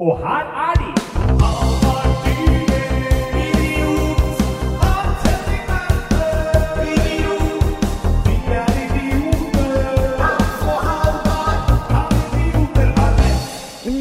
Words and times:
Og 0.00 0.18
her 0.18 0.46
er 0.56 0.74
de! 0.80 0.92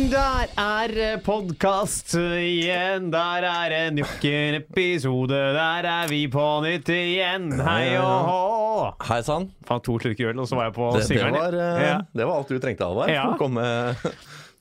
Der 0.10 0.48
er 0.58 1.18
podkast 1.26 2.16
igjen. 2.16 3.12
Der 3.12 3.44
er 3.44 3.88
en 3.88 4.00
episode. 4.00 5.36
Der 5.36 5.84
er 5.84 6.08
vi 6.08 6.28
på 6.32 6.62
nytt 6.64 6.90
igjen. 6.90 7.52
Hei 7.60 7.98
og 8.00 8.24
hå. 8.30 8.90
Hei 9.04 9.22
sann. 9.22 9.52
Fant 9.68 9.84
to 9.84 10.00
slurker 10.00 10.32
øl, 10.32 10.40
og 10.40 10.48
så 10.48 10.56
var 10.56 10.72
jeg 10.72 10.74
på 10.80 10.92
Det, 10.96 11.08
det, 11.10 11.32
var, 11.32 11.54
eh, 11.54 11.88
ja. 11.90 11.98
det 12.16 12.28
var 12.28 12.38
alt 12.40 12.50
du 12.50 12.60
trengte, 12.60 12.88
Alvar. 12.88 13.12
Ja. 13.12 13.28
For 13.28 13.36
å 13.36 13.42
komme, 13.44 13.68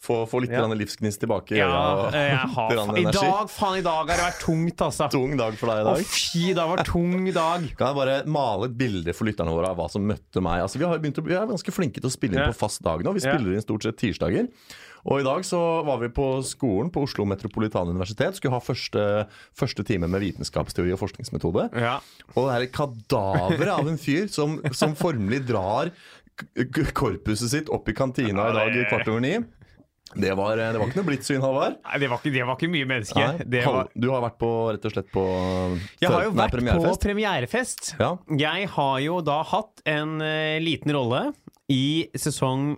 få, 0.01 0.21
få 0.31 0.41
litt 0.45 0.53
Ja. 0.55 0.63
livsgnist 0.67 1.21
tilbake 1.21 1.57
Ja, 1.59 1.69
og 1.69 2.15
eh, 2.15 2.35
har, 2.55 2.73
I 2.99 3.05
dag, 3.11 3.49
faen, 3.51 3.79
i 3.81 3.85
dag 3.85 4.05
har 4.07 4.15
det 4.15 4.27
vært 4.29 4.43
tungt, 4.45 4.83
altså. 4.87 5.09
Tung 5.17 5.37
dag 5.41 5.57
for 5.59 5.73
deg 5.73 5.81
i 5.81 5.87
Å, 5.87 5.95
dag. 5.95 6.05
fy, 6.07 6.45
det 6.55 6.67
vært 6.73 6.87
tung 6.91 7.17
dag. 7.35 7.69
Kan 7.79 7.91
jeg 7.93 7.99
bare 7.99 8.19
male 8.31 8.69
et 8.71 8.77
bilde 8.79 9.15
for 9.17 9.27
lytterne 9.29 9.55
våre 9.55 9.73
av 9.73 9.81
hva 9.81 9.89
som 9.91 10.05
møtte 10.07 10.43
meg? 10.45 10.63
Altså, 10.67 10.79
vi, 10.81 10.87
har 10.87 11.01
begynt 11.03 11.19
å, 11.19 11.25
vi 11.27 11.35
er 11.39 11.49
ganske 11.51 11.75
flinke 11.75 12.03
til 12.03 12.11
å 12.11 12.15
spille 12.15 12.39
inn 12.39 12.45
Ja. 12.47 12.53
på 12.53 12.61
fast 12.63 12.83
dag 12.87 13.03
nå. 13.03 13.15
Vi 13.19 13.25
spiller 13.27 13.57
inn 13.59 13.65
stort 13.65 13.83
sett 13.89 13.99
tirsdager. 14.01 14.47
Og 15.09 15.21
i 15.23 15.25
dag 15.25 15.45
så 15.47 15.59
var 15.87 16.01
vi 16.03 16.09
på 16.13 16.25
skolen 16.45 16.91
på 16.93 17.05
Oslo 17.07 17.25
Metropolitane 17.31 17.93
Universitet. 17.95 18.35
Skulle 18.37 18.57
ha 18.57 18.61
første, 18.61 19.05
første 19.57 19.85
time 19.87 20.09
med 20.11 20.21
vitenskapsteori 20.25 20.91
og 20.93 20.99
forskningsmetode. 21.01 21.69
Ja. 21.79 21.99
Og 22.35 22.49
det 22.49 22.55
er 22.57 22.67
et 22.67 22.75
kadaver 22.75 23.71
av 23.77 23.89
en 23.89 23.97
fyr 24.01 24.27
som, 24.29 24.59
som 24.75 24.97
formelig 24.99 25.45
drar 25.49 25.93
korpuset 26.95 27.51
sitt 27.51 27.71
opp 27.73 27.89
i 27.91 27.95
kantina 27.97 28.51
i 28.51 28.55
dag 28.57 28.77
i 28.77 28.85
kvart 28.91 29.09
over 29.11 29.23
ni. 29.25 29.37
Det 30.17 30.33
var, 30.39 30.57
det 30.57 30.79
var 30.81 30.87
ikke 30.89 31.01
noe 31.03 31.09
blidt 31.11 31.27
syn, 31.27 31.43
Halvard. 31.45 31.75
Nei, 31.85 31.99
det 32.01 32.09
var, 32.09 32.19
ikke, 32.23 32.33
det 32.33 32.45
var 32.49 32.57
ikke 32.57 32.71
mye 32.73 32.87
menneske. 32.89 33.19
Nei, 33.21 33.45
Det 33.45 33.65
var, 33.67 33.91
Du 33.93 34.09
har 34.11 34.23
vært 34.25 34.39
på 34.41 34.51
rett 34.73 34.87
og 34.89 34.95
slett 34.95 35.11
på 35.13 35.25
jeg 36.01 36.09
har 36.11 36.25
jo 36.25 36.31
nei, 36.33 36.39
vært 36.41 36.55
på 36.55 36.57
premierefest. 36.59 37.03
premierefest. 37.05 37.93
Ja. 38.01 38.11
Jeg 38.41 38.71
har 38.79 38.97
jo 39.05 39.21
da 39.27 39.43
hatt 39.51 39.85
en 39.85 40.17
uh, 40.25 40.57
liten 40.65 40.95
rolle 40.97 41.27
i 41.69 42.09
sesong 42.17 42.77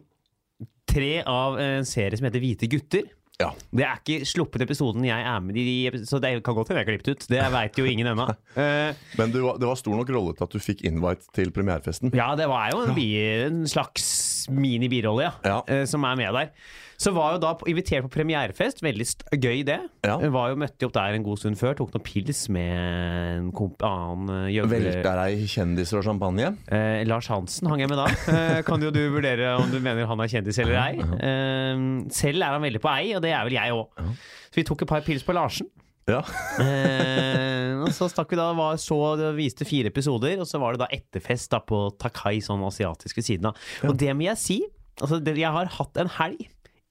tre 0.91 1.21
av 1.23 1.55
en 1.63 1.87
serie 1.87 2.19
som 2.19 2.27
heter 2.27 2.43
Hvite 2.43 2.67
gutter. 2.73 3.07
Ja. 3.41 3.53
Det 3.73 3.87
er 3.87 4.01
ikke 4.03 4.27
sluppet 4.29 4.67
episoden 4.67 5.07
jeg 5.07 5.25
er 5.25 5.39
med 5.41 5.57
i, 5.57 5.89
så 6.05 6.19
det 6.21 6.35
kan 6.45 6.53
godt 6.59 6.69
hende 6.75 6.83
jeg 6.83 6.85
har 6.85 6.91
klippet 6.91 7.15
ut. 7.15 7.23
Det 7.31 7.47
veit 7.55 7.79
jo 7.81 7.87
ingen 7.89 8.11
ennå. 8.11 8.27
Uh, 8.59 8.91
Men 9.21 9.33
det 9.33 9.41
var- 9.47 9.57
det 9.63 9.71
var 9.71 9.79
stor 9.81 9.97
nok 9.97 10.11
rolle 10.13 10.35
til 10.37 10.45
at 10.45 10.53
du 10.53 10.61
fikk 10.61 10.83
invite 10.91 11.31
til 11.33 11.55
premierefesten. 11.55 12.13
ja, 12.13 12.35
det 12.37 12.51
var 12.51 12.69
jo 12.75 12.83
en, 12.85 12.93
bi, 12.99 13.07
en 13.47 13.63
slags 13.71 14.11
mini-birolle, 14.53 15.31
ja, 15.31 15.33
Ja. 15.47 15.59
Uh, 15.71 15.87
som 15.89 16.05
er 16.05 16.19
med 16.21 16.35
der. 16.37 16.53
Så 17.01 17.15
var 17.17 17.33
jo 17.35 17.41
da 17.41 17.55
invitert 17.71 18.05
på 18.05 18.11
premierefest. 18.13 18.83
Veldig 18.85 19.07
gøy, 19.41 19.63
det. 19.65 19.79
Ja. 20.05 20.19
Var 20.21 20.53
jo, 20.53 20.59
møtte 20.61 20.85
opp 20.85 20.93
der 20.99 21.17
en 21.17 21.25
god 21.25 21.41
stund 21.41 21.57
før. 21.57 21.73
Tok 21.79 21.95
noen 21.95 22.05
pils 22.05 22.43
med 22.53 22.75
en 22.77 23.49
komp 23.57 23.81
annen 23.87 24.51
gjøgler... 24.53 24.85
Velta 24.91 25.15
deg 25.23 25.47
kjendiser 25.49 26.03
og 26.03 26.05
champagne. 26.05 26.53
Eh, 26.69 27.01
Lars 27.09 27.31
Hansen 27.33 27.71
hang 27.73 27.81
jeg 27.85 27.93
med 27.93 28.03
da. 28.03 28.09
Eh, 28.31 28.61
kan 28.65 28.83
jo 28.83 28.93
du 28.95 29.01
vurdere 29.11 29.55
om 29.59 29.71
du 29.73 29.79
mener 29.83 30.07
han 30.07 30.21
er 30.23 30.31
kjendis 30.31 30.61
eller 30.63 30.77
ei. 30.79 31.01
Eh, 31.01 31.81
selv 32.15 32.45
er 32.45 32.55
han 32.55 32.63
veldig 32.63 32.83
på 32.83 32.93
ei, 32.93 33.15
og 33.17 33.25
det 33.25 33.33
er 33.35 33.49
vel 33.49 33.57
jeg 33.57 33.75
òg. 33.75 34.05
Så 34.51 34.61
vi 34.61 34.67
tok 34.69 34.85
et 34.85 34.93
par 34.93 35.03
pils 35.07 35.25
på 35.27 35.35
Larsen. 35.37 35.69
Ja. 36.11 36.21
Eh, 36.63 37.81
og 37.81 37.91
så 37.97 38.11
stakk 38.13 38.31
vi 38.33 38.39
da, 38.39 38.51
var, 38.57 38.79
så 38.83 38.99
det 39.19 39.33
viste 39.39 39.67
fire 39.69 39.91
episoder, 39.93 40.37
og 40.43 40.49
så 40.49 40.61
var 40.63 40.77
det 40.77 40.85
da 40.85 40.93
etterfest 40.95 41.53
da 41.55 41.63
på 41.65 41.83
Takai, 42.01 42.39
sånn 42.45 42.63
asiatiske 42.69 43.25
siden 43.25 43.51
av. 43.51 43.69
Og 43.89 43.97
det 44.01 44.13
må 44.17 44.29
jeg 44.29 44.41
si, 44.41 44.63
altså 45.01 45.23
jeg 45.25 45.53
har 45.57 45.77
hatt 45.81 46.01
en 46.03 46.17
helg 46.21 46.49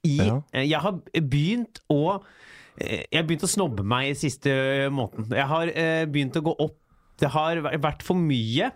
i 0.08 0.18
Ja. 0.18 0.42
eh, 0.54 0.64
Jeg 0.70 0.80
har 0.80 1.00
begynt 1.14 1.82
å 1.92 2.22
eh, 2.80 3.04
Jeg 3.12 3.22
har 3.22 3.28
begynt 3.28 3.44
å 3.44 3.52
snobbe 3.52 3.84
meg 3.84 4.12
i 4.12 4.14
siste 4.16 4.90
måneden. 4.92 5.30
Jeg 5.36 5.48
har 5.48 5.68
eh, 5.74 6.06
begynt 6.06 6.36
å 6.40 6.42
gå 6.46 6.56
opp 6.60 6.78
Det 7.20 7.30
har 7.34 7.56
vært 7.80 8.02
for 8.04 8.16
mye 8.16 8.72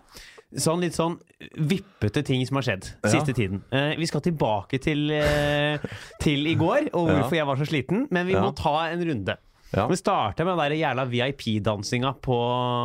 Sånn 0.55 0.81
litt 0.83 0.93
sånn 0.93 1.15
vippete 1.57 2.21
ting 2.23 2.43
som 2.45 2.59
har 2.59 2.61
skjedd 2.67 2.85
Ja. 3.03 3.09
siste 3.09 3.33
tiden. 3.33 3.63
Eh, 3.73 3.95
vi 3.97 4.05
skal 4.05 4.21
tilbake 4.21 4.77
til, 4.79 5.09
eh, 5.11 5.79
til 6.21 6.45
i 6.45 6.53
går, 6.53 6.91
og 6.93 7.07
Ja. 7.09 7.15
hvorfor 7.23 7.35
jeg 7.35 7.45
var 7.47 7.55
så 7.57 7.65
sliten, 7.65 8.07
men 8.11 8.27
vi 8.27 8.33
Ja. 8.33 8.41
må 8.43 8.53
ta 8.55 8.85
en 8.91 9.01
runde. 9.01 9.35
Ja. 9.73 9.87
Vi 9.89 9.97
starter 9.97 10.45
med 10.45 10.53
den 10.53 10.61
der 10.69 10.75
jævla 10.77 11.03
VIP-dansinga 11.09 12.11
på 12.21 12.35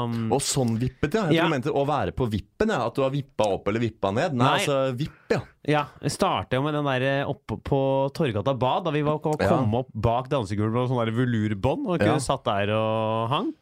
um, 0.08 0.32
Og 0.32 0.40
sånn 0.40 0.78
vippet, 0.80 1.12
ja. 1.18 1.26
Jeg 1.28 1.42
Ja. 1.42 1.48
mente 1.52 1.68
å 1.68 1.82
være 1.88 2.14
på 2.16 2.24
vippen. 2.32 2.72
Ja. 2.72 2.86
At 2.86 2.96
du 2.96 3.02
har 3.04 3.12
vippa 3.12 3.44
opp 3.58 3.68
eller 3.68 3.82
vippa 3.82 4.08
ned. 4.16 4.32
Nei, 4.32 4.44
Nei. 4.46 4.54
altså 4.62 4.96
vipp, 4.96 5.18
ja. 5.34 5.40
Ja, 5.68 5.82
vi 6.00 6.08
starta 6.08 6.56
jo 6.56 6.62
med 6.64 6.72
den 6.78 6.88
der 6.88 7.26
oppe 7.28 7.58
på 7.60 7.80
Torgata 8.16 8.54
bad, 8.56 8.86
da 8.88 8.94
vi 8.94 9.02
var 9.04 9.18
kom 9.20 9.36
Ja. 9.38 9.60
opp 9.82 9.92
bak 9.92 10.30
dansegulvet 10.32 10.72
med 10.72 10.88
sånn 10.88 11.04
der 11.04 11.12
velurbånd 11.12 11.86
og 11.92 12.00
kunne 12.00 12.20
satt 12.24 12.44
der 12.48 12.72
og 12.72 13.28
hang. 13.28 13.52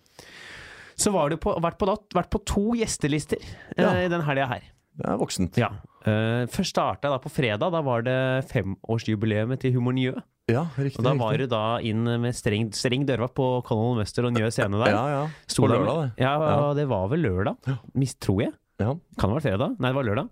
Så 0.97 1.11
var 1.13 1.29
du 1.29 1.37
på, 1.37 1.53
vært, 1.61 1.77
på, 1.79 1.87
vært 2.15 2.31
på 2.31 2.41
to 2.47 2.73
gjestelister 2.79 3.43
eh, 3.77 4.05
i 4.07 4.09
den 4.09 4.23
helga 4.25 4.47
her. 4.47 4.63
Det 4.97 5.05
er 5.11 5.19
voksent. 5.21 5.59
Ja. 5.61 5.69
Uh, 6.07 6.47
først 6.47 6.73
starta 6.73 7.09
jeg 7.11 7.13
da 7.13 7.19
på 7.21 7.29
fredag. 7.35 7.73
Da 7.75 7.83
var 7.85 8.07
det 8.07 8.47
femårsjubileet 8.53 9.61
til 9.61 9.75
Humor 9.75 9.93
Njø. 9.93 10.15
Ja, 10.47 10.69
riktig. 10.79 11.01
Og 11.01 11.07
da 11.09 11.13
var 11.19 11.35
det 11.41 11.49
da 11.51 11.61
inn 11.83 12.05
med 12.23 12.35
streng, 12.39 12.69
streng 12.77 13.03
dørvakt 13.09 13.35
på 13.35 13.47
Colonel 13.67 13.99
Muster 13.99 14.29
og 14.29 14.35
Njø 14.37 14.47
scene 14.55 14.79
der. 14.79 14.93
Ja, 14.95 15.05
ja. 15.11 15.23
På 15.57 15.67
lørdag, 15.67 15.97
det. 16.05 16.23
Ja, 16.23 16.35
Ja. 16.39 16.75
det 16.79 16.85
var 16.87 17.09
vel 17.11 17.25
lørdag, 17.27 17.57
mis, 17.95 18.15
tror 18.15 18.43
jeg. 18.45 18.53
Ja. 18.79 18.93
Kan 19.19 19.31
det 19.31 19.33
ha 19.33 19.39
vært 19.41 19.49
fredag? 19.49 19.75
Nei, 19.81 19.91
det 19.91 19.97
var 19.97 20.05
lørdag. 20.07 20.29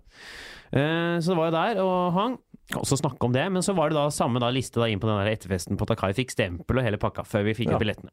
Uh, 0.71 1.19
så 1.19 1.33
det 1.33 1.37
var 1.37 1.49
jo 1.49 1.55
der 1.57 1.81
og 1.83 2.13
hang. 2.13 2.37
Kan 2.71 2.81
også 2.81 2.97
snakke 3.01 3.27
om 3.27 3.33
det, 3.33 3.43
men 3.51 3.61
så 3.61 3.75
var 3.75 3.89
det 3.89 3.97
da 3.99 4.07
samme 4.09 4.39
da 4.39 4.49
liste 4.49 4.79
da 4.79 4.87
inn 4.87 4.99
på 5.03 5.07
den 5.07 5.19
der 5.19 5.35
etterfesten 5.35 5.75
på 5.77 5.85
Takai. 5.85 6.13
Fikk 6.15 6.31
stempel 6.31 6.79
og 6.79 6.83
hele 6.87 6.97
pakka 6.97 7.25
før 7.27 7.43
vi 7.43 7.53
fikk 7.53 7.71
Ja. 7.71 7.77
billettene. 7.77 8.09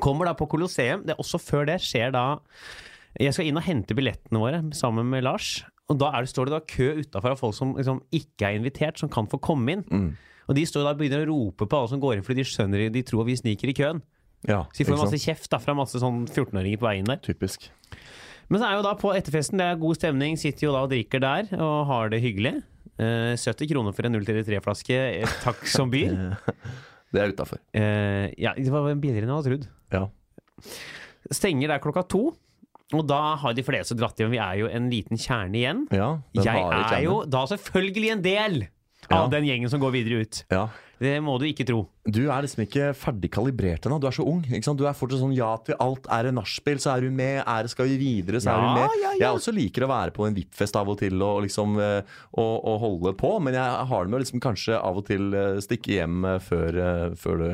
Kommer 0.00 0.26
da 0.26 0.34
på 0.34 0.46
Colosseum. 0.48 1.02
Det 1.06 1.16
er 1.16 1.20
også 1.22 1.40
før 1.40 1.64
det 1.66 1.80
skjer 1.80 2.12
da 2.12 2.38
Jeg 3.18 3.32
skal 3.34 3.44
inn 3.46 3.56
og 3.56 3.62
hente 3.64 3.94
billettene 3.94 4.38
våre 4.40 4.60
sammen 4.72 5.08
med 5.08 5.22
Lars. 5.24 5.64
Og 5.88 5.98
da 5.98 6.10
det, 6.20 6.28
står 6.28 6.46
det 6.46 6.52
da 6.52 6.60
kø 6.60 6.94
utafor 7.02 7.30
av 7.32 7.38
folk 7.38 7.54
som 7.54 7.74
liksom 7.74 8.00
ikke 8.12 8.40
er 8.48 8.58
invitert, 8.58 8.98
som 8.98 9.08
kan 9.08 9.26
få 9.26 9.38
komme 9.40 9.68
inn. 9.72 9.84
Mm. 9.90 10.16
Og 10.48 10.56
de 10.58 10.64
står 10.68 10.86
da 10.86 10.94
og 10.94 11.00
begynner 11.00 11.22
å 11.24 11.30
rope 11.30 11.68
på 11.68 11.78
alle 11.78 11.92
som 11.92 12.02
går 12.02 12.16
inn, 12.16 12.26
fordi 12.26 12.42
de 12.42 12.48
skjønner 12.50 12.88
de 12.92 13.04
tror 13.06 13.26
vi 13.28 13.36
sniker 13.38 13.70
i 13.70 13.76
køen. 13.78 14.02
ja 14.48 14.64
Så 14.72 14.82
de 14.82 14.88
får 14.90 15.00
masse 15.04 15.22
kjeft 15.22 15.50
da 15.52 15.60
fra 15.62 15.76
masse 15.78 16.00
sånn 16.02 16.24
14-åringer 16.26 16.80
på 16.82 16.88
veien 16.88 17.08
der. 17.08 17.20
Typisk. 17.22 17.70
Men 18.50 18.60
så 18.60 18.68
er 18.68 18.76
jo 18.76 18.84
da 18.84 18.92
på 18.98 19.12
etterfesten, 19.16 19.60
det 19.60 19.66
er 19.70 19.80
god 19.80 19.96
stemning, 19.96 20.36
sitter 20.40 20.66
jo 20.66 20.74
da 20.74 20.82
og 20.84 20.90
drikker 20.92 21.22
der 21.22 21.52
og 21.56 21.86
har 21.88 22.10
det 22.12 22.20
hyggelig. 22.24 22.56
Eh, 23.00 23.32
70 23.40 23.70
kroner 23.70 23.94
for 23.96 24.06
en 24.08 24.18
033-flaske, 24.18 24.98
eh, 25.22 25.36
takk 25.44 25.62
som 25.70 25.92
byr. 25.92 26.16
Det 27.12 27.20
er 27.20 27.28
utafor. 27.28 27.58
Eh, 27.76 28.30
ja, 28.40 28.54
det 28.56 28.70
var 28.72 28.86
billigere 28.96 29.26
enn 29.26 29.32
jeg 29.34 29.36
hadde 29.36 29.50
trodd. 29.50 29.64
Ja. 29.92 30.06
Stenger 31.28 31.74
der 31.74 31.82
klokka 31.84 32.06
to, 32.08 32.22
og 32.96 33.02
da 33.04 33.18
har 33.40 33.52
de 33.56 33.64
fleste 33.66 33.96
dratt 33.98 34.16
hjem. 34.20 34.32
Vi 34.32 34.40
er 34.40 34.62
jo 34.62 34.70
en 34.72 34.86
liten 34.88 35.20
kjerne 35.20 35.58
igjen. 35.60 35.82
ja 35.92 36.08
Jeg 36.32 36.48
er 36.56 37.02
jo 37.04 37.18
da 37.28 37.44
selvfølgelig 37.50 38.14
en 38.14 38.24
del. 38.24 38.56
Av 39.10 39.30
den 39.32 39.44
gjengen 39.48 39.70
som 39.72 39.80
går 39.82 39.90
videre 39.98 40.22
ut. 40.26 40.44
ja. 40.52 40.68
Det 41.02 41.16
må 41.18 41.32
du 41.34 41.48
ikke 41.48 41.64
tro. 41.66 41.80
Du 42.06 42.28
er 42.30 42.44
liksom 42.44 42.60
ikke 42.62 42.92
ferdig 42.94 43.26
kalibrert 43.34 43.88
ennå. 43.88 43.96
Du 43.98 44.04
er 44.06 44.14
så 44.14 44.22
ung. 44.22 44.38
Du 44.46 44.84
er 44.86 44.94
fortsatt 44.94 45.18
sånn 45.18 45.32
ja 45.34 45.48
til 45.66 45.74
alt. 45.82 46.04
Er 46.14 46.28
det 46.28 46.34
nachspiel, 46.36 46.78
så 46.78 46.92
er 46.92 47.00
du 47.02 47.10
med. 47.10 47.40
Er 47.42 47.64
det 47.66 47.72
skal 47.72 47.88
vi 47.90 47.96
videre, 47.98 48.38
så 48.38 48.52
er 48.52 48.54
Ja, 48.54 48.60
du 48.62 48.76
med. 48.78 48.94
ja, 49.02 49.10
ja. 49.10 49.18
Jeg 49.24 49.34
også 49.40 49.50
liker 49.56 49.82
å 49.82 49.88
være 49.90 50.12
på 50.14 50.28
en 50.28 50.36
VIP-fest 50.36 50.78
av 50.78 50.92
og 50.92 51.00
til 51.00 51.18
og 51.26 51.40
liksom 51.42 51.74
eh, 51.82 52.06
og, 52.38 52.52
og 52.70 52.78
holde 52.84 53.14
på, 53.18 53.32
men 53.42 53.58
jeg 53.58 53.88
har 53.90 54.04
det 54.06 54.12
med 54.12 54.20
å 54.20 54.22
liksom 54.22 54.42
kanskje 54.46 54.78
av 54.78 55.00
og 55.02 55.08
til 55.10 55.34
eh, 55.34 55.58
stikke 55.66 55.96
hjem 55.96 56.22
eh, 56.24 56.38
før, 56.38 56.78
før 57.18 57.42
det 57.42 57.50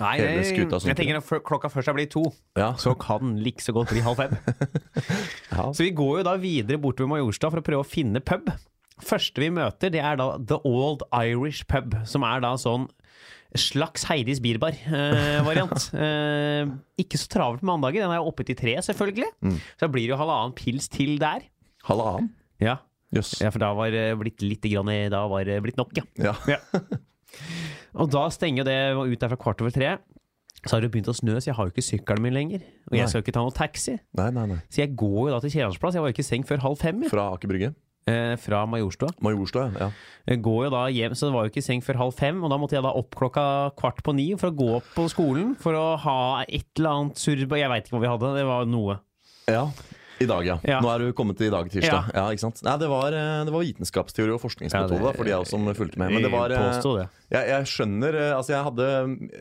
Nei, 0.00 0.16
Hele 0.18 0.42
skuta 0.50 0.80
Nei, 0.82 0.90
jeg 0.90 0.98
tenker 1.04 1.20
når 1.20 1.44
klokka 1.46 1.70
først 1.70 1.92
er 1.94 1.98
blitt 2.00 2.10
to, 2.16 2.24
Ja. 2.58 2.72
så 2.74 2.96
kan 2.98 3.22
den 3.22 3.38
like 3.46 3.62
så 3.62 3.70
godt 3.76 3.94
bli 3.94 4.02
halv 4.02 4.18
fem. 4.18 4.34
Ja. 5.54 5.70
Så 5.74 5.82
vi 5.86 5.90
går 5.94 6.20
jo 6.20 6.26
da 6.26 6.34
videre 6.40 6.78
bortover 6.82 7.10
Majorstad 7.14 7.54
for 7.54 7.62
å 7.62 7.64
prøve 7.70 7.84
å 7.84 7.86
finne 7.86 8.18
pub. 8.22 8.50
Første 9.06 9.42
vi 9.42 9.48
møter, 9.54 9.90
det 9.94 10.00
er 10.04 10.16
da 10.20 10.32
The 10.38 10.58
Old 10.68 11.02
Irish 11.16 11.64
Pub, 11.70 11.94
som 12.08 12.24
er 12.26 12.40
da 12.44 12.54
sånn 12.60 12.88
slags 13.58 14.04
Heidis 14.06 14.38
Bierbar-variant. 14.44 15.88
Eh, 16.00 16.68
ikke 17.02 17.18
så 17.18 17.26
travelt 17.32 17.62
med 17.64 17.72
mandagen. 17.72 18.04
den 18.04 18.12
er 18.14 18.20
jo 18.20 18.28
oppe 18.30 18.44
til 18.46 18.54
tre, 18.58 18.76
selvfølgelig. 18.84 19.26
Mm. 19.42 19.56
Så 19.58 19.82
da 19.86 19.88
blir 19.90 20.06
det 20.06 20.12
jo 20.14 20.20
halvannen 20.20 20.54
pils 20.54 20.86
til 20.92 21.16
der. 21.22 21.46
Halvannen? 21.88 22.30
Ja, 22.62 22.78
Yes. 23.10 23.32
ja 23.42 23.48
for 23.50 23.58
da 23.58 23.72
var 23.74 23.90
det 23.90 24.04
blitt 24.20 24.38
litt 24.44 24.62
grann, 24.70 24.86
Da 25.10 25.24
var 25.26 25.42
det 25.42 25.56
blitt 25.64 25.76
nok, 25.80 25.90
ja. 25.98 26.04
Ja. 26.22 26.34
ja. 26.46 26.58
Og 27.98 28.10
da 28.12 28.28
stenger 28.30 28.62
det 28.68 28.76
ut 28.94 29.18
der 29.18 29.32
fra 29.32 29.36
kvart 29.40 29.60
over 29.64 29.74
tre. 29.74 29.96
Så 30.62 30.76
har 30.76 30.84
det 30.84 30.90
begynt 30.92 31.08
å 31.10 31.14
snø, 31.16 31.34
så 31.40 31.48
jeg 31.50 31.56
har 31.56 31.66
jo 31.66 31.72
ikke 31.72 31.82
sykkelen 31.82 32.22
min 32.22 32.34
lenger. 32.36 32.62
Og 32.86 32.92
Nei. 32.94 33.00
jeg 33.00 33.08
skal 33.10 33.18
jo 33.22 33.24
ikke 33.24 33.34
ta 33.34 33.42
noen 33.42 33.56
taxi. 33.56 33.96
Nei, 34.14 34.28
nei, 34.36 34.44
nei. 34.52 34.58
Så 34.70 34.82
jeg 34.84 34.92
går 35.00 35.20
jo 35.26 35.32
da 35.34 35.40
til 35.42 35.50
Kjerransplass. 35.56 35.96
Jeg 35.96 36.04
var 36.04 36.12
jo 36.12 36.14
ikke 36.14 36.22
i 36.26 36.28
seng 36.30 36.44
før 36.46 36.62
halv 36.68 36.78
fem. 36.78 37.00
jeg. 37.02 37.10
Fra 37.10 37.24
Aker 37.34 37.48
Brygge? 37.50 37.70
Eh, 38.08 38.32
fra 38.40 38.62
Majorstua. 38.66 39.12
Majorstua, 39.20 39.66
ja. 39.76 39.90
Jeg 40.30 40.40
går 40.42 40.64
jo 40.66 40.70
da 40.72 40.86
hjem, 40.88 41.12
så 41.14 41.28
det 41.28 41.34
var 41.34 41.44
jo 41.44 41.52
ikke 41.52 41.60
i 41.60 41.66
seng 41.66 41.82
før 41.84 41.98
halv 42.00 42.14
fem, 42.16 42.38
og 42.42 42.50
da 42.50 42.56
måtte 42.60 42.76
jeg 42.78 42.84
da 42.86 42.94
opp 42.96 43.14
klokka 43.18 43.44
kvart 43.76 44.00
på 44.06 44.14
ni 44.16 44.30
for 44.40 44.48
å 44.50 44.56
gå 44.56 44.68
opp 44.78 44.88
på 44.96 45.04
skolen 45.12 45.52
for 45.60 45.76
å 45.76 45.84
ha 46.00 46.18
et 46.48 46.66
eller 46.80 46.90
annet 46.96 47.20
surr 47.20 47.44
Jeg 47.44 47.70
veit 47.70 47.84
ikke 47.86 47.98
hva 47.98 48.02
vi 48.06 48.12
hadde, 48.14 48.32
det 48.38 48.46
var 48.48 48.64
noe. 48.70 48.98
ja. 49.50 49.66
I 50.20 50.26
dag, 50.28 50.44
ja. 50.44 50.58
Ja. 50.68 50.78
Nå 50.84 50.88
er 50.92 51.00
du 51.00 51.12
kommet 51.16 51.38
til 51.40 51.46
i 51.48 51.52
dag, 51.52 51.68
tirsdag. 51.72 52.10
Ja. 52.12 52.24
sant? 52.36 52.58
Nei, 52.66 52.74
det 52.76 52.88
var, 52.92 53.14
eh, 53.16 53.44
det 53.48 53.52
var 53.54 53.62
vitenskapsteori 53.64 54.34
og 54.34 54.40
forskningsmetode 54.42 54.98
Ja, 55.00 55.06
det- 55.06 55.16
for 55.16 55.24
de 55.24 55.32
av 55.32 55.40
oss 55.46 55.48
som 55.54 55.64
fulgte 55.72 55.96
med. 55.96 56.12
Men 56.12 56.22
det 56.22 56.30
var 56.30 56.50
eh, 56.52 57.06
jeg, 57.30 57.48
jeg 57.48 57.64
skjønner 57.70 58.14
eh, 58.18 58.34
Altså, 58.36 58.52
jeg 58.52 58.64
hadde 58.66 58.86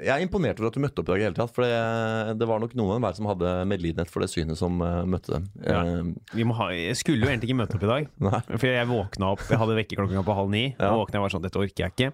Jeg 0.05 0.13
er 0.13 0.23
imponert 0.23 0.59
over 0.61 0.67
at 0.69 0.73
du 0.73 0.79
møtte 0.79 0.99
opp 1.03 1.09
i 1.09 1.11
dag 1.11 1.19
i 1.19 1.25
hele 1.27 1.35
tatt. 1.35 1.51
For 1.53 1.63
det, 1.67 2.39
det 2.39 2.47
var 2.47 2.59
nok 2.63 2.75
noen 2.79 3.03
hver 3.03 3.15
som 3.17 3.27
hadde 3.27 3.65
medlidenhet 3.67 4.09
for 4.09 4.23
det 4.23 4.29
synet 4.31 4.55
som 4.57 4.79
møtte 4.79 5.35
dem. 5.35 5.49
Ja. 5.67 5.83
Ha, 5.83 6.69
jeg 6.71 6.95
skulle 6.95 7.25
jo 7.27 7.31
egentlig 7.33 7.51
ikke 7.51 7.59
møte 7.59 7.75
opp 7.75 7.83
i 7.83 7.91
dag. 7.91 8.07
For 8.59 8.67
jeg 8.71 8.87
våkna 8.87 9.33
opp, 9.35 9.43
jeg 9.49 9.59
hadde 9.59 9.75
vekkerklokka 9.83 10.23
på 10.23 10.35
halv 10.39 10.49
ni. 10.53 10.63
Ja. 10.79 10.93
Og 10.93 11.03
våkna 11.03 11.19
jeg 11.19 11.25
var 11.27 11.33
sånn, 11.35 11.43
dette 11.43 11.59
orker 11.59 11.89
jeg 11.89 11.91
ikke. 11.91 12.13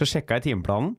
Så 0.00 0.08
sjekka 0.08 0.40
jeg 0.40 0.48
timeplanen. 0.56 0.96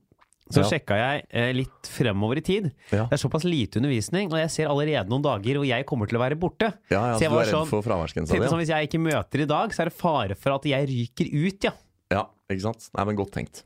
Så 0.49 0.61
Ja. 0.63 0.69
sjekka 0.69 0.95
jeg 0.95 1.25
eh, 1.29 1.51
litt 1.53 1.89
fremover 1.91 2.37
i 2.39 2.41
tid. 2.41 2.71
Ja. 2.91 3.05
Det 3.11 3.17
er 3.17 3.21
såpass 3.21 3.43
lite 3.43 3.81
undervisning, 3.81 4.31
og 4.31 4.39
jeg 4.39 4.49
ser 4.53 4.67
allerede 4.71 5.09
noen 5.11 5.21
dager 5.25 5.59
hvor 5.59 5.67
jeg 5.67 5.85
kommer 5.85 6.07
til 6.07 6.17
å 6.17 6.21
være 6.23 6.37
borte. 6.39 6.73
ja, 6.89 7.01
ja, 7.11 7.13
Så 7.17 7.25
jeg 7.25 7.29
du 7.29 7.35
var 7.35 7.43
er 7.43 7.45
redd 7.51 7.55
sånn- 7.55 7.67
for 7.67 7.81
fraværsgrensa 7.83 8.31
di? 8.31 8.39
sånn, 8.47 8.61
Hvis 8.63 8.71
jeg 8.71 8.87
ikke 8.89 9.01
møter 9.03 9.41
i 9.43 9.45
dag, 9.45 9.69
så 9.75 9.81
er 9.81 9.85
det 9.91 9.93
fare 9.99 10.35
for 10.35 10.55
at 10.55 10.63
jeg 10.63 10.87
ryker 10.87 11.27
ut, 11.47 11.63
ja. 11.63 11.71
Ja. 12.11 12.23
ikke 12.49 12.61
sant? 12.61 12.89
Nei, 12.95 13.03
men 13.03 13.15
godt 13.17 13.31
tenkt. 13.31 13.63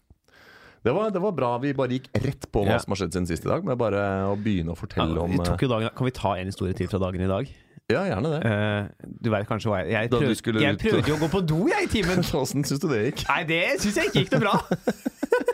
Det 0.83 0.92
var, 0.95 1.12
det 1.12 1.22
var 1.22 1.31
bra. 1.38 1.57
Vi 1.62 1.74
bare 1.78 1.89
gikk 1.94 2.07
rett 2.18 2.48
på 2.51 2.66
hva 2.66 2.80
som 2.81 2.89
har 2.95 2.98
skjedd 2.98 3.13
siden 3.13 3.27
sist 3.30 3.45
i 3.45 3.50
dag, 3.50 3.63
med 3.63 3.77
bare 3.77 4.01
å 4.25 4.36
begynne 4.36 4.74
å 4.74 4.75
fortelle 4.75 5.13
Ja, 5.13 5.22
om 5.22 5.31
eh, 5.38 5.68
dagen, 5.69 5.89
kan 5.94 6.06
vi 6.06 6.12
ta 6.18 6.34
en 6.42 6.48
historie 6.50 6.74
til 6.74 6.88
fra 6.89 6.98
dagen 6.98 7.22
i 7.22 7.27
dag? 7.30 7.45
Ja, 7.92 8.01
gjerne 8.07 8.30
det. 8.34 8.42
Uh, 8.50 9.07
du 9.22 9.30
vet 9.30 9.45
kanskje 9.50 9.68
hva 9.69 9.81
jeg 9.84 9.92
Jeg, 9.92 10.10
Da 10.10 10.18
prøv, 10.18 10.62
jeg 10.62 10.77
prøvde 10.80 11.07
jo 11.12 11.16
å 11.18 11.19
gå 11.22 11.30
på 11.30 11.42
do, 11.45 11.68
jeg, 11.68 11.84
i 11.86 11.92
timen. 12.01 12.24
Åssen 12.42 12.63
syns 12.66 12.80
du 12.80 12.88
det 12.88 13.01
gikk? 13.12 13.27
Nei, 13.30 13.44
det 13.44 13.62
syns 13.84 13.95
jeg 14.00 14.10
ikke 14.10 14.24
gikk 14.24 14.31
noe 14.31 14.42
bra. 14.48 14.56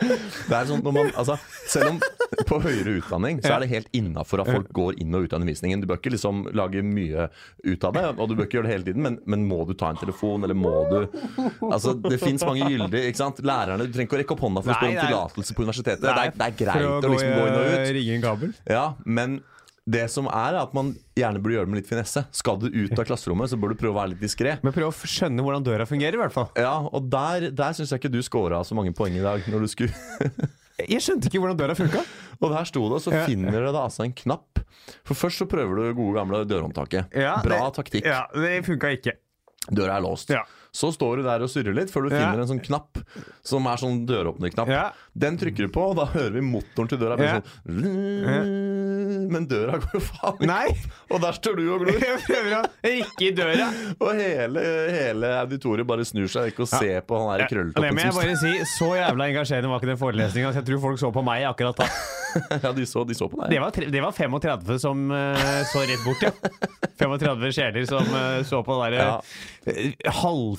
Det 0.08 0.56
er 0.56 0.68
sånn 0.68 0.82
når 0.84 0.94
man, 0.96 1.10
altså, 1.18 1.36
selv 1.68 1.92
om 1.94 2.00
på 2.48 2.58
høyere 2.62 2.98
utdanning 3.00 3.40
så 3.42 3.54
er 3.56 3.64
det 3.64 3.68
helt 3.72 3.88
innafor 3.96 4.42
at 4.42 4.50
folk 4.50 4.68
går 4.76 4.98
inn 5.02 5.14
og 5.16 5.26
ut 5.26 5.34
av 5.34 5.40
undervisningen. 5.40 5.82
Du 5.82 5.88
bør 5.90 6.00
ikke 6.00 6.12
liksom 6.14 6.44
lage 6.56 6.82
mye 6.84 7.28
ut 7.64 7.86
av 7.88 7.96
det, 7.96 8.04
og 8.16 8.30
du 8.30 8.36
bør 8.38 8.48
ikke 8.48 8.58
gjøre 8.60 8.68
det 8.68 8.74
hele 8.76 8.88
tiden, 8.88 9.04
men, 9.04 9.18
men 9.28 9.46
må 9.48 9.62
du 9.68 9.74
ta 9.78 9.92
en 9.92 10.00
telefon, 10.00 10.44
eller 10.46 10.58
må 10.58 10.72
du 10.92 10.98
Altså, 11.68 11.94
Det 11.98 12.20
fins 12.22 12.44
mange 12.46 12.68
gyldige 12.68 13.10
ikke 13.10 13.20
sant? 13.20 13.42
Lærerne, 13.44 13.86
Du 13.88 13.94
trenger 13.94 14.08
ikke 14.08 14.18
å 14.18 14.22
rekke 14.22 14.36
opp 14.36 14.44
hånda 14.46 14.64
for 14.64 14.72
å 14.72 14.78
spørre 14.78 14.94
om 14.94 15.06
tillatelse 15.08 15.56
på 15.56 15.66
universitetet. 15.66 16.04
Det 16.04 16.14
er, 16.14 16.34
det 16.34 16.48
er 16.48 16.58
greit 16.62 16.88
å, 16.88 16.96
å 17.00 17.12
liksom 17.14 17.32
gå 17.34 17.46
inn 17.46 17.58
og 17.58 17.70
ut. 17.72 17.94
Ringe 17.98 18.18
en 18.18 18.24
kabel. 18.28 18.52
Ja, 18.68 18.84
men 19.04 19.38
det 19.88 20.04
som 20.12 20.26
er, 20.28 20.52
er 20.52 20.60
at 20.60 20.74
man 20.76 20.90
gjerne 21.16 21.40
burde 21.40 21.54
gjøre 21.56 21.68
det 21.68 21.72
med 21.72 21.80
litt 21.80 21.88
finesse. 21.88 22.22
Skal 22.36 22.58
du 22.60 22.66
ut 22.68 22.92
av 23.00 23.06
klasserommet, 23.08 23.48
så 23.48 23.56
bør 23.60 23.72
du 23.72 23.78
prøve 23.80 23.94
å 23.94 23.98
være 24.02 24.12
litt 24.12 24.20
diskré. 24.24 24.58
Men 24.66 24.74
prøv 24.76 24.90
å 24.90 25.08
skjønne 25.08 25.44
hvordan 25.46 25.64
døra 25.64 25.86
fungerer, 25.88 26.18
i 26.18 26.20
hvert 26.20 26.34
fall. 26.34 26.50
Ja, 26.60 26.74
og 26.84 27.08
der, 27.12 27.48
der 27.56 27.76
syns 27.78 27.94
jeg 27.94 28.02
ikke 28.02 28.12
du 28.12 28.20
scora 28.26 28.60
så 28.68 28.76
mange 28.76 28.92
poeng 28.96 29.16
i 29.16 29.24
dag. 29.24 29.46
Når 29.48 29.64
du 29.64 29.70
skulle 29.72 29.94
Jeg 30.92 31.02
skjønte 31.02 31.26
ikke 31.30 31.40
hvordan 31.42 31.58
døra 31.58 31.74
funka. 31.78 32.04
Og 32.44 32.52
der 32.54 32.68
sto 32.70 32.84
det, 32.86 32.98
og 33.00 33.02
så 33.02 33.10
Ja. 33.16 33.24
finner 33.26 33.50
dere 33.50 33.72
da 33.74 33.80
altså 33.88 34.04
en 34.04 34.12
knapp. 34.14 34.60
For 35.08 35.18
først 35.18 35.40
så 35.42 35.46
prøver 35.50 35.80
du 35.80 35.88
gode 35.98 36.14
gamle 36.20 36.44
dørhåndtaket. 36.46 37.08
Bra 37.42 37.64
taktikk. 37.74 38.06
Ja, 38.06 38.20
det 38.30 38.60
funka 38.68 38.92
ikke. 38.94 39.16
Døra 39.74 39.96
er 39.98 40.04
låst. 40.04 40.30
Ja. 40.30 40.44
Så 40.78 40.92
står 40.94 41.18
du 41.18 41.26
der 41.26 41.42
og 41.42 41.50
surrer 41.50 41.74
litt 41.74 41.90
før 41.90 42.06
du 42.06 42.12
finner 42.14 42.38
en 42.38 42.50
sånn 42.50 42.62
knapp 42.62 43.00
som 43.46 43.66
er 43.66 43.80
sånn 43.80 44.04
døråpnerknapp. 44.06 44.70
Ja. 44.70 44.84
Den 45.18 45.38
trykker 45.40 45.66
du 45.66 45.72
på, 45.74 45.88
og 45.90 45.96
da 45.98 46.06
hører 46.12 46.36
vi 46.36 46.42
motoren 46.44 46.90
til 46.92 47.00
døra 47.00 47.16
bli 47.18 47.26
sånn 47.32 47.46
Men 49.32 49.48
døra 49.50 49.80
går 49.82 49.96
jo 49.98 50.02
faen 50.04 50.44
ikke 50.44 50.58
opp! 50.70 50.84
Og 51.08 51.22
der 51.24 51.38
står 51.38 51.58
du 51.58 51.64
og 51.74 51.82
glor. 51.82 51.98
Jeg 52.08 52.20
prøver 52.26 52.54
å 52.54 52.62
rikke 52.84 53.26
i 53.26 53.30
døra. 53.34 53.66
Og 54.04 54.20
hele, 54.20 54.64
hele 54.94 55.32
auditoriet 55.40 55.88
bare 55.88 56.06
snur 56.06 56.30
seg 56.30 56.52
ikke 56.52 56.62
og 56.66 56.70
ser 56.70 57.02
på 57.08 57.18
han 57.18 57.32
der 57.34 57.46
og 57.48 57.82
det 57.82 57.90
må 57.96 58.04
jeg 58.04 58.14
bare 58.14 58.36
si, 58.38 58.50
Så 58.76 58.92
jævla 58.96 59.28
engasjerende 59.32 59.70
var 59.72 59.80
ikke 59.80 59.90
den 59.90 60.00
forelesninga. 60.00 60.52
Jeg 60.54 60.66
tror 60.68 60.80
folk 60.82 61.00
så 61.00 61.10
på 61.14 61.24
meg 61.26 61.46
akkurat 61.48 61.82
da. 61.82 61.88
Ja, 62.62 62.72
de 62.76 62.84
så, 62.86 63.02
de 63.08 63.16
så 63.16 63.26
på 63.32 63.38
deg. 63.40 63.54
Det 63.54 63.60
var, 63.62 63.78
det 63.94 64.02
var 64.04 64.12
35 64.12 64.78
som 64.82 65.06
uh, 65.10 65.62
så 65.70 65.82
rett 65.88 66.04
bort, 66.04 66.22
ja. 66.22 66.32
35 67.00 67.54
sjeler 67.56 67.86
som 67.88 68.10
uh, 68.12 68.42
så 68.46 68.60
på 68.66 68.76
det 68.82 68.98
Ja. 69.00 69.16
derre 69.64 70.04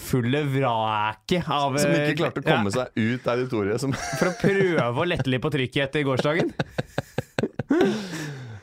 eh, 0.09 0.15
halvfulle 0.15 0.43
vraket 0.43 1.49
av 1.49 1.77
Som 1.77 1.91
eh, 1.91 2.09
ikke 2.09 2.17
klarte 2.23 2.41
å 2.41 2.43
komme 2.43 2.69
ja, 2.69 2.85
seg 2.85 2.87
ut 2.97 3.27
auditoriet. 3.27 3.81
Som 3.81 3.93
For 3.93 4.29
å 4.29 4.33
prøve 4.39 5.01
å 5.01 5.05
lette 5.05 5.29
litt 5.29 5.41
på 5.41 5.51
trykket 5.53 5.89
etter 5.89 6.03
gårsdagen. 6.03 6.53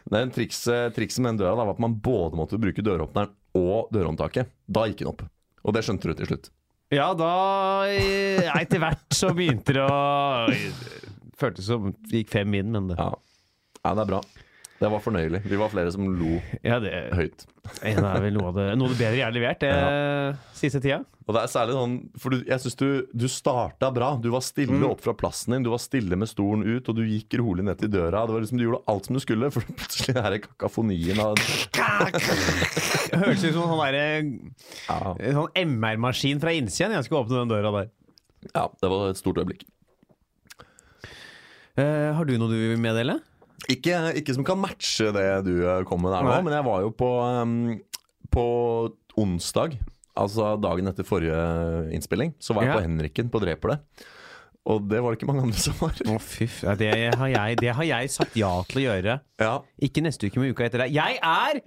Den 0.07 0.31
trikset, 0.31 0.95
trikset 0.95 1.23
med 1.23 1.35
den 1.35 1.41
døra 1.41 1.57
da, 1.57 1.65
var 1.67 1.75
at 1.75 1.81
man 1.83 1.97
både 1.99 2.39
måtte 2.39 2.59
bruke 2.63 2.83
døråpneren 2.85 3.33
og 3.59 3.89
dørhåndtaket. 3.91 4.53
Da 4.71 4.85
gikk 4.87 5.01
den 5.01 5.11
opp. 5.11 5.25
Og 5.67 5.75
det 5.75 5.83
skjønte 5.83 6.07
du 6.07 6.15
til 6.15 6.29
slutt. 6.31 6.51
Ja, 6.95 7.09
da 7.19 7.31
eh, 7.91 8.47
Etter 8.55 8.79
hvert 8.79 9.11
så 9.11 9.33
begynte 9.35 9.75
det 9.75 9.83
å 9.83 10.47
Føltes 11.37 11.67
som 11.67 11.91
det 12.07 12.23
gikk 12.23 12.31
fem 12.37 12.55
inn, 12.55 12.71
men 12.71 12.87
det 12.93 13.01
Ja, 13.01 13.11
ja 13.83 13.97
det 13.99 14.05
er 14.07 14.13
bra. 14.13 14.21
Det 14.76 14.88
var 14.93 15.00
fornøyelig. 15.00 15.38
Vi 15.49 15.56
var 15.56 15.70
flere 15.73 15.90
som 15.94 16.05
lo 16.19 16.34
Ja, 16.62 16.76
det, 16.82 16.90
høyt. 17.17 17.46
det 17.81 17.94
er 17.96 18.20
vel 18.20 18.34
noe 18.37 18.50
av 18.50 18.56
det, 18.58 18.64
noe 18.76 18.90
av 18.90 18.93
det 18.93 18.99
bedre 19.00 19.17
jeg 19.17 19.25
har 19.25 19.32
levert 19.32 19.62
det 19.64 19.70
siste 20.58 20.82
tida. 20.84 20.99
Og 21.26 21.34
det 21.34 21.40
er 21.43 21.49
særlig 21.50 21.75
sånn 21.75 21.94
For 22.23 22.31
du, 22.31 22.43
jeg 22.46 22.61
syns 22.62 22.76
du, 22.78 22.88
du 23.17 23.25
starta 23.32 23.88
bra. 23.90 24.12
Du 24.23 24.28
var 24.31 24.44
stille 24.46 24.76
Mm. 24.76 24.84
opp 24.93 25.00
fra 25.02 25.14
plassen 25.17 25.55
din. 25.56 25.64
Du 25.64 25.70
var 25.73 25.81
stille 25.82 26.14
med 26.20 26.28
stolen 26.28 26.62
ut, 26.69 26.88
og 26.93 26.94
du 26.99 27.02
gikk 27.08 27.34
rolig 27.40 27.64
ned 27.67 27.81
til 27.81 27.88
døra. 27.90 28.26
Det 28.28 28.37
var 28.37 28.44
liksom 28.44 28.58
Du 28.61 28.64
gjorde 28.67 28.82
alt 28.93 29.08
som 29.08 29.17
du 29.17 29.20
skulle, 29.25 29.49
for 29.50 29.64
plutselig 29.81 30.14
er 30.20 30.31
det 30.37 30.43
kakofonien 30.44 31.19
av 31.25 31.40
Høres 33.17 33.44
ut 33.44 33.55
som 33.56 33.64
en 33.64 33.73
sånn 33.73 34.31
Ja, 34.90 35.14
En 35.19 35.38
sånn 35.40 35.50
MR-maskin 35.64 36.38
fra 36.43 36.52
innsiden. 36.52 36.93
jeg 36.94 37.08
skulle 37.08 37.25
åpne 37.25 37.40
den 37.46 37.55
døra 37.56 37.73
der. 37.81 37.88
ja 38.55 38.69
det 38.82 38.90
var 38.93 39.08
et 39.11 39.17
stort 39.19 39.40
øyeblikk. 39.40 39.64
Uh, 41.76 42.12
har 42.17 42.25
du 42.25 42.37
noe 42.38 42.49
du 42.49 42.56
vil 42.56 42.78
meddele? 42.81 43.19
Ikke, 43.73 43.99
ikke 44.20 44.35
som 44.37 44.44
kan 44.47 44.61
matche 44.61 45.08
det 45.17 45.26
du 45.47 45.55
eh, 45.67 45.82
kom 45.88 46.03
med 46.05 46.12
der 46.14 46.23
nå, 46.26 46.35
Nei. 46.35 46.43
men 46.47 46.55
jeg 46.58 46.67
var 46.69 46.82
jo 46.85 46.91
på, 46.94 47.08
um, 47.25 47.55
på 48.31 48.44
onsdag, 49.19 49.79
altså 50.17 50.53
dagen 50.61 50.88
etter 50.93 51.06
forrige 51.08 51.41
innspilling, 51.97 52.35
så 52.38 52.55
var 52.56 52.67
jeg 52.69 52.75
Ja. 52.75 52.76
på 52.79 52.85
Henriken 52.87 53.32
på 53.32 53.41
Dreper 53.43 53.75
det. 53.76 53.81
Og 54.67 54.82
det 54.91 54.99
var 54.99 55.14
det 55.14 55.20
ikke 55.20 55.29
mange 55.31 55.44
andre 55.47 55.61
som 55.62 55.76
var. 55.79 55.93
Å, 56.11 56.17
fy 56.19 56.49
ja, 56.67 56.73
Det 56.75 56.88
har, 57.14 57.29
jeg, 57.31 57.58
det 57.61 57.69
har 57.79 57.87
jeg 57.87 58.11
sagt 58.11 58.35
ja 58.35 58.49
til 58.67 58.81
å 58.81 58.82
gjøre. 58.88 59.14
Ja, 59.38 59.53
Ikke 59.87 60.02
neste 60.02 60.26
uke, 60.26 60.41
men 60.43 60.50
uka 60.50 60.64
etter 60.67 60.82
det. 60.82 60.88
Jeg 60.91 61.20
er 61.23 61.61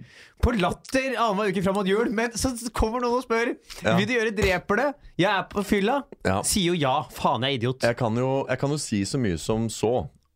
på 0.44 0.52
Latter 0.60 1.16
annenhver 1.16 1.48
uke 1.54 1.64
fram 1.64 1.78
mot 1.80 1.88
jul, 1.88 2.10
men 2.12 2.36
så 2.36 2.52
kommer 2.76 3.00
noen 3.00 3.22
og 3.22 3.24
spør 3.24 3.54
Ja. 3.86 3.96
Vil 3.96 4.04
du 4.10 4.14
gjøre 4.18 4.36
Dreper 4.36 4.82
det. 4.82 4.88
Jeg 5.24 5.32
er 5.32 5.48
på 5.48 5.64
fylla. 5.64 6.02
Ja. 6.28 6.42
Sier 6.44 6.74
jo 6.74 6.76
ja. 6.76 6.98
Faen, 7.16 7.48
jeg 7.48 7.56
er 7.56 7.62
idiot. 7.62 7.88
jeg 7.88 7.96
kan, 8.04 8.20
jo, 8.20 8.34
jeg 8.52 8.60
kan 8.60 8.76
jo 8.76 8.82
si 8.84 9.00
så 9.08 9.22
mye 9.24 9.40
som 9.40 9.70
så. 9.72 9.94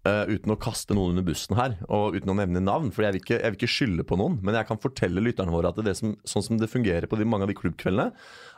Eh, 0.08 0.34
uten 0.36 0.54
å 0.54 0.60
kaste 0.60 0.96
noen 0.96 1.14
under 1.14 1.26
bussen 1.28 1.56
her, 1.58 1.76
og 1.88 2.18
uten 2.18 2.32
å 2.34 2.38
nevne 2.38 2.62
navn. 2.64 2.92
For 2.94 3.06
jeg 3.06 3.16
vil, 3.16 3.24
ikke, 3.24 3.40
jeg 3.40 3.54
vil 3.54 3.60
ikke 3.60 3.72
skylde 3.72 4.06
på 4.08 4.18
noen, 4.20 4.40
men 4.44 4.58
jeg 4.58 4.68
kan 4.70 4.82
fortelle 4.82 5.24
lytterne 5.24 5.54
våre 5.54 5.72
at 5.74 5.82
det 5.86 5.96
som, 6.00 6.16
sånn 6.28 6.46
som 6.48 6.60
det 6.62 6.72
fungerer 6.72 7.10
på 7.10 7.20
de, 7.20 7.28
mange 7.30 7.48
av 7.48 7.54
de 7.54 7.58
klubbkveldene, 7.60 8.12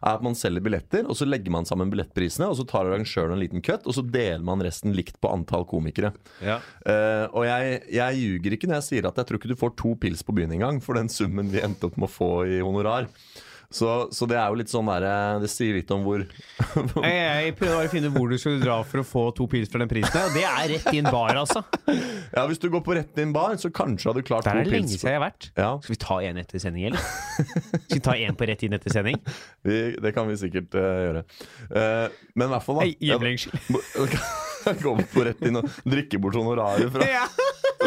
er 0.05 0.11
at 0.11 0.25
man 0.25 0.37
selger 0.37 0.65
billetter, 0.65 1.07
og 1.09 1.17
så 1.17 1.27
legger 1.27 1.53
man 1.53 1.67
sammen 1.69 1.91
billettprisene, 1.93 2.49
og 2.51 2.59
så 2.59 2.67
tar 2.69 2.89
arrangøren 2.89 3.35
en 3.37 3.41
liten 3.41 3.63
cut, 3.65 3.87
og 3.87 3.97
så 3.97 4.03
deler 4.05 4.45
man 4.45 4.63
resten 4.65 4.95
likt 4.97 5.19
på 5.23 5.31
antall 5.31 5.65
komikere. 5.69 6.13
Ja. 6.43 6.59
Uh, 6.85 7.25
og 7.31 7.47
jeg, 7.47 7.79
jeg 7.95 8.21
ljuger 8.21 8.57
ikke 8.57 8.69
når 8.69 8.81
jeg 8.81 8.89
sier 8.89 9.09
at 9.09 9.17
jeg 9.21 9.29
tror 9.29 9.41
ikke 9.41 9.53
du 9.53 9.59
får 9.59 9.75
to 9.79 9.95
pils 10.01 10.25
på 10.25 10.35
byen 10.35 10.53
engang 10.57 10.81
for 10.83 10.99
den 10.99 11.09
summen 11.11 11.49
vi 11.53 11.63
endte 11.63 11.89
opp 11.89 11.99
med 11.99 12.09
å 12.09 12.15
få 12.15 12.31
i 12.57 12.61
honorar. 12.65 13.09
Så, 13.75 14.07
så 14.15 14.27
det 14.29 14.37
er 14.39 14.51
jo 14.51 14.59
litt 14.59 14.71
sånn 14.71 14.87
derre 14.87 15.41
Det 15.43 15.49
sier 15.51 15.75
litt 15.75 15.89
om 15.91 16.05
hvor 16.05 16.21
Jeg, 17.03 17.15
jeg 17.17 17.55
prøvde 17.59 17.79
å 17.81 17.91
finne 17.91 18.11
hvor 18.13 18.31
du 18.31 18.37
skulle 18.39 18.61
dra 18.61 18.77
for 18.87 19.01
å 19.01 19.05
få 19.07 19.23
to 19.35 19.47
pils 19.51 19.71
for 19.71 19.83
den 19.83 19.91
prisen. 19.91 20.15
Og 20.21 20.35
det 20.35 20.45
er 20.47 20.71
rett 20.75 20.87
inn 20.95 21.07
bar, 21.09 21.35
altså. 21.35 21.63
Ja, 21.89 22.45
hvis 22.49 22.61
du 22.61 22.69
går 22.71 22.83
på 22.85 22.95
rett 22.97 23.19
inn 23.21 23.33
bar, 23.35 23.57
så 23.59 23.71
kanskje 23.75 24.11
hadde 24.11 24.23
du 24.23 24.27
klart 24.27 24.47
Der 24.47 24.61
er 24.61 24.67
to 24.67 24.71
det 24.71 24.77
lenge 24.77 24.91
siden 24.93 25.11
jeg 25.11 25.19
har 25.19 25.25
vært. 25.25 25.49
Ja, 25.57 25.69
Skal 25.83 25.95
vi 25.95 25.99
ta 26.05 26.19
en 26.29 26.41
etter 26.41 26.63
sending, 26.63 26.87
eller? 26.91 27.05
Skal 27.85 27.97
vi 27.97 28.03
ta 28.07 28.15
en 28.15 28.39
på 28.39 28.49
rett 28.51 28.65
inn 28.67 28.77
etter 28.77 28.95
sending? 28.95 29.19
vi, 29.67 29.79
det 30.01 30.15
kan 30.15 30.29
vi 30.29 30.39
sikkert 30.39 30.75
uh, 30.79 30.89
gjøre. 31.05 31.25
Uh, 31.69 32.25
men 32.35 32.47
i 32.47 32.51
hvert 32.55 32.67
fall, 32.67 32.81
da. 32.81 32.89
Hjemlengsel. 33.11 33.55
Gå 34.85 34.95
på 35.11 35.27
rett 35.27 35.43
inn 35.45 35.59
og 35.59 35.69
drikke 35.85 36.21
bort 36.21 36.39
honoraret 36.39 36.89
fra, 36.93 37.05
Ja! 37.09 37.27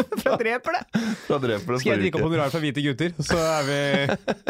Fra 0.23 0.35
Dreper 0.39 0.77
det. 0.77 1.01
fra 1.27 1.39
det 1.43 1.59
Skal 1.63 1.93
jeg 1.93 2.03
drikke 2.05 2.19
opp 2.19 2.27
honorar 2.27 2.53
fra 2.53 2.61
hvite 2.63 2.83
gutter, 2.85 3.15
så 3.23 3.39
er 3.39 3.67
vi 3.67 3.79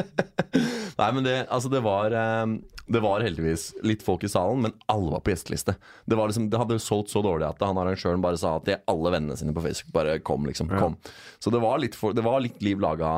Nei, 1.00 1.10
men 1.15 1.24
det, 1.24 1.36
altså 1.48 1.70
det 1.72 1.79
var 1.86 2.12
eh, 2.15 2.46
Det 2.89 3.01
var 3.03 3.24
heldigvis 3.24 3.70
litt 3.88 4.03
folk 4.03 4.25
i 4.27 4.32
salen, 4.32 4.63
men 4.65 4.74
alle 4.91 5.13
var 5.13 5.22
på 5.24 5.32
gjesteliste. 5.32 5.75
Det, 6.10 6.18
var 6.18 6.32
liksom, 6.32 6.50
det 6.51 6.60
hadde 6.60 6.79
solgt 6.84 7.13
så 7.13 7.22
dårlig 7.24 7.48
at 7.48 7.62
han 7.63 7.77
arrangøren 7.79 8.24
bare 8.24 8.39
sa 8.41 8.56
til 8.65 8.82
alle 8.89 9.13
vennene 9.13 9.38
sine 9.39 9.53
på 9.56 9.63
Facebook 9.63 9.94
bare 9.96 10.18
kom, 10.25 10.48
liksom. 10.50 10.72
Kom. 10.74 10.98
Så 11.39 11.53
det 11.53 11.62
var 11.63 11.79
litt, 11.79 11.96
for, 11.96 12.18
det 12.18 12.25
var 12.25 12.41
litt 12.44 12.60
liv 12.65 12.82
laga 12.82 13.12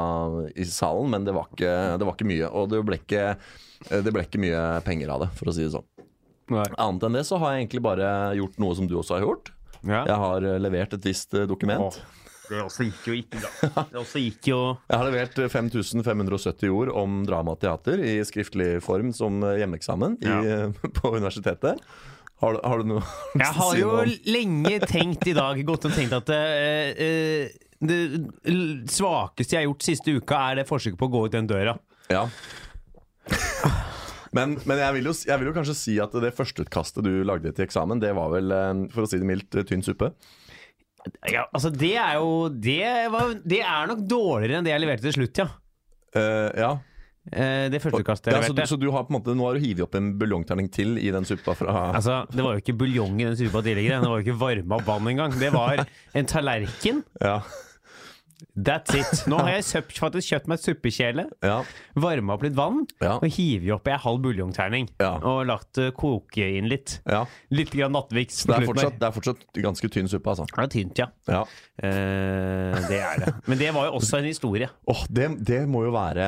i 0.52 0.68
salen, 0.68 1.10
men 1.16 1.26
det 1.26 1.34
var, 1.38 1.48
ikke, 1.54 1.74
det 1.98 2.08
var 2.10 2.18
ikke 2.18 2.30
mye. 2.34 2.52
Og 2.52 2.70
det 2.74 2.84
ble 2.86 3.00
ikke, 3.00 3.26
det 3.90 4.12
ble 4.14 4.28
ikke 4.28 4.44
mye 4.44 4.66
penger 4.86 5.16
av 5.16 5.26
det, 5.26 5.32
for 5.40 5.50
å 5.50 5.56
si 5.56 5.66
det 5.66 5.74
sånn. 5.74 5.88
Annet 6.52 7.08
enn 7.08 7.16
det 7.16 7.26
så 7.30 7.40
har 7.40 7.56
jeg 7.56 7.66
egentlig 7.66 7.86
bare 7.88 8.12
gjort 8.36 8.60
noe 8.60 8.76
som 8.78 8.92
du 8.92 8.98
også 9.00 9.18
har 9.18 9.26
gjort. 9.26 9.54
Ja. 9.82 10.04
Jeg 10.06 10.18
har 10.22 10.46
eh, 10.46 10.60
levert 10.62 10.94
et 10.98 11.06
visst 11.08 11.32
dokument. 11.34 11.96
dokument. 11.96 12.21
Det 12.51 12.60
også 12.60 12.84
gikk 12.89 13.05
jo 13.08 13.13
ikke, 13.15 13.39
bra. 13.39 13.84
Det 13.93 14.00
også 14.01 14.20
gikk 14.20 14.48
jo 14.51 14.58
Jeg 14.89 14.98
har 15.00 15.05
levert 15.08 15.38
eh, 15.39 15.51
5570 15.53 16.72
ord 16.75 16.89
om 17.00 17.22
dramateater 17.27 18.01
i 18.03 18.17
skriftlig 18.27 18.74
form 18.84 19.13
som 19.15 19.38
eh, 19.48 19.62
hjemmeeksamen 19.62 20.17
i, 20.20 20.31
eh, 20.51 20.89
på 21.00 21.13
universitetet. 21.15 21.79
Har, 22.41 22.58
du- 22.58 22.63
har 22.65 22.81
du 22.81 22.89
noe 22.89 23.03
Jeg 23.39 23.53
har 23.55 23.75
jo 23.79 23.91
lenge 24.27 24.79
tenkt 24.91 25.27
i 25.31 25.36
dag, 25.38 25.62
gått 25.67 25.88
og 25.88 25.96
tenkt 25.96 26.15
at 26.17 26.31
uh, 26.34 27.48
det 27.81 28.00
svakeste 28.93 29.55
jeg 29.55 29.62
har 29.63 29.70
gjort 29.70 29.86
siste 29.88 30.13
uka, 30.20 30.41
er 30.51 30.60
det 30.62 30.67
forsøket 30.70 31.00
på 31.00 31.08
å 31.08 31.13
gå 31.15 31.22
ut 31.27 31.34
den 31.38 31.48
døra. 31.50 31.77
Ja. 32.12 32.27
Men, 34.36 34.53
men 34.70 34.79
jeg, 34.79 34.93
vil 34.98 35.10
jo, 35.10 35.13
jeg 35.27 35.39
vil 35.41 35.50
jo 35.50 35.53
kanskje 35.55 35.75
si 35.75 35.96
at 36.03 36.13
det 36.24 36.29
førsteutkastet 36.38 37.03
du 37.08 37.24
lagde 37.27 37.51
til 37.55 37.65
eksamen, 37.65 38.00
det 38.03 38.13
var 38.15 38.29
vel, 38.31 38.53
for 38.93 39.03
å 39.05 39.10
si 39.10 39.20
det 39.20 39.27
mildt, 39.27 39.58
tynn 39.70 39.84
suppe. 39.86 40.12
Ja, 41.31 41.48
altså, 41.53 41.72
det 41.74 41.96
er 41.98 42.15
jo 42.20 42.50
Det, 42.53 42.79
var, 43.13 43.34
det 43.43 43.60
er 43.65 43.89
nok 43.89 44.01
dårligere 44.10 44.60
enn 44.62 44.67
det 44.67 44.74
jeg 44.75 44.84
leverte 44.84 45.08
til 45.08 45.15
slutt, 45.20 45.41
ja. 45.41 45.48
Uh, 46.15 46.50
ja. 46.60 46.72
Eh, 47.31 47.67
det 47.70 47.77
første 47.84 48.01
kastet 48.03 48.31
jeg 48.31 48.34
ja 48.34 48.41
så, 48.41 48.50
du- 48.50 48.58
leverte. 48.58 48.70
så 48.74 48.77
du 48.81 48.88
har 48.91 49.03
på 49.05 49.13
en 49.13 49.17
måte 49.20 49.34
Nå 49.38 49.46
har 49.46 49.53
du 49.53 49.62
hivet 49.62 49.84
opp 49.86 49.93
en 50.00 50.08
buljongterning 50.17 50.72
til 50.74 50.96
i 50.98 51.12
den 51.13 51.24
suppa 51.29 51.53
fra 51.53 51.75
Altså, 51.93 52.15
Det 52.34 52.41
var 52.41 52.58
jo 52.58 52.63
ikke 52.63 52.74
buljong 52.79 53.20
i 53.22 53.27
den 53.29 53.38
suppa 53.38 53.62
tidligere. 53.62 54.00
Det 54.01 54.10
var 54.10 54.17
jo 54.22 54.25
ikke 54.25 54.39
varma 54.41 54.79
vann 54.88 55.08
engang. 55.12 55.36
Det 55.38 55.51
var 55.53 55.84
en 56.17 56.25
tallerken. 56.25 57.03
Ja. 57.22 57.36
That's 58.56 58.94
it. 58.98 59.24
Nå 59.32 59.38
har 59.40 59.50
jeg 59.58 59.64
søpt, 59.68 59.98
faktisk 60.02 60.34
kjøpt 60.34 60.48
meg 60.52 60.60
et 60.60 60.66
suppekjele, 60.66 61.26
Ja. 61.46 61.62
varma 61.96 62.34
opp 62.36 62.44
litt 62.44 62.56
vann 62.58 62.86
Ja. 63.02 63.16
og 63.18 63.28
hivet 63.32 63.72
oppi 63.78 63.92
ei 63.94 63.98
halv 64.02 64.22
buljongterning. 64.26 64.90
Ja. 65.00 65.14
Og 65.24 65.46
lagt 65.48 65.74
det 65.80 65.94
koke 65.98 66.46
inn 66.58 66.68
litt. 66.72 67.00
ja. 67.08 67.26
Litt 67.52 67.72
grann 67.72 67.92
nattviks. 67.96 68.44
Det, 68.48 68.58
er 68.58 68.66
fortsatt, 68.68 68.98
det 69.00 69.08
er 69.08 69.16
fortsatt 69.16 69.46
ganske 69.64 69.90
tynn 69.92 70.08
suppe, 70.12 70.30
altså. 70.34 70.46
Det 70.52 70.64
er 70.66 70.72
tynt, 70.76 70.98
ja. 71.04 71.08
Ja. 71.32 71.44
Eh, 71.82 72.78
det 72.90 73.00
er 73.02 73.20
det. 73.26 73.34
Men 73.50 73.58
det 73.60 73.72
var 73.76 73.88
jo 73.90 73.96
også 74.00 74.20
en 74.20 74.28
historie. 74.30 74.68
Åh, 74.92 75.04
det, 75.10 75.28
det 75.48 75.62
må 75.70 75.84
jo 75.88 75.92
være 75.96 76.28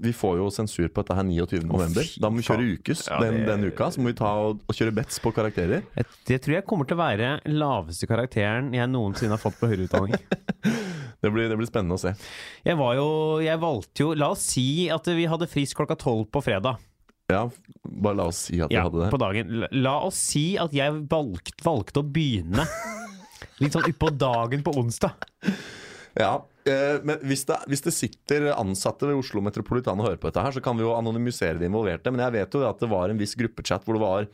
Vi 0.00 0.12
får 0.16 0.38
jo 0.40 0.48
sensur 0.54 0.88
på 0.88 1.02
dette 1.04 1.16
her 1.18 1.26
29. 1.28 1.64
november. 1.68 2.06
fy 2.06 2.20
Da 2.22 2.30
må 2.30 2.40
vi 2.40 2.46
kjøre 2.48 2.68
ukes 2.78 3.06
Ja, 3.10 3.18
det- 3.20 3.46
den 3.46 3.64
uka. 3.70 3.90
Så 3.90 4.00
må 4.00 4.10
vi 4.12 4.16
ta 4.18 4.30
og, 4.40 4.60
og 4.68 4.74
kjøre 4.76 4.94
bets 4.94 5.18
på 5.20 5.32
karakterer. 5.36 5.82
Det 6.26 6.40
tror 6.42 6.54
jeg 6.58 6.66
kommer 6.66 6.86
til 6.88 6.96
å 6.96 7.02
være 7.02 7.30
laveste 7.46 8.06
karakteren 8.10 8.72
jeg 8.74 8.88
noensinne 8.90 9.36
har 9.36 9.42
fått 9.42 9.58
på 9.60 9.68
høyere 9.70 9.88
utdanning. 9.88 10.16
Det 11.20 11.28
blir, 11.34 11.48
det 11.52 11.56
blir 11.60 11.68
spennende 11.70 11.96
å 11.96 12.02
se. 12.02 12.12
Jeg 12.66 12.76
var 12.80 12.94
jo 12.98 13.08
Jeg 13.44 13.58
valgte 13.62 14.04
jo 14.04 14.12
La 14.18 14.30
oss 14.34 14.42
si 14.54 14.88
at 14.92 15.06
vi 15.06 15.26
hadde 15.30 15.48
frist 15.50 15.74
klokka 15.78 15.96
tolv 16.00 16.26
på 16.32 16.42
fredag. 16.44 16.78
Ja, 17.30 17.44
Bare 17.86 18.16
la 18.18 18.24
oss 18.30 18.40
si 18.48 18.58
at 18.60 18.70
vi 18.72 18.74
Ja, 18.74 18.84
hadde 18.88 19.04
det. 19.04 19.10
på 19.12 19.18
dagen. 19.22 19.52
La- 19.62 19.68
La 19.72 19.96
oss 20.08 20.16
si 20.18 20.56
at 20.58 20.72
jeg 20.74 20.92
valgte, 21.08 21.62
valgte 21.62 22.02
å 22.02 22.06
begynne 22.10 22.66
litt 23.60 23.72
sånn 23.76 23.86
utpå 23.86 24.10
dagen 24.18 24.62
på 24.66 24.72
onsdag. 24.80 25.12
Ja, 26.18 26.44
eh, 26.66 26.98
men 27.06 27.20
hvis 27.22 27.44
det, 27.46 27.56
hvis 27.70 27.84
det 27.86 27.92
sitter 27.94 28.48
ansatte 28.56 29.06
ved 29.06 29.14
Oslo 29.20 29.40
Metropolitan 29.44 30.00
og 30.00 30.08
hører 30.08 30.18
på 30.20 30.26
dette 30.30 30.42
her, 30.42 30.50
så 30.56 30.62
kan 30.64 30.76
vi 30.76 30.82
jo 30.82 30.94
anonymisere 30.96 31.58
de 31.60 31.68
involverte. 31.68 32.10
Men 32.10 32.24
jeg 32.26 32.32
vet 32.40 32.56
jo 32.58 32.64
at 32.68 32.80
det 32.82 32.88
var 32.90 33.12
en 33.12 33.20
viss 33.20 33.36
gruppechat 33.38 33.84
hvor 33.86 33.94
det 33.94 34.02
var 34.02 34.26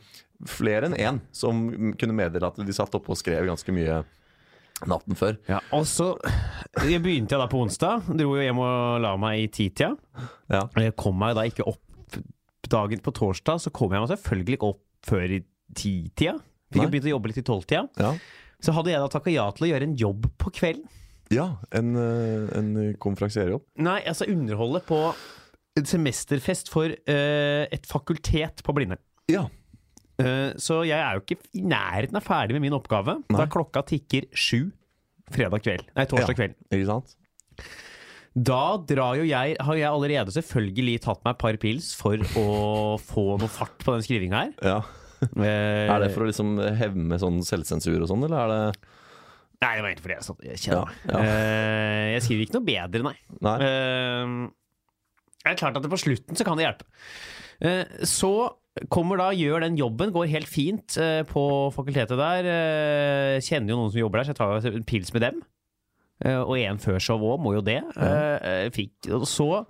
flere 0.49 0.89
enn 0.89 0.97
én 0.97 1.19
som 1.31 1.67
kunne 1.97 2.15
meddele 2.17 2.47
at 2.49 2.57
de 2.57 2.73
satt 2.75 2.93
oppe 2.97 3.13
og 3.13 3.17
skrev 3.21 3.45
ganske 3.49 3.73
mye 3.73 4.01
natten 4.85 5.17
før. 5.17 5.37
Ja, 5.49 5.59
og 5.73 5.87
så 5.89 6.13
Jeg 6.85 7.01
begynte 7.01 7.33
jeg 7.33 7.41
da 7.41 7.47
på 7.49 7.63
onsdag. 7.63 8.05
Dro 8.11 8.35
jo 8.37 8.43
hjem 8.43 8.59
og 8.61 8.99
la 9.01 9.15
meg 9.17 9.41
i 9.41 9.47
titida. 9.49 9.95
Ja. 10.51 10.67
Jeg 10.77 10.95
kom 10.99 11.17
meg 11.17 11.37
da 11.37 11.47
ikke 11.49 11.65
opp 11.65 11.81
dagen 12.67 13.01
på 13.01 13.13
torsdag, 13.15 13.61
så 13.63 13.71
kom 13.73 13.95
jeg 13.95 14.03
meg 14.03 14.11
selvfølgelig 14.11 14.57
ikke 14.59 14.69
opp 14.73 14.83
før 15.07 15.37
i 15.37 15.41
titida. 15.77 16.35
Fikk 16.73 16.83
jo 16.83 16.91
begynt 16.91 17.07
å 17.07 17.13
jobbe 17.15 17.31
litt 17.31 17.41
i 17.41 17.47
tolvtida. 17.47 17.87
Ja, 18.01 18.13
Så 18.59 18.73
hadde 18.75 18.91
jeg 18.91 18.99
da 18.99 19.09
takka 19.13 19.31
ja 19.31 19.45
til 19.55 19.67
å 19.67 19.71
gjøre 19.71 19.87
en 19.87 19.97
jobb 19.97 20.27
på 20.37 20.51
kvelden. 20.51 20.87
ja 21.31 21.57
en, 21.71 21.95
eh, 21.95 22.57
en 22.57 22.95
konferansierjobb. 22.99 23.63
Nei, 23.83 24.01
altså 24.07 24.27
underholde 24.27 24.81
på 24.87 24.99
en 25.77 25.85
semesterfest 25.85 26.71
for 26.73 26.89
uh, 26.89 27.63
et 27.69 27.85
fakultet 27.85 28.63
på 28.65 28.73
Blindern. 28.73 28.99
Ja. 29.29 29.45
Eh, 30.19 30.53
så 30.57 30.79
jeg 30.87 30.97
er 30.97 31.13
jo 31.17 31.21
ikke 31.21 31.37
i 31.53 31.61
nærheten 31.61 32.15
av 32.17 32.23
ferdig 32.25 32.55
med 32.57 32.63
min 32.65 32.73
oppgave 32.77 33.19
Nei. 33.29 33.37
da 33.37 33.45
klokka 33.53 33.83
tikker 33.85 34.25
sju 34.33 34.71
fredag 35.29 35.61
kveld. 35.61 35.85
Nei, 35.95 36.05
torsdag 36.09 36.33
Ja. 36.33 36.37
kveld. 36.39 36.55
Ikke 36.73 36.87
sant? 36.89 37.15
Da 38.37 38.77
drar 38.85 39.15
jo 39.17 39.23
jeg 39.25 39.55
Har 39.59 39.75
jeg 39.75 39.89
allerede 39.89 40.29
selvfølgelig 40.33 40.99
tatt 41.01 41.23
meg 41.25 41.33
et 41.35 41.39
par 41.41 41.57
pils 41.57 41.95
for 41.97 42.17
å 42.37 42.97
få 43.11 43.25
noe 43.41 43.49
fart 43.49 43.77
på 43.83 43.93
den 43.95 44.05
skrivinga 44.05 44.43
her. 44.43 44.53
Ja. 44.61 44.79
Eh, 45.21 45.89
Er 45.89 45.99
det 46.03 46.11
for 46.13 46.25
å 46.25 46.29
liksom 46.29 46.57
hevne 46.77 47.17
sånn 47.17 47.39
selvsensur 47.45 47.97
og 48.01 48.09
sånn, 48.11 48.23
eller 48.27 48.37
er 48.43 48.53
det 48.53 48.93
Nei, 49.57 49.71
det 49.73 49.81
var 49.81 49.89
egentlig 49.89 50.05
fordi 50.05 50.13
jeg, 50.13 50.25
satt- 50.27 50.43
jeg 50.45 50.59
kjenner 50.61 50.85
meg. 50.85 50.97
ja. 51.09 51.19
Eh, 51.25 52.07
jeg 52.13 52.21
skriver 52.27 52.43
ikke 52.45 52.57
noe 52.59 52.67
bedre, 52.67 53.01
nei. 53.07 53.15
Nei? 53.41 53.55
Det 55.41 55.49
er 55.49 55.57
klart 55.57 55.77
at 55.79 55.81
det 55.81 55.89
på 55.89 55.97
slutten 55.97 56.37
så 56.37 56.45
kan 56.45 56.59
det 56.59 56.67
hjelpe. 56.67 56.85
Så 58.05 58.29
kommer 58.93 59.19
da, 59.19 59.29
gjør 59.35 59.63
den 59.65 59.77
jobben, 59.79 60.11
går 60.15 60.31
helt 60.31 60.49
fint 60.49 60.97
eh, 61.01 61.21
på 61.27 61.43
fakultetet 61.75 62.19
der. 62.19 62.49
Eh, 62.51 63.37
kjenner 63.45 63.73
jo 63.73 63.79
noen 63.81 63.93
som 63.93 64.01
jobber 64.01 64.21
der, 64.21 64.27
så 64.27 64.33
jeg 64.33 64.39
tar 64.39 64.73
en 64.73 64.87
pils 64.87 65.13
med 65.15 65.25
dem. 65.25 65.39
Eh, 66.25 66.39
og 66.41 66.55
en 66.59 66.81
før 66.81 66.99
show 67.03 67.23
òg, 67.29 67.39
må 67.43 67.53
jo 67.57 67.63
det. 67.65 67.79
Ja. 67.95 68.67
fikk, 68.73 69.09
så 69.29 69.65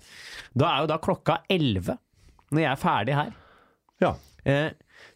Da 0.57 0.71
er 0.71 0.83
jo 0.83 0.91
da 0.93 0.99
klokka 1.03 1.41
elleve 1.51 1.97
når 2.51 2.63
jeg 2.63 2.71
er 2.71 2.79
ferdig 2.79 3.15
her. 3.17 3.31
Ja. 3.99 4.13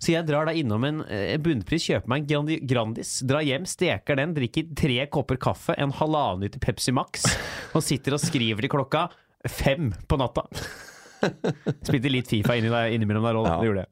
Så 0.01 0.12
jeg 0.12 0.27
drar 0.27 0.50
da 0.50 0.53
innom 0.57 0.83
en 0.83 1.00
bunnpris, 1.39 1.86
kjøper 1.88 2.12
meg 2.12 2.33
en 2.36 2.50
Grandis, 2.67 3.13
drar 3.24 3.45
hjem, 3.48 3.63
steker 3.69 4.19
den, 4.19 4.36
drikker 4.36 4.74
tre 4.75 5.05
kopper 5.13 5.39
kaffe, 5.39 5.77
en 5.79 5.95
halvannen 5.95 6.43
liter 6.43 6.60
Pepsi 6.60 6.91
Max, 6.91 7.24
og 7.77 7.86
sitter 7.86 8.17
og 8.17 8.24
skriver 8.24 8.67
til 8.67 8.74
klokka 8.75 9.07
fem 9.48 9.93
på 10.12 10.19
natta. 10.19 10.50
Spilte 11.86 12.10
litt 12.12 12.30
Fifa 12.32 12.56
inni 12.60 12.70
der, 12.74 12.92
innimellom 12.96 13.25
der 13.28 13.40
òg, 13.40 13.48
Ja. 13.50 13.58
det 13.62 13.70
gjorde 13.70 13.84
jeg. 13.86 13.92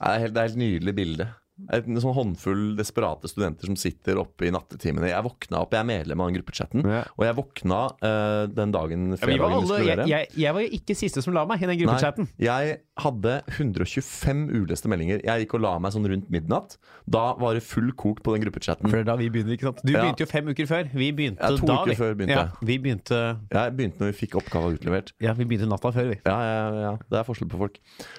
Det 0.00 0.10
er, 0.10 0.18
helt, 0.24 0.34
det 0.34 0.40
er 0.42 0.48
helt 0.48 0.60
nydelig 0.62 0.94
bilde. 0.96 1.26
En 1.72 2.00
sånn 2.00 2.14
håndfull 2.16 2.76
desperate 2.78 3.28
studenter 3.30 3.66
som 3.66 3.76
sitter 3.76 4.18
oppe 4.18 4.46
i 4.48 4.50
nattetimene. 4.50 5.10
Jeg 5.10 5.22
våkna 5.22 5.60
opp, 5.62 5.70
jeg 5.76 5.80
er 5.80 5.88
medlem 5.90 6.20
av 6.20 6.30
den 6.30 6.38
gruppechatten, 6.40 6.82
Ja. 6.86 7.02
og 7.16 7.24
jeg 7.26 7.36
våkna 7.36 7.80
uh, 8.02 8.46
den 8.50 8.72
dagen 8.72 9.10
Ja, 9.10 9.16
fredagen 9.22 9.66
vi 9.66 9.74
alle, 9.74 9.78
jeg, 9.86 10.08
jeg, 10.08 10.28
jeg 10.36 10.54
var 10.54 10.60
ikke 10.80 10.96
siste 10.96 11.22
som 11.22 11.34
la 11.34 11.44
meg 11.46 11.62
i 11.62 11.66
den 11.66 11.78
gruppechatten. 11.84 12.28
Nei, 12.38 12.46
jeg 12.48 12.80
hadde 13.00 13.42
125 13.58 14.42
uleste 14.60 14.88
meldinger. 14.90 15.20
Jeg 15.24 15.44
gikk 15.46 15.54
og 15.58 15.62
la 15.64 15.74
meg 15.82 15.94
sånn 15.94 16.06
rundt 16.10 16.28
midnatt. 16.32 16.76
Da 17.10 17.34
var 17.40 17.54
det 17.56 17.62
full 17.64 17.92
kok 17.98 18.22
på 18.24 18.34
den 18.34 18.44
gruppechatten. 18.44 18.90
For 18.92 19.02
da 19.06 19.16
vi 19.20 19.28
begynner, 19.32 19.56
ikke 19.56 19.68
sant? 19.70 19.80
Du 19.84 19.92
Ja. 19.92 20.02
begynte 20.04 20.20
jo 20.24 20.26
fem 20.30 20.46
uker 20.50 20.66
før. 20.66 20.90
Vi 20.92 21.10
begynte 21.12 21.40
Ja, 21.40 21.56
to 21.56 21.66
da, 21.66 21.78
uker 21.82 21.90
vi. 21.90 21.96
før 21.96 22.14
begynte 22.14 22.36
ja, 22.36 22.48
vi 22.62 22.78
begynte 22.78 23.20
Jeg 23.50 23.76
begynte 23.76 23.98
når 24.00 24.12
vi 24.12 24.26
fikk 24.26 24.36
oppgava 24.40 24.72
utlevert. 24.76 25.12
Ja, 25.20 25.32
vi 25.34 25.44
begynte 25.44 25.68
natta 25.68 25.92
før, 25.92 26.08
vi. 26.10 26.18
Ja, 26.26 26.36
ja, 26.40 26.80
ja, 26.80 26.92
det 27.10 27.18
er 27.20 27.24
forskjell 27.24 27.48
på 27.50 27.58
folk. 27.58 27.78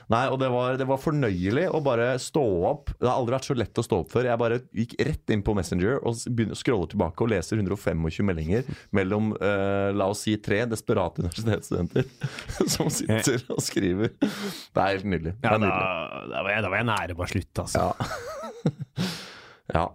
Nei, 0.09 0.27
og 0.29 0.39
det 0.39 0.49
var, 0.51 0.77
det 0.77 0.87
var 0.87 0.97
fornøyelig 0.97 1.67
å 1.71 1.83
bare 1.83 2.15
stå 2.19 2.43
opp. 2.71 2.91
Det 2.99 3.07
har 3.07 3.17
aldri 3.21 3.30
vært 3.33 3.47
så 3.49 3.55
lett 3.57 3.79
å 3.81 3.83
stå 3.85 3.99
opp 4.03 4.11
før. 4.13 4.27
Jeg 4.29 4.39
bare 4.41 4.59
gikk 4.75 4.95
rett 5.07 5.33
inn 5.35 5.41
på 5.47 5.55
Messenger 5.57 5.99
og 6.07 6.15
scroller 6.59 6.91
tilbake 6.91 7.25
og 7.25 7.31
leser 7.33 7.57
125 7.61 8.25
meldinger 8.27 8.67
mellom 8.95 9.31
uh, 9.41 9.89
la 9.95 10.07
oss 10.13 10.25
si 10.27 10.35
tre 10.43 10.61
desperate 10.69 11.19
universitetsstudenter 11.23 12.07
som 12.75 12.89
sitter 12.93 13.43
og 13.51 13.61
skriver. 13.63 14.13
Det 14.21 14.83
er 14.83 14.95
helt 14.97 15.09
nydelig. 15.15 15.35
Det 15.39 15.47
Ja, 15.49 15.55
er 15.55 15.59
da, 15.59 15.65
nydelig. 15.65 16.31
da, 16.35 16.43
var 16.45 16.51
jeg, 16.55 16.65
da 16.67 16.73
var 16.75 16.83
jeg 16.83 16.89
nære 16.91 17.17
på 17.19 17.25
å 17.27 17.31
slutte, 17.31 17.65
altså. 17.67 17.87
Ja. 17.87 18.71
ja. 19.75 19.85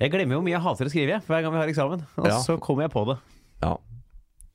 Jeg 0.00 0.12
glemmer 0.14 0.38
jo 0.38 0.42
mye 0.44 0.54
jeg 0.56 0.64
hater 0.64 0.88
å 0.88 0.92
skrive 0.92 1.12
jeg, 1.18 1.24
hver 1.28 1.42
gang 1.44 1.52
vi 1.54 1.60
har 1.60 1.70
eksamen. 1.70 2.04
Og 2.22 2.28
Ja. 2.30 2.38
så 2.40 2.56
kommer 2.62 2.86
jeg 2.86 2.92
på 2.94 3.02
det. 3.10 3.18
Ja. 3.64 3.74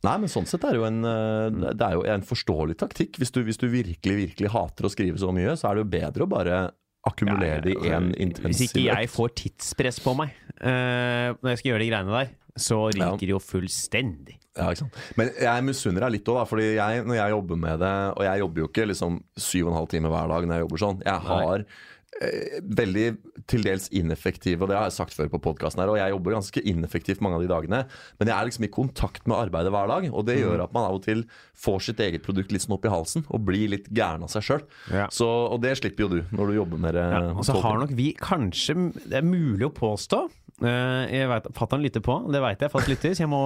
Nei, 0.06 0.16
men 0.22 0.30
sånn 0.30 0.46
sett 0.46 0.64
er 0.66 0.74
det 0.76 0.80
jo 0.82 0.86
en, 0.86 1.00
eh, 1.06 1.74
det 1.74 1.82
er 1.86 1.94
jo 1.98 2.04
en 2.06 2.22
forståelig 2.26 2.76
taktikk. 2.78 3.18
Hvis 3.22 3.32
du, 3.34 3.40
hvis 3.46 3.58
du 3.58 3.66
virkelig, 3.72 4.16
virkelig 4.20 4.52
hater 4.54 4.86
å 4.86 4.92
skrive 4.94 5.18
så 5.22 5.32
mye, 5.34 5.56
så 5.58 5.70
er 5.70 5.76
det 5.80 5.82
jo 5.86 5.92
bedre 5.96 6.26
å 6.26 6.30
bare 6.30 6.58
akkumulere 7.06 7.62
det 7.66 7.76
i 7.78 7.92
en 7.94 8.10
intens 8.14 8.56
Hvis 8.56 8.72
ikke 8.72 8.88
jeg 8.88 9.12
får 9.14 9.36
tidspress 9.42 10.02
på 10.04 10.16
meg 10.18 10.34
uh, 10.62 11.36
når 11.40 11.54
jeg 11.54 11.62
skal 11.62 11.72
gjøre 11.74 11.84
de 11.84 11.92
greiene 11.92 12.18
der, 12.18 12.34
så 12.56 12.80
ryker 12.88 13.26
det 13.26 13.34
jo 13.34 13.42
fullstendig. 13.44 14.38
Ja, 14.56 14.70
ikke 14.72 14.86
sant? 14.86 15.00
Men 15.20 15.34
jeg 15.36 15.64
misunner 15.68 16.06
deg 16.06 16.14
litt 16.16 16.30
òg. 16.32 16.40
Fordi 16.48 16.70
jeg, 16.78 17.02
når 17.04 17.18
jeg 17.18 17.34
jobber 17.34 17.60
med 17.60 17.82
det 17.84 17.96
Og 18.16 18.24
jeg 18.24 18.40
jobber 18.40 18.62
jo 18.62 18.68
ikke 18.70 18.86
liksom 18.88 19.18
syv 19.36 19.66
og 19.66 19.74
en 19.74 19.78
halv 19.82 19.90
time 19.92 20.12
hver 20.14 20.32
dag 20.32 20.48
når 20.48 20.56
jeg 20.56 20.66
jobber 20.66 20.84
sånn. 20.86 21.02
Jeg 21.04 21.26
har 21.26 21.66
eh, 21.66 21.84
veldig 22.16 23.08
til 23.50 23.66
dels 23.66 23.90
ineffektive, 23.92 24.64
og 24.64 24.72
det 24.72 24.78
har 24.78 24.88
jeg 24.88 24.96
sagt 24.96 25.16
før 25.18 25.28
på 25.34 25.42
podkasten 25.50 25.82
her, 25.84 25.92
og 25.92 25.98
jeg 26.00 26.14
jobber 26.14 26.38
ganske 26.38 26.64
ineffektivt 26.72 27.24
mange 27.24 27.40
av 27.40 27.44
de 27.44 27.50
dagene, 27.52 27.82
men 28.20 28.32
jeg 28.32 28.36
er 28.36 28.48
liksom 28.48 28.68
i 28.68 28.72
kontakt 28.72 29.28
med 29.28 29.38
arbeidet 29.38 29.74
hver 29.76 29.92
dag, 29.92 30.08
og 30.12 30.26
det 30.30 30.38
gjør 30.40 30.64
at 30.64 30.76
man 30.76 30.88
av 30.88 31.00
og 31.00 31.04
til 31.06 31.26
får 31.60 31.84
sitt 31.90 32.00
eget 32.06 32.24
produkt 32.26 32.56
litt 32.56 32.64
sånn 32.64 32.78
opp 32.78 32.88
i 32.88 32.94
halsen, 32.94 33.26
og 33.28 33.44
blir 33.48 33.68
litt 33.76 33.90
gæren 33.92 34.24
av 34.26 34.32
seg 34.32 34.48
sjøl. 34.48 34.64
Ja. 34.94 35.10
Og 35.26 35.60
det 35.64 35.76
slipper 35.82 36.06
jo 36.06 36.12
du 36.16 36.20
når 36.36 36.52
du 36.52 36.58
jobber 36.62 36.82
med 36.88 36.98
det. 36.98 37.06
Ja, 37.16 37.22
og 37.36 37.46
så 37.48 37.60
har 37.64 37.80
nok 37.82 37.94
vi 37.96 38.12
kanskje 38.18 38.74
Det 39.06 39.20
er 39.20 39.26
mulig 39.26 39.68
å 39.68 39.74
påstå 39.76 40.20
eh, 40.26 40.45
Jeg 40.64 41.28
vet, 41.28 41.48
Fattern 41.58 41.82
lytter 41.84 42.00
på, 42.00 42.14
det 42.32 42.40
veit 42.40 42.62
jeg. 42.64 42.72
Fast 42.72 42.88
lytter, 42.88 43.12
så 43.18 43.26
jeg 43.26 43.32
må 43.32 43.40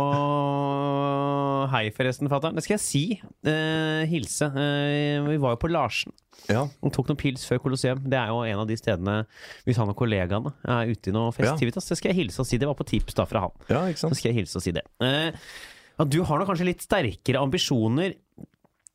Hei, 1.72 1.90
forresten, 1.94 2.30
fatter'n. 2.32 2.54
Det 2.58 2.64
skal 2.66 2.76
jeg 2.78 2.84
si. 2.84 3.02
Eh, 3.50 4.04
hilse. 4.10 4.46
Eh, 4.54 5.18
vi 5.26 5.40
var 5.42 5.56
jo 5.56 5.60
på 5.62 5.70
Larsen. 5.74 6.14
ja, 6.50 6.62
Og 6.86 6.94
tok 6.94 7.10
noen 7.10 7.20
pils 7.20 7.44
før 7.50 7.60
Colosseum. 7.66 8.00
Det 8.10 8.18
er 8.18 8.30
jo 8.32 8.44
en 8.46 8.62
av 8.64 8.68
de 8.70 8.78
stedene 8.80 9.18
hvis 9.68 9.78
han 9.82 9.90
og 9.92 9.98
kollegaene 10.00 10.54
er 10.70 10.94
ute 10.94 11.12
i 11.12 11.16
noe 11.16 11.34
festivitas. 11.36 11.90
Det 11.90 11.98
skal 12.00 12.14
jeg 12.14 12.22
hilse 12.24 12.42
og 12.42 12.48
si. 12.50 12.58
Det 12.62 12.70
var 12.70 12.78
på 12.80 12.88
tips 12.88 13.18
da 13.18 13.26
fra 13.30 13.44
han. 13.48 13.58
ja, 13.70 13.82
ikke 13.92 14.04
sant? 14.06 14.14
Så 14.16 14.22
skal 14.22 14.32
jeg 14.32 14.44
hilse 14.44 14.58
og 14.62 14.66
si 14.66 14.74
det. 14.78 14.86
Eh, 15.04 15.34
ja, 16.00 16.06
du 16.08 16.22
har 16.24 16.40
nok 16.40 16.50
kanskje 16.54 16.70
litt 16.70 16.86
sterkere 16.86 17.42
ambisjoner 17.44 18.14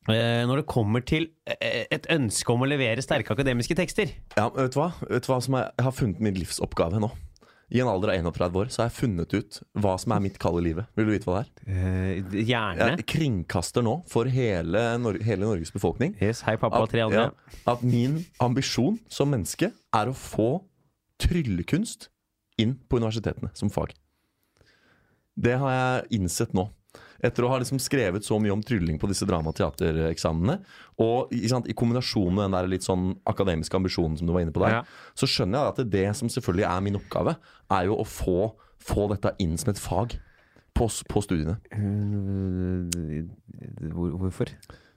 eh, 0.09 0.41
når 0.49 0.63
det 0.63 0.65
kommer 0.71 1.03
til 1.05 1.29
eh, 1.45 1.83
et 1.93 2.07
ønske 2.15 2.51
om 2.55 2.63
å 2.65 2.71
levere 2.71 3.03
sterke 3.05 3.35
akademiske 3.35 3.77
tekster. 3.77 4.15
Ja, 4.39 4.49
vet 4.55 4.73
du 4.73 4.79
hva? 4.81 4.89
Vet 5.05 5.27
du 5.27 5.31
hva 5.31 5.39
som 5.43 5.59
er, 5.59 5.69
Jeg 5.77 5.89
har 5.91 5.95
funnet 5.99 6.23
min 6.25 6.39
livsoppgave 6.41 7.03
nå. 7.03 7.11
I 7.73 7.79
en 7.81 7.89
alder 7.89 8.11
av 8.13 8.27
31 8.29 8.57
år, 8.61 8.69
så 8.69 8.83
har 8.83 8.89
jeg 8.91 8.97
funnet 8.99 9.33
ut 9.33 9.57
hva 9.81 9.95
som 10.01 10.13
er 10.13 10.21
mitt 10.21 10.37
kall 10.41 10.59
i 10.59 10.65
livet. 10.67 10.85
Vil 10.95 11.07
du 11.07 11.11
vite 11.15 11.25
hva 11.29 11.39
det 11.41 11.47
er? 11.47 11.71
Eh, 11.73 12.35
gjerne. 12.45 12.89
Jeg 12.93 13.07
kringkaster 13.09 13.85
nå 13.85 13.95
for 14.11 14.29
hele, 14.29 14.83
Nor 15.01 15.17
hele 15.25 15.47
Norges 15.47 15.73
befolkning 15.73 16.13
Yes, 16.21 16.43
hei, 16.45 16.55
pappa 16.61 16.83
at, 16.85 16.93
tre 16.93 17.01
andre. 17.07 17.23
ja, 17.31 17.59
at 17.73 17.81
min 17.81 18.19
ambisjon 18.43 18.99
som 19.09 19.33
menneske 19.33 19.71
er 19.73 20.11
å 20.11 20.13
få 20.15 20.49
tryllekunst 21.21 22.09
inn 22.61 22.77
på 22.87 22.99
universitetene 23.01 23.49
som 23.57 23.71
fag. 23.73 23.95
Det 25.35 25.57
har 25.59 25.73
jeg 25.73 26.21
innsett 26.21 26.53
nå. 26.55 26.69
Etter 27.25 27.45
å 27.47 27.49
ha 27.51 27.57
liksom 27.61 27.79
skrevet 27.81 28.23
så 28.27 28.37
mye 28.41 28.53
om 28.53 28.61
trylling 28.65 28.99
på 29.01 29.09
disse 29.09 29.25
dramateatereksamene, 29.29 30.59
og 31.01 31.31
og 31.33 31.33
sant, 31.49 31.67
i 31.67 31.73
kombinasjon 31.77 32.29
med 32.33 32.45
den 32.47 32.55
der 32.55 32.69
litt 32.71 32.85
sånn 32.85 33.15
akademiske 33.27 33.75
ambisjonen 33.79 34.17
som 34.19 34.27
du 34.29 34.33
var 34.35 34.45
inne 34.45 34.53
på 34.55 34.61
der, 34.63 34.77
Ja. 34.79 34.83
så 35.17 35.27
skjønner 35.27 35.59
jeg 35.59 35.73
at 35.73 35.91
det 35.91 36.05
som 36.19 36.29
selvfølgelig 36.29 36.67
er 36.69 36.81
min 36.85 36.95
oppgave, 37.01 37.35
er 37.71 37.85
jo 37.89 37.97
å 37.99 38.05
få, 38.05 38.53
få 38.79 39.09
dette 39.11 39.33
inn 39.43 39.57
som 39.57 39.71
et 39.73 39.79
fag 39.81 40.17
på, 40.75 40.87
på 41.09 41.21
studiene. 41.23 41.57
Eh, 41.71 43.23
Hvor, 43.91 44.09
hvorfor? 44.19 44.51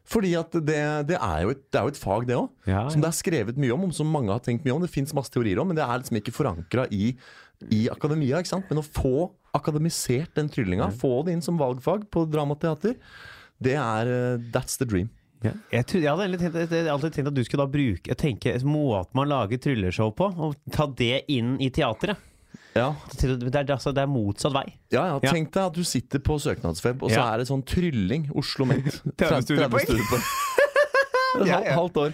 Fordi 0.09 0.31
at 0.41 0.55
det, 0.65 0.79
det, 1.11 1.19
er 1.21 1.43
jo 1.45 1.51
et, 1.53 1.61
det 1.71 1.79
er 1.79 1.85
jo 1.85 1.93
et 1.93 2.01
fag, 2.01 2.25
det 2.31 2.37
òg. 2.39 2.47
Ja, 2.67 2.87
Som 2.89 3.03
det 3.05 3.11
er 3.11 3.17
skrevet 3.19 3.59
mye 3.61 3.75
om, 3.75 3.83
om 3.85 3.93
som 3.93 4.09
mange 4.09 4.33
har 4.33 4.41
tenkt 4.41 4.65
mye 4.65 4.73
om. 4.73 4.81
Det 4.81 4.89
fins 4.93 5.13
masse 5.17 5.29
teorier 5.35 5.61
om, 5.61 5.69
men 5.69 5.77
det 5.77 5.85
er 5.85 6.01
liksom 6.01 6.17
ikke 6.23 6.33
forankra 6.33 6.87
i, 6.97 7.11
i 7.75 7.89
akademia. 7.91 8.39
ikke 8.39 8.53
sant? 8.55 8.69
Men 8.71 8.79
å 8.83 8.87
få 8.87 9.31
akademisert 9.57 10.35
den 10.37 10.49
tryllinga, 10.53 10.91
få 10.95 11.25
det 11.27 11.33
inn 11.37 11.43
som 11.45 11.59
valgfag 11.59 12.05
på 12.13 12.27
dramateater, 12.31 12.95
det 13.59 13.75
er 13.75 14.07
eh, 14.13 14.39
That's 14.55 14.79
the 14.79 14.87
dream. 14.87 15.09
Ja. 15.43 15.53
Jeg, 15.71 15.87
tror, 15.87 16.03
jeg 16.03 16.11
hadde 16.11 16.39
tenkt, 16.39 16.57
jeg 16.59 16.67
hadde 16.69 16.93
alltid 16.93 17.15
tenkt 17.15 17.29
at 17.31 17.35
du 17.37 17.45
skulle 17.47 17.65
da 17.67 17.71
bruke 17.71 18.15
tenke 18.19 18.55
måten 18.67 19.15
man 19.15 19.29
lager 19.31 19.61
trylleshow 19.63 20.11
på, 20.19 20.31
og 20.35 20.57
ta 20.75 20.87
det 20.99 21.25
inn 21.31 21.57
i 21.63 21.71
teatret. 21.71 22.19
Ja, 22.75 22.93
Det 23.19 23.25
er, 23.55 23.65
altså, 23.75 23.91
det 23.95 24.03
er 24.05 24.11
motsatt 24.11 24.53
vei. 24.55 24.67
ja, 24.93 25.05
ja. 25.09 25.19
Tenk 25.33 25.51
deg 25.55 25.63
at 25.71 25.75
du 25.75 25.83
sitter 25.87 26.19
på 26.23 26.37
søknadsfeb, 26.43 27.03
og 27.03 27.11
så 27.11 27.17
Ja. 27.19 27.35
er 27.35 27.39
det 27.43 27.49
sånn 27.49 27.65
trylling. 27.67 28.29
Oslo 28.35 28.67
Met. 28.67 29.01
30 29.19 29.43
studiepoeng. 29.49 30.23
halvt 31.79 31.97
år. 31.97 32.13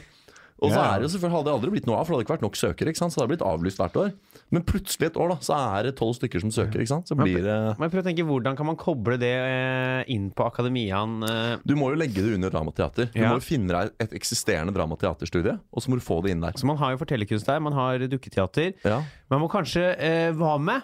Og 0.64 0.73
så 0.75 0.80
er 0.83 0.99
det 1.02 1.06
jo 1.06 1.11
selvfølgelig 1.14 1.37
hadde 1.37 1.49
det 1.50 1.54
aldri 1.54 1.71
blitt 1.75 1.87
noe 1.88 1.97
av, 2.00 2.04
for 2.06 2.12
det 2.12 2.16
hadde 2.18 2.26
ikke 2.26 2.35
vært 2.35 2.44
nok 2.47 2.59
søkere. 2.61 2.88
ikke 2.94 3.00
sant? 3.02 3.12
Så 3.14 3.18
det 3.18 3.25
hadde 3.25 3.33
blitt 3.35 3.44
avlyst 3.49 3.80
hvert 3.83 3.99
år. 4.00 4.11
Men 4.54 4.64
plutselig 4.68 5.06
et 5.11 5.16
år 5.21 5.28
da, 5.35 5.37
så 5.44 5.56
er 5.59 5.88
det 5.88 5.92
tolv 5.99 6.14
stykker 6.18 6.40
som 6.44 6.50
søker. 6.54 6.80
ikke 6.85 6.92
sant? 6.94 7.09
Så 7.11 7.16
blir 7.18 7.40
det 7.44 7.56
Men 7.78 7.90
prøver 7.92 8.04
å 8.04 8.09
tenke, 8.09 8.26
Hvordan 8.28 8.56
kan 8.56 8.66
man 8.66 8.76
koble 8.80 9.18
det 9.21 9.33
eh, 9.35 10.04
inn 10.14 10.30
på 10.35 10.47
akademiaen? 10.49 11.16
eh, 11.28 11.56
Du 11.64 11.75
må 11.76 11.90
jo 11.92 11.99
legge 12.00 12.23
det 12.25 12.35
under 12.38 12.50
dramateater. 12.54 13.11
Du 13.14 13.21
må 13.25 13.35
jo 13.38 13.44
finne 13.44 13.68
deg 13.73 13.92
et 14.00 14.14
eksisterende 14.18 14.73
dramateaterstudie, 14.76 15.59
og 15.73 15.83
så 15.85 15.90
må 15.92 15.99
du 16.00 16.04
få 16.04 16.23
det 16.25 16.33
inn 16.35 16.40
der. 16.44 16.52
Så 16.59 16.66
man 16.68 16.78
har 16.80 16.94
jo 16.94 17.00
fortellerkunst 17.04 17.47
der, 17.47 17.61
man 17.61 17.73
har 17.76 17.99
dukketeater. 17.99 18.75
Ja, 18.85 19.02
Man 19.30 19.40
må 19.42 19.49
kanskje 19.50 19.94
eh, 19.99 20.30
Hva 20.33 20.56
med? 20.61 20.83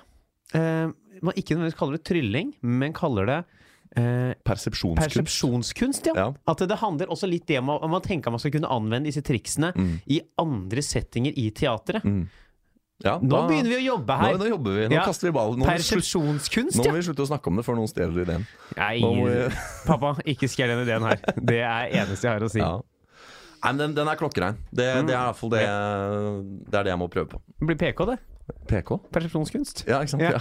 Eh, 0.54 0.90
man 1.22 1.34
ikke 1.36 1.54
nødvendigvis 1.54 1.78
kaller 1.78 1.98
det 1.98 2.04
trylling, 2.08 2.54
men 2.62 2.92
kaller 2.96 3.26
det 3.28 3.40
eh, 3.96 4.34
Persepsjonskunst. 4.44 5.08
persepsjonskunst. 5.08 6.06
Ja. 6.06 6.14
Ja. 6.16 6.26
At 6.46 6.58
det, 6.58 6.78
handler 6.78 7.06
også 7.10 7.28
litt 7.30 7.46
det 7.46 7.58
om 7.58 7.66
å- 7.68 7.82
om 7.82 7.90
man 7.90 8.00
tenker 8.02 8.30
man 8.30 8.38
skal 8.38 8.50
kunne 8.52 8.68
anvende 8.70 9.06
disse 9.10 9.22
triksene 9.22 9.72
Mm. 9.74 10.00
i 10.08 10.20
andre 10.38 10.80
settinger 10.82 11.32
i 11.36 11.50
teatret. 11.50 12.02
Mm. 12.04 12.28
Ja, 13.02 13.18
Nå 13.18 13.28
da- 13.30 13.48
begynner 13.48 13.70
vi 13.72 13.76
å 13.88 13.96
jobbe 13.96 14.16
her. 14.18 14.34
nå 14.36 14.46
jobber 14.50 14.70
vi. 14.76 14.88
Nå 14.88 14.92
Ja. 14.98 15.04
kaster 15.06 15.28
vi 15.28 15.32
ballen. 15.32 15.58
Nå 15.58 15.64
Persepsjonskunst, 15.64 16.76
nå 16.76 16.84
må 16.84 16.92
vi 16.92 17.00
slutte 17.02 17.24
å 17.24 17.28
snakke 17.28 17.46
om 17.48 17.56
det 17.56 17.64
før 17.64 17.76
noen 17.76 17.88
stjeler 17.88 18.22
ideen. 18.26 18.46
Nei, 18.76 19.00
vi, 19.00 19.54
pappa, 19.86 20.14
ikke 20.26 20.46
stjel 20.48 20.68
den 20.68 20.86
ideen 20.86 21.02
her. 21.08 21.16
Det 21.40 21.60
er 21.60 21.88
eneste 22.04 22.22
jeg 22.28 22.32
har 22.32 22.40
å 22.40 22.50
si. 22.50 22.58
ja. 22.58 22.80
Nei, 23.62 23.72
men 23.72 23.76
den, 23.78 23.94
den 23.94 24.08
er 24.08 24.16
klokkerein. 24.16 24.56
Det, 24.72 24.84
Mm. 24.96 25.06
det 25.06 25.14
er 25.16 25.20
i 25.20 25.32
hvert 25.32 25.36
fall 25.36 25.50
det, 25.50 25.60
det, 26.70 26.74
er 26.78 26.82
det 26.84 26.90
jeg 26.92 26.98
må 26.98 27.08
prøve 27.10 27.28
på. 27.28 27.40
Det 27.58 27.66
blir 27.66 27.76
PK, 27.76 28.06
det. 28.06 28.18
PK? 28.68 29.00
Persepsjonskunst. 29.12 29.84
Ja, 29.86 30.00
ikke 30.00 30.08
sant? 30.10 30.22
Ja. 30.22 30.30
Ja. 30.30 30.40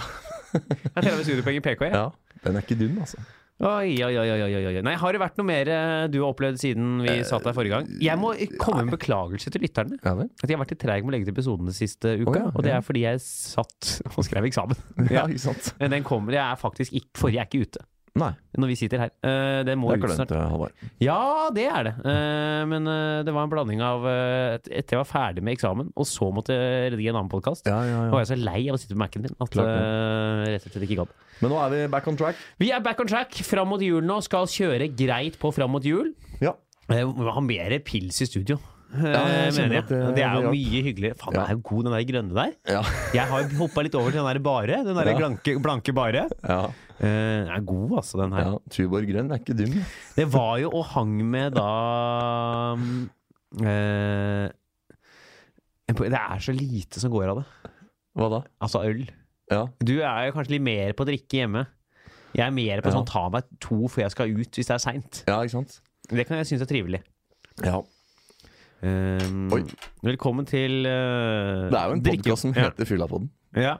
Jeg 0.96 1.04
teller 1.04 1.24
studiepoeng 1.24 1.56
i 1.56 1.60
PK, 1.60 1.80
jeg. 1.84 1.92
ja. 1.92 2.10
Den 2.44 2.56
er 2.56 2.60
ikke 2.64 2.78
dum, 2.80 2.96
altså. 2.98 3.18
Oi, 3.60 3.92
oi, 4.00 4.14
oi, 4.16 4.28
oi, 4.32 4.62
oi. 4.70 4.80
Nei, 4.80 4.94
Har 4.96 5.12
det 5.12 5.20
vært 5.20 5.36
noe 5.36 5.44
mer 5.50 5.68
eh, 5.68 6.06
du 6.08 6.22
har 6.22 6.30
opplevd 6.30 6.56
siden 6.62 7.02
vi 7.04 7.18
satt 7.28 7.44
der 7.44 7.52
forrige 7.56 7.76
gang? 7.76 7.90
Jeg 8.00 8.16
må 8.16 8.32
komme 8.56 8.86
med 8.86 8.94
beklagelse 8.96 9.52
til 9.52 9.66
lytterne. 9.66 9.98
Ja? 10.00 10.14
At 10.16 10.46
jeg 10.48 10.56
har 10.56 10.62
vært 10.62 10.72
litt 10.72 10.80
treig 10.80 11.04
med 11.04 11.12
å 11.12 11.16
legge 11.18 11.28
til 11.28 11.36
episodene 11.36 11.76
siste 11.76 12.14
uka. 12.22 12.30
Oh, 12.32 12.38
ja, 12.38 12.48
og 12.54 12.64
det 12.64 12.72
ja. 12.72 12.80
er 12.80 12.86
fordi 12.86 13.04
jeg 13.04 13.20
satt 13.26 13.94
og 14.16 14.24
skrev 14.24 14.48
eksamen. 14.48 14.80
Ja, 15.12 15.26
ikke 15.28 15.44
sant? 15.50 15.74
Men 15.80 15.92
den 15.92 16.06
kommer. 16.06 16.32
Jeg 16.38 16.44
er 16.46 16.60
faktisk 16.60 16.96
ikke, 16.96 17.12
forrige 17.20 17.44
er 17.44 17.50
ikke 17.50 17.68
ute. 17.68 17.84
Nei, 18.18 18.32
Når 18.58 18.70
vi 18.72 18.76
sitter 18.80 19.04
her. 19.04 19.10
Uh, 19.22 19.60
det 19.66 19.76
må 19.78 19.92
det 19.92 20.00
er 20.00 20.10
ut 20.10 20.16
snart. 20.18 20.32
Halvard. 20.34 20.86
Ja, 20.98 21.20
det 21.54 21.66
er 21.70 21.86
det. 21.86 21.92
Uh, 22.02 22.64
men 22.70 22.88
uh, 22.90 23.20
det 23.26 23.34
var 23.36 23.46
en 23.46 23.52
blanding 23.52 23.82
av 23.86 24.06
eh, 24.10 24.56
Etter 24.66 24.96
jeg 24.96 25.02
var 25.04 25.08
ferdig 25.08 25.44
med 25.46 25.54
eksamen, 25.54 25.92
og 25.94 26.08
så 26.08 26.30
måtte 26.34 26.56
jeg 26.56 26.94
redigere 26.94 27.14
en 27.14 27.20
annen 27.22 27.32
podkast, 27.32 27.68
Ja, 27.70 27.78
ja, 27.86 28.02
var 28.10 28.24
jeg 28.24 28.32
så 28.32 28.38
lei 28.40 28.64
av 28.66 28.78
å 28.78 28.80
sitte 28.82 28.96
på 28.96 29.02
Mac-en 29.04 29.28
min 29.28 29.36
at 29.36 29.58
uh, 29.60 29.62
eh, 29.62 30.44
rett 30.56 30.66
og 30.66 30.74
slett 30.74 30.86
ikke 30.88 31.04
gadd. 31.04 31.14
Men 31.40 31.50
nå 31.54 31.58
er 31.64 31.70
vi 31.72 31.86
back 31.92 32.06
on 32.08 32.16
track. 32.20 32.36
Vi 32.60 32.70
er 32.72 32.80
back 32.84 33.00
on 33.00 33.06
track. 33.08 33.32
Fram 33.46 33.68
mot 33.72 33.80
jul 33.80 34.02
nå. 34.04 34.18
Skal 34.22 34.46
kjøre 34.46 34.90
greit 34.96 35.38
på 35.40 35.52
fram 35.56 35.70
mot 35.72 35.84
jul. 35.84 36.12
Ja. 36.40 36.52
Eh, 36.90 37.04
Vi 37.04 37.12
må 37.24 37.32
ha 37.32 37.40
mer 37.40 37.78
pils 37.80 38.20
i 38.20 38.26
studio. 38.26 38.58
Ja, 38.90 39.22
jeg 39.46 39.52
jeg. 39.54 39.72
at 39.78 39.88
det- 39.88 40.14
Det 40.16 40.22
er 40.26 40.34
jo 40.42 40.50
mye 40.50 40.80
hyggeligere. 40.82 41.14
Faen, 41.16 41.32
den 41.32 41.40
Ja. 41.40 41.46
er 41.46 41.52
jo 41.54 41.60
god, 41.62 41.84
den 41.84 41.92
der 41.92 42.04
grønne 42.12 42.34
der. 42.34 42.52
Ja. 42.66 42.82
Jeg 43.14 43.22
har 43.28 43.42
hoppa 43.60 43.82
litt 43.82 43.94
over 43.94 44.10
til 44.10 44.18
den 44.18 44.26
der 44.34 44.40
bare. 44.40 44.66
Den 44.84 44.96
der 44.96 45.06
Ja. 45.12 45.16
blanke, 45.16 45.62
blanke 45.62 45.94
bare. 45.94 46.28
ja. 46.42 46.64
Eh, 47.00 47.06
Den 47.46 47.48
er 47.48 47.60
god, 47.64 47.90
altså, 47.98 48.18
den 48.18 48.32
her. 48.32 48.44
ja. 48.50 48.58
Tuborg 48.68 49.06
grønn 49.06 49.30
er 49.32 49.38
ikke 49.38 49.56
dum. 49.56 49.84
Det 50.16 50.26
var 50.32 50.58
jo 50.58 50.70
og 50.70 50.84
hang 50.86 51.22
med 51.30 51.54
da 51.54 52.74
eh, 53.62 54.50
Det 55.86 56.12
er 56.12 56.38
så 56.38 56.52
lite 56.54 57.00
som 57.00 57.10
går 57.12 57.28
av 57.30 57.36
det. 57.40 57.46
Hva 58.16 58.28
da? 58.30 58.40
Altså 58.60 58.82
øl. 58.84 59.06
Ja. 59.50 59.64
Du 59.82 59.96
er 59.98 60.28
jo 60.28 60.34
kanskje 60.36 60.54
litt 60.56 60.64
mer 60.66 60.92
på 60.94 61.04
å 61.04 61.08
drikke 61.10 61.40
hjemme. 61.42 61.66
Jeg 62.36 62.46
er 62.46 62.52
mer 62.54 62.82
på 62.84 62.90
Ja. 62.92 62.94
sånn 62.94 63.08
ta 63.10 63.28
meg 63.28 63.48
to 63.60 63.88
før 63.90 64.04
jeg 64.06 64.12
skal 64.14 64.30
ut 64.30 64.58
hvis 64.60 64.68
det 64.68 64.74
er 64.76 64.82
seint. 64.84 65.24
ja, 65.26 65.40
ikke 65.42 65.56
sant? 65.58 65.80
Det 66.10 66.26
kan 66.26 66.38
jeg 66.38 66.46
synes 66.46 66.62
er 66.62 66.70
trivelig. 66.70 67.02
Ja. 67.64 67.82
Um, 68.80 69.50
velkommen 70.02 70.46
til 70.48 70.86
uh, 70.88 71.68
Det 71.68 71.76
er 71.76 71.90
jo 71.90 71.96
en 71.98 72.02
podkast 72.02 72.46
som 72.46 72.54
ja. 72.54 72.70
heter 72.70 72.88
Fyllapodden. 72.88 73.28
Ja. 73.58 73.76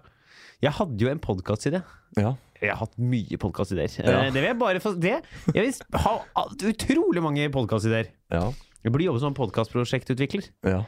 Jeg 0.60 0.74
hadde 0.76 1.00
jo 1.00 1.08
en 1.08 1.22
podkastidé. 1.22 1.80
Ja. 2.18 2.34
Jeg 2.60 2.74
har 2.74 2.82
hatt 2.82 2.98
mye 3.00 3.38
podkastideer. 3.40 3.88
Ja. 4.04 4.26
det 4.28 4.36
vil 4.36 4.50
jeg 4.50 4.58
bare 4.60 4.82
få 4.84 4.92
det, 5.00 5.22
Jeg 5.54 5.62
vil 5.64 6.00
ha 6.04 6.44
utrolig 6.68 7.22
mange 7.24 7.46
podkastideer. 7.54 8.10
Ja. 8.30 8.50
Jeg 8.84 8.92
burde 8.92 9.06
jobbe 9.06 9.22
som 9.22 9.36
podkastprosjektutvikler. 9.38 10.50
ja. 10.68 10.82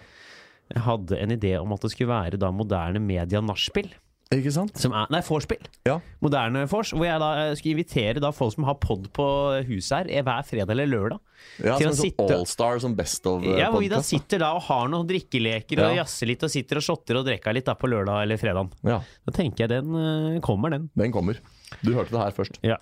Jeg 0.73 0.81
hadde 0.87 1.18
en 1.21 1.33
idé 1.35 1.51
om 1.61 1.73
at 1.75 1.83
det 1.85 1.90
skulle 1.92 2.09
være 2.09 2.38
da 2.40 2.49
moderne 2.55 3.01
media 3.03 3.42
nachspiel. 3.45 3.90
Ikke 4.33 4.53
sant? 4.55 4.79
Som 4.81 4.95
er, 4.97 5.07
nei, 5.12 5.21
vorspiel. 5.27 5.61
Ja. 5.87 5.99
Moderne 6.25 6.62
vors. 6.71 6.92
Hvor 6.97 7.05
jeg 7.05 7.21
da 7.21 7.29
eh, 7.42 7.51
skulle 7.59 7.75
invitere 7.77 8.23
da 8.23 8.31
folk 8.33 8.55
som 8.55 8.64
har 8.68 8.79
pod 8.81 9.11
på 9.12 9.27
huset 9.68 9.92
her 9.99 10.11
eh, 10.18 10.25
hver 10.25 10.47
fredag 10.49 10.73
eller 10.73 10.88
lørdag. 10.88 11.21
Ja, 11.61 11.77
Til 11.77 11.88
som 11.88 11.90
å 11.90 11.92
en 11.92 11.99
sånn 11.99 12.07
sitte- 12.07 12.38
Allstar, 12.38 12.81
sånn 12.85 12.97
Best 12.97 13.27
of 13.29 13.45
Ja, 13.45 13.68
hvor 13.75 13.83
vi 13.85 13.90
da 13.92 14.01
sitter 14.07 14.40
da 14.45 14.53
og 14.57 14.62
har 14.71 14.88
noen 14.92 15.07
drikkeleker 15.11 15.83
og 15.85 15.92
Ja. 15.97 16.03
jazzer 16.05 16.31
litt 16.31 16.42
og 16.47 16.51
sitter 16.55 16.81
og 16.81 16.87
shotter 16.87 17.18
og 17.21 17.27
drikker 17.29 17.53
litt 17.59 17.66
da 17.68 17.75
på 17.77 17.90
lørdag 17.92 18.23
eller 18.25 18.40
fredag. 18.40 18.73
Ja, 18.87 19.01
Da 19.27 19.33
tenker 19.37 19.66
jeg 19.66 19.73
den 19.75 19.95
eh, 19.95 20.40
kommer, 20.40 20.71
den. 20.71 20.88
den 20.97 21.12
kommer. 21.12 21.37
Du 21.83 21.92
hørte 21.92 22.11
det 22.14 22.21
her 22.25 22.31
først. 22.37 22.59
Ja. 22.62 22.79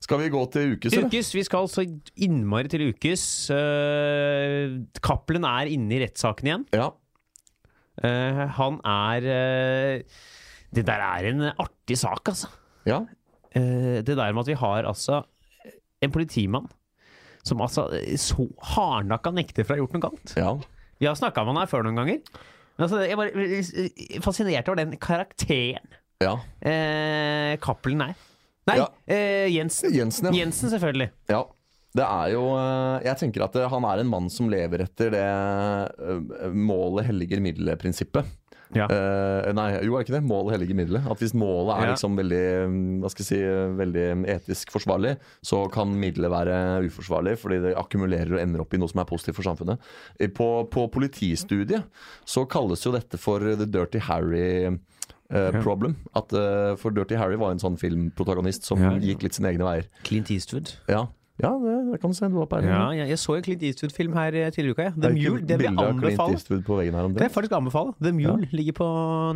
Skal 0.00 0.18
vi 0.20 0.28
gå 0.28 0.42
til 0.52 0.74
ukes, 0.76 0.92
eller? 0.92 1.08
Ukes, 1.08 1.32
vi 1.34 1.42
skal 1.42 1.66
så 1.72 1.82
innmari 2.20 2.68
til 2.68 2.82
ukes. 2.92 3.22
Uh, 3.50 4.84
Cappelen 5.00 5.44
er 5.48 5.70
inne 5.72 5.96
i 5.96 6.00
rettssaken 6.04 6.50
igjen. 6.50 6.66
Ja. 6.76 6.90
Eh, 8.04 8.42
han 8.58 8.76
er 8.84 9.24
eh, 9.32 10.02
Det 10.76 10.84
der 10.86 11.00
er 11.02 11.28
en 11.30 11.44
artig 11.52 11.96
sak, 12.00 12.28
altså. 12.32 12.50
ja. 12.88 13.00
Eh, 13.56 14.02
det 14.04 14.16
der 14.18 14.34
med 14.36 14.42
at 14.44 14.50
vi 14.50 14.56
har 14.60 14.84
altså 14.84 15.22
en 16.04 16.12
politimann 16.12 16.66
som 17.46 17.60
altså 17.64 17.86
så 18.20 18.44
hardnakka 18.74 19.30
nekter 19.32 19.64
for 19.64 19.72
å 19.72 19.76
ha 19.78 19.82
gjort 19.84 19.94
noe 19.96 20.02
galt. 20.04 20.32
Ja. 20.36 20.50
Vi 21.00 21.06
har 21.08 21.14
snakka 21.16 21.44
med 21.46 21.54
han 21.54 21.60
her 21.62 21.70
før 21.70 21.86
noen 21.86 21.96
ganger. 22.02 22.18
Men 22.76 22.84
altså, 22.88 23.00
jeg 23.06 23.16
bare 23.16 23.46
eh, 23.46 24.20
fascinert 24.24 24.68
over 24.68 24.82
den 24.82 24.96
karakteren 25.00 25.86
ja. 26.20 26.34
eh, 26.60 27.54
Cappelen 27.64 28.02
er. 28.10 28.16
Nei, 28.66 28.76
Ja. 28.82 28.88
eh, 29.06 29.46
Jensen. 29.54 29.94
Jensen, 29.94 30.28
ja. 30.28 30.34
Jensen, 30.42 30.72
selvfølgelig. 30.74 31.10
ja. 31.32 31.44
Det 31.96 32.04
er 32.04 32.28
jo 32.34 32.42
eh, 32.58 33.06
Jeg 33.06 33.16
tenker 33.22 33.46
at 33.46 33.54
han 33.72 33.84
er 33.88 34.02
en 34.02 34.10
mann 34.10 34.26
som 34.28 34.50
lever 34.52 34.82
etter 34.84 35.14
det 35.14 36.52
målet 36.52 37.06
helliger 37.08 37.40
middelet-prinsippet. 37.40 38.26
Ja. 38.74 38.88
Uh, 38.90 39.52
nei, 39.54 39.68
jo, 39.86 39.94
er 39.94 40.02
det 40.02 40.08
ikke 40.08 40.16
det? 40.16 40.22
Målet 40.26 40.56
helliger 40.56 40.74
middelet. 40.74 41.04
At 41.06 41.20
hvis 41.22 41.34
målet 41.38 41.76
er 41.76 41.84
Ja. 41.86 41.92
liksom 41.94 42.16
veldig 42.18 42.40
mm, 42.66 43.00
Hva 43.04 43.10
skal 43.12 43.22
jeg 43.22 43.28
si 43.28 43.38
Veldig 43.78 44.06
etisk 44.34 44.72
forsvarlig, 44.74 45.12
så 45.46 45.60
kan 45.70 45.92
middelet 45.94 46.30
være 46.32 46.56
uforsvarlig 46.88 47.36
fordi 47.38 47.60
det 47.62 47.76
akkumulerer 47.78 48.34
og 48.34 48.40
ender 48.42 48.60
opp 48.64 48.74
i 48.74 48.78
noe 48.82 48.88
som 48.90 49.00
er 49.00 49.08
positivt 49.08 49.36
for 49.38 49.46
samfunnet. 49.46 49.78
På, 50.34 50.48
på 50.72 50.88
politistudiet 50.90 51.84
så 52.26 52.42
kalles 52.50 52.82
jo 52.84 52.92
dette 52.96 53.18
for 53.20 53.38
the 53.40 53.66
dirty 53.66 53.98
Harry. 53.98 54.78
Uh, 55.26 55.50
problem. 55.60 55.96
At, 56.14 56.30
uh, 56.38 56.76
for 56.78 56.94
Dirty 56.94 57.16
Harry 57.18 57.34
var 57.34 57.50
en 57.50 57.58
sånn 57.58 57.74
filmprotagonist 57.76 58.62
som 58.62 58.78
Ja. 58.78 58.92
gikk 58.94 59.24
litt 59.24 59.34
sine 59.34 59.48
egne 59.50 59.66
veier. 59.66 59.88
Clint 60.06 60.30
Eastwood. 60.30 60.70
Ja, 60.86 61.08
Ja, 61.36 61.50
det, 61.60 61.72
det 61.92 61.98
kan 62.00 62.12
du 62.12 62.16
se. 62.16 62.28
Du 62.32 62.38
var 62.38 62.46
på 62.48 62.58
Ja, 62.64 62.86
jeg, 62.96 63.10
jeg 63.12 63.20
så 63.20 63.34
en 63.36 63.42
Clint 63.44 63.64
Eastwood-film 63.68 64.14
her 64.16 64.36
eh, 64.40 64.50
tidligere 64.54 64.70
i 64.70 64.76
uka. 64.76 64.84
Ja. 64.86 64.92
The 64.96 65.10
Mule. 65.12 65.42
Den 65.44 65.60
vil 65.60 65.66
jeg 65.68 65.88
anbefale. 65.90 67.10
Det 67.16 67.26
er 67.26 67.32
faktisk 67.34 67.56
anbefale. 67.58 67.92
The 68.00 68.12
Mule 68.16 68.48
ligger 68.56 68.76
på 68.78 68.86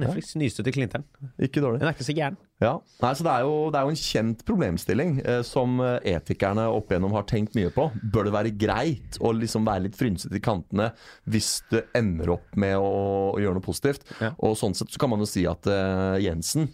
Netflix. 0.01 0.33
Nyeste 0.41 0.65
til 0.65 0.79
Clinteren. 0.79 1.05
Ikke 1.37 1.61
dårlig. 1.61 1.83
Den 1.83 1.91
er 1.91 1.97
ikke 1.97 2.07
så 2.09 2.17
gæren. 2.17 2.39
Ja. 2.61 2.73
Nei, 3.01 3.11
så 3.17 3.25
det 3.25 3.33
er, 3.33 3.45
jo, 3.49 3.53
det 3.73 3.81
er 3.81 3.87
jo 3.89 3.93
en 3.95 4.01
kjent 4.01 4.45
problemstilling 4.49 5.13
eh, 5.25 5.43
som 5.49 5.79
eh, 5.85 6.11
etikerne 6.13 6.67
opp 6.73 6.93
igjennom 6.93 7.15
har 7.17 7.29
tenkt 7.29 7.57
mye 7.57 7.73
på. 7.73 7.87
Bør 8.13 8.29
det 8.29 8.35
være 8.37 8.55
greit 8.61 9.21
å 9.21 9.33
liksom 9.37 9.69
være 9.69 9.87
litt 9.89 9.97
frynsete 10.01 10.37
i 10.37 10.43
kantene 10.45 10.91
hvis 11.33 11.53
du 11.73 11.79
ender 11.97 12.35
opp 12.37 12.57
med 12.61 12.77
å, 12.81 12.91
å 13.33 13.41
gjøre 13.41 13.57
noe 13.61 13.65
positivt? 13.65 14.05
Ja. 14.21 14.35
Og 14.45 14.57
sånn 14.61 14.77
sett 14.77 14.93
så 14.93 15.01
kan 15.01 15.13
man 15.13 15.25
jo 15.25 15.29
si 15.29 15.47
at 15.49 15.69
eh, 15.69 16.21
Jensen 16.25 16.69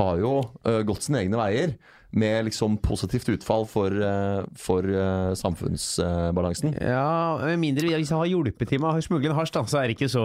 har 0.00 0.20
jo 0.20 0.38
eh, 0.64 0.82
gått 0.88 1.04
sine 1.06 1.22
egne 1.24 1.40
veier. 1.40 1.76
Med 2.12 2.44
liksom 2.46 2.76
positivt 2.78 3.28
utfall 3.28 3.66
for, 3.66 3.90
eh, 3.90 4.44
for 4.56 4.86
eh, 4.86 5.32
samfunnsbalansen. 5.34 6.76
Ja, 6.80 7.38
med 7.42 7.58
mindre 7.60 7.90
hvis 7.98 8.10
han 8.14 8.20
har 8.22 8.30
hjulpet 8.30 8.68
til 8.70 8.80
med 8.80 8.94
å 8.94 9.02
smugle 9.04 9.30
en 9.32 9.36
hasj, 9.38 9.52
da, 9.56 9.62
så 9.68 9.80
er 9.82 9.88
det 9.90 9.96
ikke 9.98 10.08
så 10.12 10.22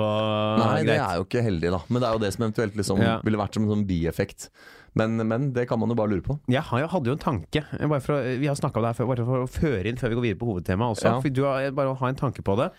Nei, 0.62 0.84
det 0.88 1.00
er 1.00 1.18
jo 1.20 1.26
ikke 1.26 1.44
heldig, 1.46 1.72
da. 1.74 1.82
Men 1.90 2.04
det 2.04 2.08
er 2.10 2.14
jo 2.18 2.24
det 2.24 2.32
som 2.36 2.46
eventuelt 2.46 2.78
liksom 2.80 3.02
Ja. 3.02 3.18
ville 3.26 3.38
vært 3.42 3.54
som 3.58 3.64
en 3.66 3.74
sånn 3.74 3.86
bieffekt. 3.90 4.50
Men, 4.94 5.16
men 5.28 5.52
det 5.56 5.68
kan 5.70 5.80
man 5.80 5.90
jo 5.90 5.96
bare 5.96 6.12
lure 6.12 6.22
på. 6.26 6.40
Har- 6.52 6.80
jeg 6.84 6.90
hadde 6.92 7.06
jo 7.08 7.14
en 7.14 7.26
tanke, 7.26 7.64
å, 7.80 8.40
vi 8.40 8.48
har 8.48 8.56
snakka 8.60 8.78
om 8.78 8.84
det 8.84 8.92
her 8.92 9.00
før, 9.00 9.08
bare 9.16 9.26
for 9.26 9.46
å 9.46 9.50
føre 9.50 9.86
inn 9.88 9.98
før 9.98 10.10
vi 10.12 10.16
går 10.20 10.26
videre 10.30 10.40
på 10.42 10.50
hovedtemaet 10.52 10.98
også. 10.98 11.08
Ja. 11.24 11.30
Du 11.32 11.44
har, 11.48 11.72
bare 11.72 11.94
å 11.94 11.98
ha 11.98 12.08
en 12.12 12.16
tanke 12.20 12.44
på 12.44 12.58
det. 12.60 12.72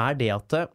Er 0.00 0.14
det 0.16 0.30
at 0.32 0.52
eh, 0.56 0.66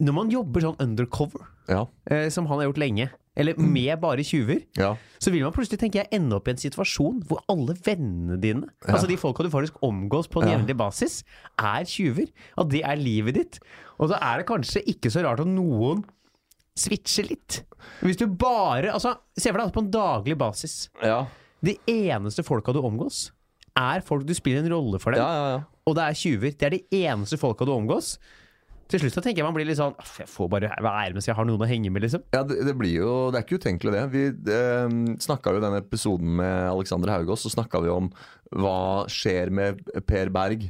når 0.00 0.14
man 0.14 0.30
jobber 0.30 0.60
sånn 0.62 0.78
undercover, 0.80 1.42
Ja. 1.68 1.86
eh, 2.06 2.28
som 2.30 2.46
han 2.46 2.58
har 2.60 2.68
gjort 2.70 2.78
lenge, 2.78 3.10
eller 3.40 3.56
med 3.58 4.00
bare 4.02 4.24
tjuver, 4.26 4.60
ja. 4.78 4.92
så 5.18 5.32
vil 5.34 5.42
man 5.46 5.54
plutselig 5.56 5.80
tenke 5.80 5.98
jeg, 6.02 6.08
ende 6.16 6.36
opp 6.36 6.48
i 6.48 6.54
en 6.54 6.60
situasjon 6.60 7.22
hvor 7.28 7.40
alle 7.50 7.74
vennene 7.86 8.36
dine, 8.42 8.68
altså 8.86 9.08
de 9.10 9.16
folka 9.20 9.42
du 9.46 9.50
faktisk 9.52 9.80
omgås 9.86 10.28
på 10.30 10.42
en 10.42 10.48
Ja. 10.50 10.54
jevnlig 10.58 10.76
basis, 10.78 11.22
er 11.58 11.84
tjuver. 11.88 12.28
At 12.60 12.68
det 12.72 12.82
er 12.84 12.96
livet 13.00 13.34
ditt. 13.40 13.60
Og 13.98 14.08
da 14.12 14.18
er 14.22 14.38
det 14.42 14.46
kanskje 14.48 14.84
ikke 14.92 15.10
så 15.12 15.24
rart 15.26 15.40
at 15.42 15.50
noen 15.50 16.04
switcher 16.78 17.26
litt. 17.28 17.62
Hvis 18.04 18.16
du 18.20 18.26
bare 18.28 18.92
altså, 18.92 19.16
Se 19.40 19.50
for 19.50 19.58
deg 19.60 19.72
på 19.72 19.80
en 19.84 19.90
daglig 19.92 20.36
basis 20.38 20.90
Ja. 21.02 21.22
De 21.64 21.74
eneste 21.88 22.44
folka 22.44 22.72
du 22.72 22.80
omgås, 22.80 23.30
er 23.76 24.00
folk 24.04 24.24
du 24.28 24.32
spiller 24.36 24.62
en 24.64 24.72
rolle 24.72 24.98
for 25.00 25.12
dem. 25.12 25.20
Ja, 25.20 25.32
ja, 25.32 25.50
ja. 25.56 25.60
Og 25.88 25.94
det 25.96 26.04
er 26.06 26.16
tjuver. 26.16 26.52
Det 26.56 26.66
er 26.68 26.74
de 26.76 27.02
eneste 27.04 27.36
folka 27.40 27.64
du 27.68 27.72
omgås. 27.74 28.14
Til 28.90 29.02
slutt 29.04 29.14
så 29.14 29.22
tenker 29.22 29.42
jeg 29.42 29.46
man 29.46 29.54
blir 29.54 29.68
litt 29.68 29.78
sånn 29.78 29.94
Jeg 30.18 30.26
får 30.30 30.50
bare 30.50 30.72
være 30.82 31.14
med 31.14 31.22
så 31.22 31.30
jeg 31.30 31.38
har 31.38 31.46
noen 31.46 31.62
å 31.62 31.68
henge 31.70 31.92
med, 31.94 32.04
liksom. 32.04 32.24
Ja, 32.34 32.42
det, 32.46 32.58
det 32.66 32.74
blir 32.78 32.96
jo 32.96 33.12
Det 33.30 33.40
er 33.40 33.46
ikke 33.46 33.60
utenkelig, 33.62 33.94
det. 33.94 34.04
Vi 34.14 34.54
eh, 34.56 34.98
snakka 35.22 35.54
jo 35.54 35.62
i 35.62 35.64
den 35.64 35.78
episoden 35.78 36.34
med 36.40 36.58
Alexander 36.72 37.14
Haugås, 37.14 37.46
så 37.46 37.54
snakka 37.54 37.82
vi 37.84 37.92
om 37.94 38.10
hva 38.50 39.06
skjer 39.10 39.52
med 39.54 39.84
Per 40.10 40.32
Berg. 40.34 40.66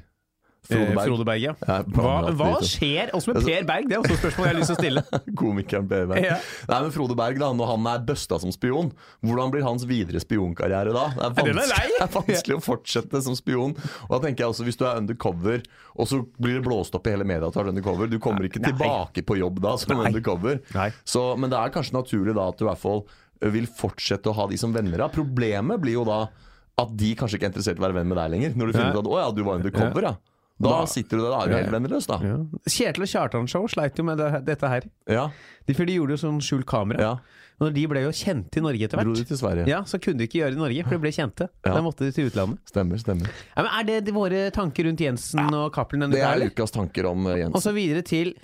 Frode 0.61 0.91
Eh, 0.91 0.95
Berg. 0.95 1.07
Frode 1.09 1.25
Berg, 1.25 1.43
ja. 1.43 1.53
Hva, 1.95 2.15
hva 2.37 2.49
skjer 2.67 3.11
også 3.17 3.33
med 3.33 3.47
Per 3.47 3.65
Berg? 3.69 3.87
Det 3.89 3.97
er 3.97 4.03
også 4.03 4.13
et 4.13 4.21
spørsmål 4.21 4.47
jeg 4.47 4.53
har 4.53 4.59
lyst 4.61 4.71
til 4.71 4.77
å 4.77 4.81
stille. 4.81 5.03
Komikeren 5.41 5.89
Per 5.91 6.07
Berg. 6.11 6.27
Ja. 6.27 6.37
Nei, 6.71 6.81
men 6.85 6.93
Frode 6.95 7.17
Berg, 7.19 7.39
da, 7.41 7.49
når 7.57 7.71
han 7.73 7.89
er 7.95 8.03
busta 8.11 8.39
som 8.43 8.53
spion, 8.55 8.91
hvordan 9.25 9.55
blir 9.55 9.65
hans 9.67 9.87
videre 9.89 10.21
spionkarriere 10.23 10.93
da? 10.95 11.07
Det 11.17 11.25
er, 11.27 11.35
vanskelig, 11.41 11.95
det 11.97 12.05
er 12.05 12.13
vanskelig 12.19 12.59
å 12.59 12.65
fortsette 12.67 13.23
som 13.27 13.39
spion. 13.39 13.75
Og 14.09 14.13
da 14.15 14.21
tenker 14.27 14.45
jeg 14.45 14.55
også, 14.55 14.67
Hvis 14.69 14.79
du 14.81 14.85
er 14.87 15.01
undercover, 15.01 15.65
og 15.97 16.11
så 16.13 16.21
blir 16.39 16.61
det 16.61 16.65
blåst 16.69 16.95
opp 16.95 17.09
i 17.09 17.15
hele 17.17 17.27
media 17.27 17.49
at 17.49 17.57
du 17.57 17.61
er 17.65 17.73
undercover 17.73 18.11
Du 18.13 18.19
kommer 18.23 18.47
ikke 18.47 18.61
Nei. 18.63 18.71
tilbake 18.71 19.25
på 19.27 19.39
jobb 19.41 19.59
da 19.65 19.75
som 19.81 19.97
Nei. 19.97 20.11
undercover. 20.13 20.61
Nei. 20.77 20.91
Så, 21.09 21.25
men 21.41 21.51
det 21.51 21.59
er 21.59 21.73
kanskje 21.75 21.97
naturlig 21.97 22.37
da 22.37 22.47
at 22.53 22.61
du 22.61 22.67
i 22.67 22.71
hvert 22.71 22.83
fall 22.85 23.03
vil 23.51 23.65
fortsette 23.67 24.29
å 24.29 24.37
ha 24.37 24.45
de 24.51 24.59
som 24.61 24.73
venner. 24.77 25.01
Da. 25.01 25.09
Problemet 25.13 25.81
blir 25.81 25.97
jo 25.97 26.05
da 26.07 26.27
at 26.81 26.93
de 26.97 27.15
kanskje 27.19 27.37
ikke 27.41 27.49
er 27.49 27.53
interessert 27.55 27.81
i 27.81 27.83
å 27.83 27.87
være 27.89 27.97
venn 27.99 28.09
med 28.13 28.17
deg 28.21 28.31
lenger. 28.35 28.53
Når 28.57 28.69
du 28.71 28.77
finner 28.77 28.93
ut 28.95 29.01
at 29.03 29.09
'å 29.11 29.17
ja, 29.21 29.31
du 29.37 29.41
var 29.45 29.59
undercover', 29.61 30.07
ja. 30.07 30.13
Da 30.61 30.69
Da- 30.69 30.85
sitter 30.87 31.17
du 31.17 31.23
der, 31.25 31.31
da 31.31 31.41
er 31.43 31.49
du 31.49 31.55
helt 31.57 31.73
venneløs, 31.73 32.07
da. 32.07 32.19
Ja. 32.21 32.37
Kjetil 32.69 33.03
og 33.03 33.09
Kjartan-show 33.09 33.67
sleit 33.73 33.97
jo 33.97 34.05
med 34.05 34.19
det, 34.19 34.45
dette 34.45 34.69
her. 34.69 34.83
Ja, 35.09 35.31
De, 35.67 35.75
for 35.75 35.85
de 35.87 35.95
gjorde 35.97 36.11
jo 36.11 36.17
sånn 36.29 36.41
skjult 36.41 36.67
kamera. 36.67 37.01
ja. 37.01 37.17
Når 37.61 37.75
de 37.75 37.87
ble 37.87 38.01
jo 38.01 38.09
kjente 38.11 38.57
i 38.57 38.61
Norge 38.65 38.81
etter 38.87 39.03
Dro 39.05 39.13
de 39.13 39.21
hvert. 39.21 39.29
til 39.29 39.37
Sverige? 39.37 39.67
Ja, 39.69 39.83
Så 39.85 39.99
kunne 40.01 40.17
de 40.17 40.25
ikke 40.27 40.39
gjøre 40.41 40.51
det 40.53 40.57
i 40.57 40.61
Norge, 40.63 40.83
for 40.85 40.91
de 40.97 40.99
ble 40.99 41.11
kjente. 41.13 41.49
Ja. 41.67 41.75
Da 41.75 41.83
måtte 41.83 41.99
de 42.09 42.11
til 42.13 42.31
utlandet. 42.31 42.59
Stemmer, 42.65 42.97
stemmer. 42.97 43.29
Ja, 43.55 43.63
men 43.63 43.71
Er 43.81 43.85
det 43.85 44.05
de- 44.07 44.13
våre 44.13 44.51
tanker 44.51 44.85
rundt 44.89 44.99
Jensen 44.99 45.53
og 45.53 45.71
Cappelen 45.75 46.11
Det 46.11 46.21
er 46.21 46.41
ukas 46.49 46.71
tanker 46.73 47.05
om 47.11 47.25
Jensen. 47.27 47.53
Og 47.55 47.61
så 47.61 47.75
videre 47.75 48.01
til 48.03 48.29
eh, 48.29 48.41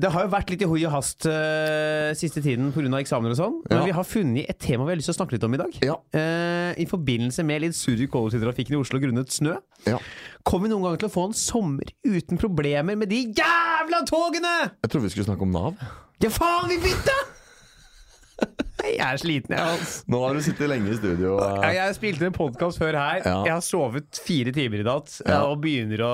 Det 0.00 0.08
har 0.14 0.24
jo 0.24 0.30
vært 0.32 0.48
litt 0.52 0.62
i 0.64 0.68
hoi 0.70 0.80
og 0.88 0.92
hast 0.94 1.26
uh, 1.28 2.10
siste 2.16 2.40
tiden 2.44 2.70
pga. 2.72 2.88
eksamener 3.02 3.34
og 3.34 3.38
sånn. 3.40 3.56
Men 3.68 3.78
Ja. 3.78 3.84
vi 3.84 3.94
har 3.98 4.06
funnet 4.08 4.48
et 4.48 4.58
tema 4.58 4.86
vi 4.88 4.94
har 4.94 5.00
lyst 5.00 5.10
til 5.10 5.16
å 5.16 5.18
snakke 5.20 5.36
litt 5.36 5.44
om 5.44 5.54
i 5.54 5.60
dag. 5.60 5.78
Ja. 5.84 5.96
Uh, 6.14 6.72
I 6.80 6.86
forbindelse 6.88 7.44
med 7.44 7.62
litt 7.66 7.76
surr 7.76 8.00
i 8.00 8.08
kollektivtrafikken 8.08 8.76
i 8.76 8.80
Oslo 8.80 8.98
grunnet 9.02 9.28
snø. 9.34 9.58
Ja. 9.86 9.98
Kommer 10.42 10.68
vi 10.68 10.74
noen 10.74 10.86
gang 10.88 10.98
til 11.02 11.10
å 11.10 11.12
få 11.12 11.26
en 11.28 11.36
sommer 11.36 11.92
uten 12.06 12.40
problemer 12.40 12.96
med 12.96 13.08
de 13.12 13.26
jævla 13.36 14.04
togene?! 14.08 14.54
Jeg 14.82 14.90
trodde 14.90 15.04
vi 15.04 15.14
skulle 15.16 15.28
snakke 15.28 15.44
om 15.44 15.52
Nav. 15.52 15.76
Ja, 16.24 16.30
faen, 16.32 16.68
vi 16.72 16.80
bytta! 16.88 17.18
Jeg 18.78 19.02
er 19.02 19.18
sliten, 19.20 19.54
jeg. 19.56 19.64
Altså. 19.74 20.04
Nå 20.12 20.20
har 20.22 20.36
du 20.38 20.42
sittet 20.44 20.70
lenge 20.70 20.92
i 20.92 20.96
studio. 20.98 21.34
Jeg, 21.64 21.74
jeg 21.78 21.94
spilte 21.96 22.28
en 22.28 22.34
podkast 22.36 22.78
før 22.80 22.94
her. 22.98 23.22
Ja. 23.24 23.36
Jeg 23.48 23.54
har 23.56 23.64
sovet 23.64 24.20
fire 24.24 24.52
timer 24.54 24.82
i 24.82 24.86
natt 24.86 25.16
Ja. 25.26 25.40
og 25.48 25.58
begynner 25.64 26.02
å 26.06 26.12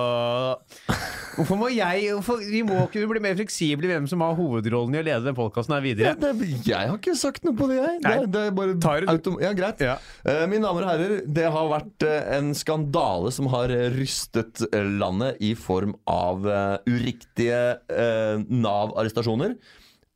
Hvorfor 1.35 1.59
må 1.59 1.69
jeg 1.75 2.13
hvorfor, 2.15 2.41
Vi 2.47 2.63
må 2.67 2.85
kunne 2.93 3.09
bli 3.11 3.23
mer 3.25 3.35
fleksible 3.39 3.89
i 3.89 3.91
hvem 3.91 4.07
som 4.11 4.23
har 4.25 4.37
hovedrollen 4.39 4.95
i 4.97 5.01
å 5.03 5.05
lede 5.07 5.27
den 5.27 5.37
podkasten 5.37 5.75
her 5.77 5.83
Ja, 5.83 5.89
videre. 5.89 6.15
det, 6.23 6.51
jeg 6.67 6.91
har 6.91 6.97
ikke 6.97 7.17
sagt 7.19 7.45
noe 7.45 7.57
på 7.59 7.69
det, 7.71 7.81
jeg. 7.83 8.01
Det, 8.05 8.33
det 8.35 8.45
er 8.49 8.57
bare 8.57 8.79
Tar 8.81 9.09
autom 9.11 9.39
ja, 9.43 9.53
greit. 9.57 9.83
Ja. 9.85 9.99
Uh, 10.25 10.45
mine 10.51 10.65
damer 10.65 10.87
og 10.87 10.93
herrer, 10.95 11.17
det 11.27 11.47
har 11.59 11.71
vært 11.73 12.07
uh, 12.07 12.19
en 12.39 12.53
skandale 12.57 13.33
som 13.35 13.49
har 13.53 13.73
eh, 13.75 13.91
rystet 13.95 14.63
eh, 14.71 14.89
landet 15.01 15.41
i 15.45 15.55
form 15.59 15.95
av 16.11 16.47
uh, 16.47 16.77
uriktige 16.89 17.61
eh, 17.91 18.39
Nav-arrestasjoner. 18.49 19.57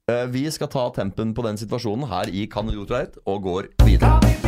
Eh, 0.09 0.27
vi 0.33 0.51
skal 0.51 0.69
ta 0.73 0.89
tempen 0.97 1.35
på 1.37 1.45
den 1.45 1.59
situasjonen 1.61 2.09
her 2.09 2.33
i 2.33 2.47
Kan 2.49 2.73
ha 2.73 2.85
rett, 2.89 3.21
og 3.27 3.43
går 3.43 3.73
videre. 3.85 4.48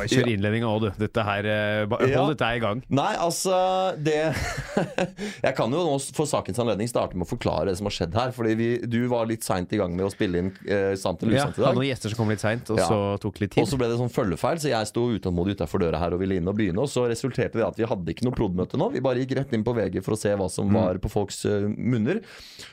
Bare 0.00 0.08
kjør 0.10 0.30
innledninga 0.32 0.68
òg, 0.70 0.80
du. 0.86 0.90
Dette 1.04 1.24
her, 1.26 1.46
eh, 1.46 1.86
hold 1.90 2.10
Ja. 2.10 2.24
dette 2.32 2.46
her 2.48 2.56
i 2.56 2.62
gang. 2.64 2.82
Nei, 2.88 3.10
altså 3.20 3.54
det 4.00 4.16
Jeg 5.44 5.54
kan 5.58 5.72
jo 5.72 5.82
nå 5.84 5.94
for 6.16 6.28
sakens 6.30 6.58
anledning 6.62 6.88
starte 6.90 7.16
med 7.18 7.26
å 7.26 7.30
forklare 7.30 7.66
det 7.70 7.76
som 7.78 7.88
har 7.88 7.94
skjedd 7.94 8.14
her. 8.16 8.32
Fordi 8.36 8.54
vi, 8.58 8.68
du 8.90 8.98
var 9.12 9.28
litt 9.30 9.44
seint 9.46 9.72
i 9.72 9.78
gang 9.80 9.94
med 9.96 10.06
å 10.08 10.12
spille 10.12 10.40
inn 10.42 10.50
eh, 10.66 10.94
Sant 11.00 11.22
eller 11.24 11.36
Ja, 11.36 11.46
i 11.48 11.52
dag. 11.54 11.66
hadde 11.70 11.78
noen 11.80 11.88
gjester 11.90 12.12
som 12.14 12.20
kom 12.22 12.32
litt 12.32 12.42
seint, 12.42 12.70
og 12.72 12.78
Ja. 12.80 12.88
så 12.88 13.00
tok 13.22 13.40
litt 13.44 13.52
tid. 13.56 13.62
Og 13.64 13.68
så 13.70 13.78
ble 13.80 13.88
det 13.92 13.98
sånn 14.00 14.12
følgefeil, 14.12 14.60
så 14.62 14.72
jeg 14.72 14.90
sto 14.90 15.06
utålmodig 15.12 15.56
utafor 15.58 15.82
døra 15.84 15.98
her 16.02 16.16
og 16.16 16.20
ville 16.24 16.38
inn 16.40 16.48
og 16.50 16.56
begynne. 16.58 16.80
Og 16.84 16.88
så 16.92 17.06
resulterte 17.10 17.58
det 17.58 17.64
i 17.64 17.68
at 17.68 17.76
vi 17.80 17.88
hadde 17.90 18.14
ikke 18.14 18.24
noe 18.28 18.36
prod.møte 18.36 18.78
nå. 18.80 18.90
Vi 18.94 19.00
bare 19.04 19.20
gikk 19.22 19.36
rett 19.38 19.52
inn 19.56 19.64
på 19.66 19.74
VG 19.76 20.00
for 20.04 20.16
å 20.16 20.20
se 20.20 20.32
hva 20.36 20.48
som 20.50 20.68
Mm. 20.70 20.76
var 20.76 20.98
på 21.02 21.10
folks 21.10 21.44
uh, 21.50 21.66
munner. 21.66 22.20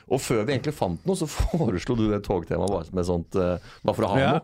Og 0.08 0.20
før 0.22 0.44
vi 0.46 0.54
egentlig 0.54 0.74
fant 0.76 1.04
noe, 1.08 1.16
så 1.18 1.26
foreslo 1.30 1.96
du 1.98 2.08
det 2.10 2.22
togtemaet 2.24 2.70
bare 2.70 2.94
med 2.94 3.04
sånt 3.08 3.34
uh, 3.36 3.58
Bare 3.84 3.96
for 3.96 4.04
å 4.06 4.12
ha 4.14 4.18
Ja. 4.18 4.30
noe. 4.38 4.42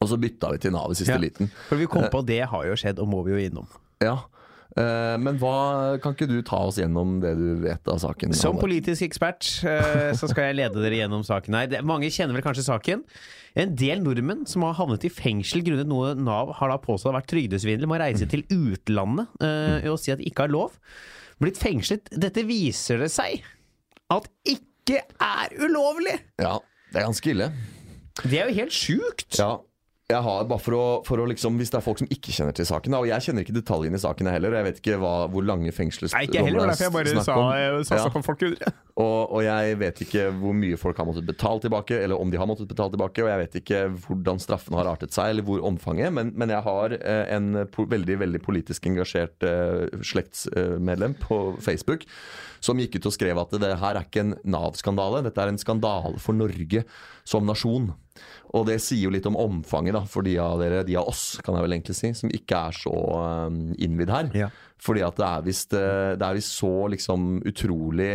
Og 0.00 0.08
så 0.10 0.18
bytta 0.20 0.52
vi 0.52 0.58
til 0.66 0.72
Nav 0.74 0.90
i 0.92 0.98
siste 0.98 1.14
Ja. 1.16 1.22
liten. 1.22 1.50
For 1.68 1.76
vi 1.80 1.86
kom 1.90 2.04
på 2.12 2.20
at 2.24 2.26
det 2.26 2.42
har 2.50 2.64
jo 2.68 2.74
skjedd, 2.76 2.98
og 3.00 3.08
må 3.08 3.22
vi 3.24 3.32
jo 3.36 3.50
innom. 3.50 3.68
Ja. 4.04 4.18
Eh, 4.76 5.16
men 5.16 5.38
hva 5.40 5.96
Kan 6.02 6.12
ikke 6.12 6.26
du 6.28 6.42
ta 6.44 6.58
oss 6.68 6.76
gjennom 6.76 7.14
det 7.22 7.32
du 7.38 7.62
vet 7.62 7.88
av 7.88 7.96
saken? 8.02 8.34
Som 8.36 8.58
politisk 8.60 9.06
ekspert 9.06 9.46
eh, 9.64 10.12
så 10.12 10.28
skal 10.28 10.50
jeg 10.50 10.58
lede 10.58 10.82
dere 10.82 10.98
gjennom 11.00 11.24
saken 11.24 11.56
her. 11.56 11.82
Mange 11.86 12.10
kjenner 12.12 12.36
vel 12.36 12.44
kanskje 12.44 12.66
saken. 12.66 13.04
En 13.56 13.72
del 13.74 14.02
nordmenn 14.04 14.44
som 14.46 14.66
har 14.66 14.74
havnet 14.76 15.06
i 15.08 15.08
fengsel 15.08 15.62
grunnet 15.64 15.88
noe 15.88 16.12
Nav 16.18 16.52
har 16.58 16.68
da 16.68 16.76
påstått 16.76 17.08
har 17.14 17.22
vært 17.22 17.30
trygdesvindel, 17.32 17.88
må 17.88 17.96
reise 18.02 18.28
til 18.28 18.44
utlandet 18.52 19.32
eh, 19.40 19.88
og 19.88 19.96
si 20.02 20.12
at 20.12 20.20
de 20.20 20.28
ikke 20.28 20.44
har 20.44 20.52
lov. 20.52 20.76
Blitt 21.40 21.56
fengslet. 21.60 22.12
Dette 22.12 22.44
viser 22.44 23.00
det 23.00 23.08
seg 23.16 23.40
at 24.12 24.28
ikke 24.44 25.00
er 25.24 25.56
ulovlig! 25.56 26.18
Ja, 26.38 26.58
det 26.92 27.00
er 27.00 27.08
ganske 27.08 27.32
ille. 27.32 27.48
Det 28.26 28.42
er 28.42 28.50
jo 28.52 28.58
helt 28.60 28.76
sjukt! 28.76 29.40
Ja, 29.40 29.54
jeg 30.06 30.22
har 30.22 30.44
bare 30.46 30.62
for 30.62 30.74
å, 30.76 30.82
for 31.02 31.18
å 31.18 31.24
liksom 31.26 31.56
Hvis 31.58 31.72
det 31.72 31.80
er 31.80 31.82
folk 31.82 31.98
som 31.98 32.06
ikke 32.14 32.30
kjenner 32.30 32.54
til 32.54 32.66
saken, 32.68 32.94
da, 32.94 33.00
og 33.02 33.08
jeg 33.10 33.24
kjenner 33.24 33.42
ikke 33.42 33.56
detaljene 33.56 33.98
i 33.98 34.02
saken 34.02 34.28
heller, 34.30 34.54
og 34.54 34.60
jeg 34.60 34.66
vet 34.68 34.76
ikke 34.82 34.98
hva, 35.02 35.14
hvor 35.32 35.46
lange 35.46 35.72
fengselsdommer 35.74 36.22
Nei, 36.22 36.28
ikke 36.30 36.44
heller, 36.46 36.70
jeg 36.78 36.92
bare 36.94 37.14
sa, 37.26 37.98
Ja. 37.98 38.22
folk. 38.22 38.44
Og, 38.96 39.32
og 39.36 39.42
jeg 39.44 39.74
vet 39.76 39.98
ikke 40.06 40.22
hvor 40.38 40.54
mye 40.56 40.76
folk 40.80 40.96
har 40.96 41.04
måttet 41.04 41.26
betale 41.28 41.60
tilbake, 41.60 41.98
eller 42.00 42.16
om 42.16 42.30
de 42.32 42.38
har 42.40 42.48
måttet 42.48 42.70
betale 42.70 42.94
tilbake, 42.94 43.20
og 43.20 43.28
jeg 43.28 43.40
vet 43.42 43.58
ikke 43.60 43.80
hvordan 44.06 44.40
straffene 44.40 44.78
har 44.80 44.88
artet 44.88 45.12
seg, 45.12 45.34
eller 45.34 45.44
hvor 45.44 45.60
omfanget, 45.68 46.14
men, 46.16 46.30
men 46.32 46.54
jeg 46.54 46.64
har 46.64 46.94
eh, 46.96 47.26
en 47.36 47.66
po 47.74 47.84
veldig 47.90 48.16
veldig 48.22 48.40
politisk 48.46 48.88
engasjert 48.88 49.44
eh, 49.44 50.00
slektsmedlem 50.00 51.18
på 51.20 51.42
Facebook 51.60 52.06
som 52.64 52.80
gikk 52.80 52.96
ut 52.96 53.10
og 53.10 53.16
skrev 53.18 53.42
at 53.42 53.52
det 53.60 53.74
her 53.82 54.00
er 54.00 54.08
ikke 54.08 54.24
en 54.24 54.34
Nav-skandale, 54.48 55.20
dette 55.28 55.44
er 55.44 55.52
en 55.52 55.60
skandale 55.60 56.16
for 56.22 56.38
Norge 56.38 56.86
som 57.28 57.44
nasjon. 57.44 57.90
Og 58.56 58.66
det 58.68 58.78
sier 58.84 59.06
jo 59.06 59.12
litt 59.14 59.26
om 59.28 59.38
omfanget 59.40 59.96
da, 59.96 60.02
for 60.08 60.26
de 60.26 60.36
av 60.42 60.60
dere, 60.62 60.84
de 60.86 60.96
av 60.98 61.08
oss, 61.10 61.24
kan 61.44 61.56
jeg 61.56 61.66
vel 61.66 61.76
egentlig 61.76 61.96
si, 61.98 62.12
som 62.16 62.32
ikke 62.32 62.60
er 62.68 62.76
så 62.76 62.94
um, 63.48 63.58
innvidd 63.82 64.12
her. 64.12 64.30
Ja. 64.36 64.50
Fordi 64.82 65.02
at 65.06 65.18
det 65.18 65.26
er 65.26 65.46
visst 65.46 65.74
eh, 65.76 66.38
så 66.46 66.74
liksom 66.92 67.40
utrolig 67.48 68.12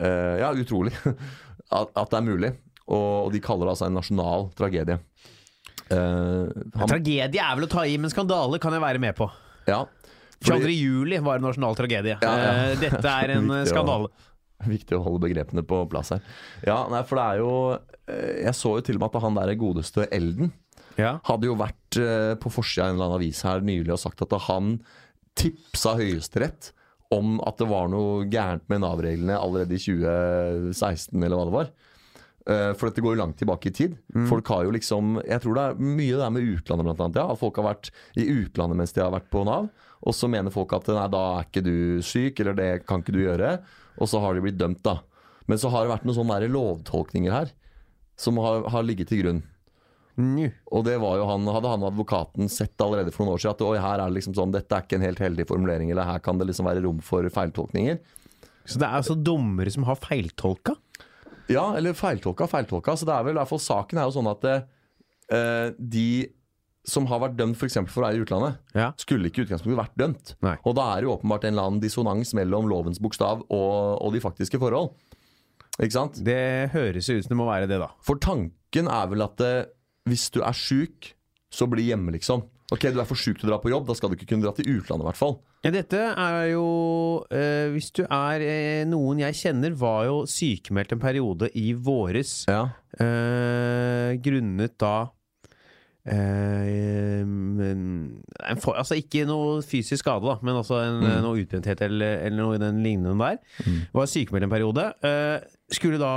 uh, 0.00 0.36
Ja, 0.40 0.50
utrolig 0.56 0.94
at, 1.04 1.92
at 1.94 2.10
det 2.10 2.18
er 2.18 2.26
mulig. 2.26 2.52
Og, 2.90 3.26
og 3.28 3.32
de 3.34 3.42
kaller 3.44 3.68
det 3.68 3.76
altså 3.76 3.86
en 3.86 3.98
nasjonal 4.00 4.50
tragedie. 4.58 4.98
Uh, 5.90 6.50
han, 6.78 6.86
Tragedie 6.90 7.42
er 7.42 7.56
vel 7.58 7.66
å 7.66 7.70
ta 7.70 7.86
i, 7.86 7.96
men 7.98 8.12
skandale 8.12 8.60
kan 8.62 8.74
jeg 8.74 8.82
være 8.84 9.02
med 9.02 9.16
på. 9.18 9.30
ja. 9.70 9.84
Fordi- 10.40 10.64
22. 10.64 10.72
juli 10.72 11.18
var 11.20 11.36
en 11.36 11.42
nasjonal 11.44 11.74
tragedie. 11.76 12.14
Ja, 12.22 12.30
ja. 12.40 12.52
Dette 12.80 13.10
er 13.12 13.32
en 13.36 13.50
skandale. 13.68 14.08
Viktig 14.76 14.96
å 14.98 15.02
holde 15.06 15.22
begrepene 15.28 15.62
på 15.66 15.82
plass 15.90 16.10
her. 16.14 16.20
Ja, 16.66 16.82
nei, 16.92 17.02
for 17.08 17.16
det 17.20 17.24
er 17.26 17.38
jo 17.40 17.52
eh, 18.08 18.42
Jeg 18.46 18.54
så 18.58 18.74
jo 18.78 18.82
til 18.84 18.98
og 18.98 19.04
med 19.06 19.14
at 19.16 19.22
han 19.24 19.38
der 19.40 19.54
godeste 19.60 20.08
Elden 20.12 20.52
Ja. 20.98 21.18
hadde 21.24 21.46
jo 21.48 21.54
vært 21.56 21.96
eh, 22.00 22.34
på 22.40 22.50
forsida 22.52 22.84
av 22.84 22.90
en 22.90 22.98
eller 22.98 23.06
annen 23.10 23.20
avis 23.22 23.40
her 23.46 23.60
nylig 23.64 23.94
og 23.96 24.02
sagt 24.02 24.22
at 24.26 24.34
han 24.50 24.74
tipsa 25.38 25.94
Høyesterett 25.96 26.72
om 27.14 27.38
at 27.46 27.56
det 27.58 27.66
var 27.70 27.88
noe 27.90 28.26
gærent 28.30 28.66
med 28.70 28.82
Nav-reglene 28.84 29.34
allerede 29.38 29.74
i 29.74 29.80
2016, 29.82 31.16
eller 31.24 31.36
hva 31.38 31.46
det 31.48 31.54
var. 31.56 31.70
Eh, 32.50 32.72
For 32.78 32.88
dette 32.88 33.02
går 33.04 33.16
jo 33.16 33.20
langt 33.22 33.38
tilbake 33.40 33.70
i 33.70 33.74
tid. 33.74 33.96
Folk 34.30 34.46
har 34.52 34.64
jo 34.66 34.74
liksom 34.74 35.16
Jeg 35.26 35.42
tror 35.42 35.56
det 35.58 35.64
er 35.72 35.80
mye 35.82 36.16
det 36.18 36.24
er 36.26 36.34
med 36.36 36.46
utlandet, 36.54 36.86
blant 36.86 37.02
annet. 37.04 37.18
Ja. 37.20 37.26
At 37.34 37.40
folk 37.42 37.58
har 37.60 37.66
vært 37.72 37.90
i 38.20 38.26
utlandet 38.30 38.78
mens 38.80 38.94
de 38.96 39.02
har 39.04 39.12
vært 39.14 39.30
på 39.32 39.42
Nav. 39.48 39.68
Og 40.00 40.16
så 40.16 40.30
mener 40.32 40.52
folk 40.54 40.72
at 40.76 40.88
nei, 40.94 41.06
da 41.12 41.22
er 41.36 41.46
ikke 41.48 41.64
du 41.66 41.76
syk, 42.04 42.40
eller 42.40 42.56
det 42.56 42.70
kan 42.88 43.02
ikke 43.02 43.14
du 43.16 43.22
gjøre. 43.22 43.58
Og 44.00 44.08
så 44.08 44.20
har 44.22 44.34
de 44.34 44.44
blitt 44.44 44.60
dømt, 44.60 44.80
da. 44.86 45.00
Men 45.50 45.60
så 45.60 45.70
har 45.72 45.84
det 45.84 45.92
vært 45.92 46.06
noen 46.08 46.20
sånne 46.22 46.48
lovtolkninger 46.48 47.34
her 47.34 47.50
som 48.20 48.38
har, 48.40 48.66
har 48.70 48.84
ligget 48.84 49.10
til 49.10 49.24
grunn. 49.24 49.40
Nju. 50.20 50.48
Og 50.76 50.84
det 50.84 50.96
var 51.00 51.16
jo 51.16 51.26
han, 51.28 51.46
hadde 51.48 51.72
han 51.72 51.84
advokaten 51.88 52.50
sett 52.52 52.80
allerede 52.82 53.12
for 53.14 53.24
noen 53.24 53.36
år 53.36 53.42
siden 53.42 53.56
at 53.56 53.64
oi, 53.64 53.76
her 53.80 54.02
er 54.02 54.10
det 54.10 54.18
liksom 54.18 54.36
sånn, 54.36 54.52
dette 54.54 54.76
er 54.76 54.84
ikke 54.84 54.98
en 54.98 55.06
helt 55.06 55.22
heldig 55.22 55.46
formulering, 55.48 55.92
eller 55.92 56.08
her 56.08 56.20
kan 56.24 56.40
det 56.40 56.50
liksom 56.50 56.68
være 56.68 56.84
rom 56.84 57.00
for 57.04 57.28
feiltolkninger. 57.32 58.00
Så 58.68 58.80
det 58.80 58.86
er 58.86 58.98
altså 59.00 59.16
dommere 59.16 59.72
som 59.72 59.86
har 59.88 59.98
feiltolka? 60.00 60.76
Ja, 61.50 61.70
eller 61.76 61.96
feiltolka, 61.98 62.46
feiltolka. 62.50 62.94
Så 62.96 63.08
det 63.08 63.16
er 63.16 63.24
vel 63.26 63.34
i 63.34 63.40
hvert 63.40 63.50
fall 63.50 63.62
saken 63.64 63.98
er 63.98 64.06
jo 64.06 64.16
sånn 64.18 64.30
at 64.30 64.46
eh, 64.50 65.72
de 65.78 66.10
som 66.88 67.06
har 67.10 67.20
vært 67.20 67.36
dømt 67.36 67.56
f.eks. 67.60 67.74
For, 67.82 67.86
for 67.92 68.02
å 68.02 68.06
være 68.08 68.18
i 68.20 68.24
utlandet, 68.24 68.58
Ja. 68.74 68.90
skulle 68.96 69.28
ikke 69.28 69.42
i 69.42 69.46
utgangspunktet 69.46 69.78
vært 69.82 69.96
dømt. 70.00 70.34
Nei. 70.42 70.56
Og 70.64 70.74
da 70.78 70.86
er 70.94 71.00
det 71.02 71.08
jo 71.10 71.14
åpenbart 71.18 71.44
en 71.44 71.52
eller 71.54 71.68
annen 71.68 71.82
dissonans 71.82 72.32
mellom 72.38 72.68
lovens 72.70 72.98
bokstav 73.02 73.42
og, 73.48 74.00
og 74.00 74.12
de 74.14 74.20
faktiske 74.24 74.58
forhold. 74.62 74.92
Ikke 75.80 75.92
sant? 75.96 76.18
Det 76.24 76.70
høres 76.72 77.08
jo 77.08 77.18
ut 77.18 77.24
som 77.24 77.34
det 77.34 77.40
må 77.40 77.46
være 77.50 77.68
det, 77.70 77.78
da. 77.80 77.90
For 78.04 78.16
tanken 78.20 78.88
er 78.90 79.06
vel 79.12 79.22
at 79.24 79.36
det, 79.40 79.52
hvis 80.08 80.28
du 80.34 80.40
er 80.44 80.56
sjuk, 80.56 81.12
så 81.52 81.66
bli 81.70 81.86
hjemme, 81.90 82.12
liksom. 82.16 82.42
Ok, 82.70 82.84
du 82.94 83.00
er 83.02 83.06
for 83.08 83.18
sjuk 83.18 83.40
til 83.40 83.48
å 83.48 83.54
dra 83.54 83.58
på 83.62 83.70
jobb, 83.72 83.88
da 83.88 83.94
skal 83.98 84.12
du 84.12 84.14
ikke 84.18 84.28
kunne 84.30 84.44
dra 84.46 84.52
til 84.54 84.68
utlandet, 84.76 85.02
i 85.02 85.08
hvert 85.08 85.18
fall. 85.18 85.38
Ja, 85.66 85.72
dette 85.74 85.98
er 86.16 86.44
jo 86.54 86.66
eh, 87.34 87.66
Hvis 87.74 87.90
du 87.92 88.04
er 88.06 88.40
eh, 88.40 88.84
noen 88.88 89.18
jeg 89.20 89.34
kjenner, 89.36 89.74
var 89.76 90.06
jo 90.08 90.20
sykemeldt 90.30 90.94
en 90.94 91.02
periode 91.02 91.50
i 91.58 91.72
våres 91.76 92.46
Ja. 92.48 92.62
eh, 92.96 94.14
grunnet 94.24 94.78
da 94.80 94.94
eh, 96.08 97.22
men, 97.26 97.80
en 98.40 98.60
for, 98.62 98.78
Altså 98.80 98.96
ikke 99.00 99.26
noe 99.28 99.60
fysisk 99.66 100.04
skade, 100.04 100.24
da, 100.26 100.38
men 100.46 100.60
altså 100.60 100.80
en, 100.82 101.00
noe 101.24 101.42
utbrenthet 101.42 101.82
eller, 101.86 102.22
eller 102.26 102.40
noe 102.40 102.58
i 102.58 102.62
den 102.62 102.80
lignende 102.84 103.16
der. 103.20 103.40
Var 103.96 104.12
sykemeldt 104.12 104.48
en 104.48 104.54
periode. 104.54 104.86
Eh, 105.06 105.50
skulle 105.70 106.00
da 106.00 106.14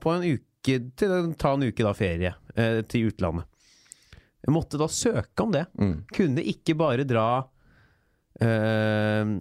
på 0.00 0.14
en 0.14 0.28
uke 0.34 0.78
til, 0.96 1.16
ta 1.40 1.54
en 1.56 1.66
uke 1.66 1.84
da 1.84 1.96
ferie 1.96 2.34
eh, 2.54 2.80
til 2.88 3.10
utlandet. 3.10 3.50
Jeg 4.44 4.52
måtte 4.52 4.78
da 4.80 4.88
søke 4.92 5.44
om 5.44 5.52
det. 5.54 5.64
Mm. 5.80 5.96
Kunne 6.12 6.44
ikke 6.52 6.76
bare 6.76 7.06
dra 7.08 7.28
eh, 8.44 9.34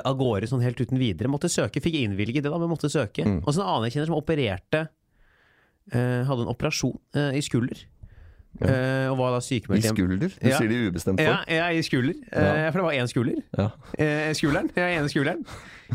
av 0.00 0.16
gårde 0.18 0.48
sånn 0.48 0.64
helt 0.64 0.80
uten 0.80 1.00
videre. 1.00 1.30
Måtte 1.32 1.50
søke, 1.52 1.82
fikk 1.84 1.98
innvilget 2.00 2.44
det, 2.44 2.52
da, 2.52 2.60
men 2.60 2.72
måtte 2.72 2.92
søke. 2.92 3.26
Mm. 3.26 3.40
Og 3.42 3.50
så 3.52 3.60
en 3.60 3.68
annen 3.68 3.88
jeg 3.88 3.96
kjenner 3.96 4.10
som 4.10 4.18
opererte 4.18 4.84
eh, 5.92 6.22
Hadde 6.24 6.46
en 6.46 6.52
operasjon 6.54 6.96
eh, 7.18 7.36
i 7.38 7.44
skulder. 7.44 7.84
Eh, 8.62 9.08
og 9.10 9.16
var 9.18 9.32
da 9.34 9.38
I 9.38 9.46
sykemeldt 9.48 9.82
hjem. 9.88 9.96
skulder? 9.96 10.28
Du 10.40 10.48
Ja. 10.48 10.58
sier 10.58 10.68
det 10.68 10.76
i 10.78 10.90
ubestemt 10.90 11.20
Ja, 11.20 11.36
form. 11.36 11.44
ja, 11.56 11.66
i 11.70 11.80
skulder. 11.82 12.14
Eh, 12.32 12.64
Ja. 12.64 12.70
for 12.70 12.78
det 12.78 12.84
var 12.84 12.92
én 12.92 13.08
skulder. 13.08 13.42
Ja. 13.58 13.70
Eh, 13.98 14.32
skulderen. 14.34 14.70
Ja, 14.76 14.86
ene 14.88 15.08
skulderen. 15.08 15.44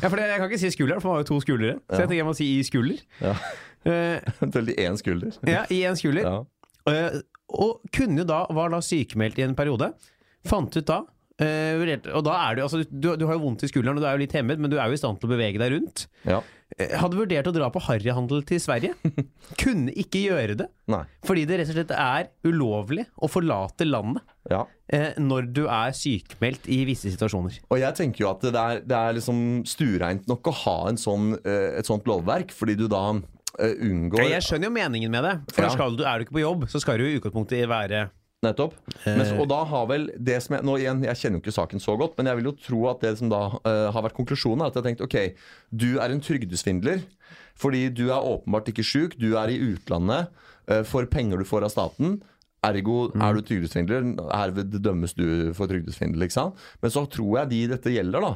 Ja, 0.02 0.08
for 0.10 0.15
det, 0.17 0.26
jeg 0.28 0.38
kan 0.39 0.50
ikke 0.50 0.60
si 0.60 0.69
skulderen, 0.69 1.02
for 1.02 1.10
det 1.10 1.15
var 1.15 1.24
jo 1.24 1.39
to 1.39 1.39
skuldre. 1.45 1.74
Så 1.89 1.93
Ja. 1.93 1.98
jeg 2.00 2.08
tenker 2.10 2.15
jeg 2.15 2.26
må 2.26 2.36
si 2.36 2.60
i 2.60 2.63
skulder. 2.63 3.00
Ja. 3.22 3.36
Eh, 3.86 4.19
Eventuelt 4.41 4.69
i 4.69 4.76
én 4.76 4.98
skulder. 4.98 5.32
ja, 5.48 5.65
i 5.72 5.84
en 5.86 5.95
skulder. 5.95 6.22
Ja. 6.24 6.43
Eh, 6.91 7.22
og 7.50 7.82
kunne 7.91 8.26
da, 8.28 8.45
var 8.52 8.69
da 8.69 8.78
sykemeldt 8.82 9.39
i 9.39 9.43
en 9.43 9.56
periode. 9.56 9.93
Fant 10.45 10.76
ut 10.76 10.86
da 10.86 11.02
eh, 11.39 11.76
Og 12.13 12.24
da 12.24 12.50
er 12.52 12.56
du 12.56 12.62
altså, 12.63 12.84
du, 12.89 13.15
du 13.15 13.26
har 13.26 13.34
jo 13.36 13.39
vondt 13.39 13.63
i 13.63 13.67
skulderen, 13.67 13.95
og 13.98 14.02
du 14.02 14.08
er 14.08 14.12
jo 14.17 14.24
litt 14.26 14.34
hemmet, 14.34 14.60
men 14.60 14.69
du 14.69 14.78
er 14.78 14.88
jo 14.88 14.93
i 14.93 14.98
stand 14.98 15.19
til 15.19 15.30
å 15.30 15.34
bevege 15.38 15.58
deg 15.58 15.72
rundt. 15.72 16.08
ja. 16.26 16.41
Eh, 16.79 16.93
hadde 16.95 17.17
vurdert 17.19 17.47
å 17.49 17.51
dra 17.51 17.67
på 17.73 17.81
harryhandel 17.83 18.43
til 18.47 18.59
Sverige. 18.63 18.93
Kunne 19.61 19.91
ikke 19.99 20.21
gjøre 20.29 20.55
det. 20.61 20.67
Nei. 20.89 21.01
Fordi 21.27 21.43
det 21.49 21.57
rett 21.59 21.71
og 21.73 21.75
slett 21.75 21.91
er 21.91 22.29
ulovlig 22.47 23.03
å 23.19 23.27
forlate 23.31 23.85
landet 23.87 24.23
Ja. 24.49 24.61
eh, 24.87 25.11
når 25.19 25.49
du 25.53 25.65
er 25.67 25.91
sykemeldt 25.97 26.69
i 26.71 26.81
visse 26.87 27.11
situasjoner. 27.11 27.59
Og 27.69 27.81
jeg 27.81 27.97
tenker 27.99 28.23
jo 28.23 28.29
at 28.31 28.41
det 28.47 28.55
er, 28.55 28.79
det 28.87 28.95
er 29.01 29.17
liksom 29.19 29.41
stuereint 29.69 30.25
nok 30.31 30.47
å 30.49 30.55
ha 30.63 30.77
en 30.89 30.97
sånn, 31.01 31.33
eh, 31.43 31.75
et 31.81 31.85
sånt 31.89 32.07
lovverk, 32.09 32.55
fordi 32.55 32.77
du 32.79 32.87
da 32.87 33.03
eh, 33.59 33.75
unngår 33.83 34.29
jeg 34.29 34.45
skjønner 34.47 34.69
jo 34.69 34.75
meningen 34.79 35.11
med 35.11 35.23
det. 35.27 35.35
For 35.53 35.67
Ja. 35.67 35.73
skal 35.75 35.97
du, 35.99 36.05
er 36.07 36.19
du 36.19 36.25
ikke 36.25 36.37
på 36.39 36.45
jobb, 36.47 36.65
så 36.71 36.79
skal 36.81 36.97
du 37.01 37.05
i 37.09 37.17
utgangspunktet 37.19 37.67
være 37.69 38.07
Nettopp. 38.45 38.75
Mens, 39.04 39.34
og 39.36 39.49
da 39.52 39.60
har 39.67 39.88
vel 39.89 40.06
det 40.15 40.38
som 40.45 40.56
jeg, 40.56 40.63
nå 40.63 40.78
igjen, 40.80 41.02
jeg 41.04 41.19
kjenner 41.19 41.39
jo 41.39 41.43
ikke 41.43 41.56
saken 41.58 41.84
så 41.84 41.97
godt, 41.99 42.13
men 42.15 42.30
jeg 42.30 42.39
vil 42.39 42.47
jo 42.47 42.56
tro 42.63 42.82
at 42.88 43.04
det 43.04 43.17
som 43.19 43.32
da 43.32 43.41
uh, 43.58 43.89
har 43.91 44.06
vært 44.06 44.15
konklusjonen, 44.15 44.63
er 44.63 44.71
at 44.71 44.78
jeg 44.78 44.84
har 44.84 44.88
tenkt 44.88 45.04
ok, 45.04 45.17
du 45.75 45.89
er 45.99 46.13
en 46.13 46.23
trygdesvindler 46.23 47.04
fordi 47.60 47.89
du 47.91 48.06
er 48.08 48.23
åpenbart 48.23 48.69
ikke 48.71 48.86
sjuk, 48.88 49.17
du 49.19 49.34
er 49.36 49.52
i 49.52 49.60
utlandet 49.60 50.30
uh, 50.71 50.84
for 50.88 51.04
penger 51.12 51.41
du 51.41 51.47
får 51.47 51.67
av 51.67 51.73
staten. 51.73 52.21
Ergo 52.63 53.10
er 53.12 53.36
du 53.36 53.43
trygdesvindler. 53.47 54.08
Herved 54.32 54.80
dømmes 54.84 55.15
du 55.15 55.52
for 55.56 55.71
trygdesvindel. 55.71 56.23
ikke 56.23 56.36
sant? 56.36 56.63
Men 56.84 56.91
så 56.95 57.06
tror 57.12 57.41
jeg 57.41 57.52
de 57.52 57.60
dette 57.73 57.91
gjelder, 57.93 58.23
da, 58.23 58.34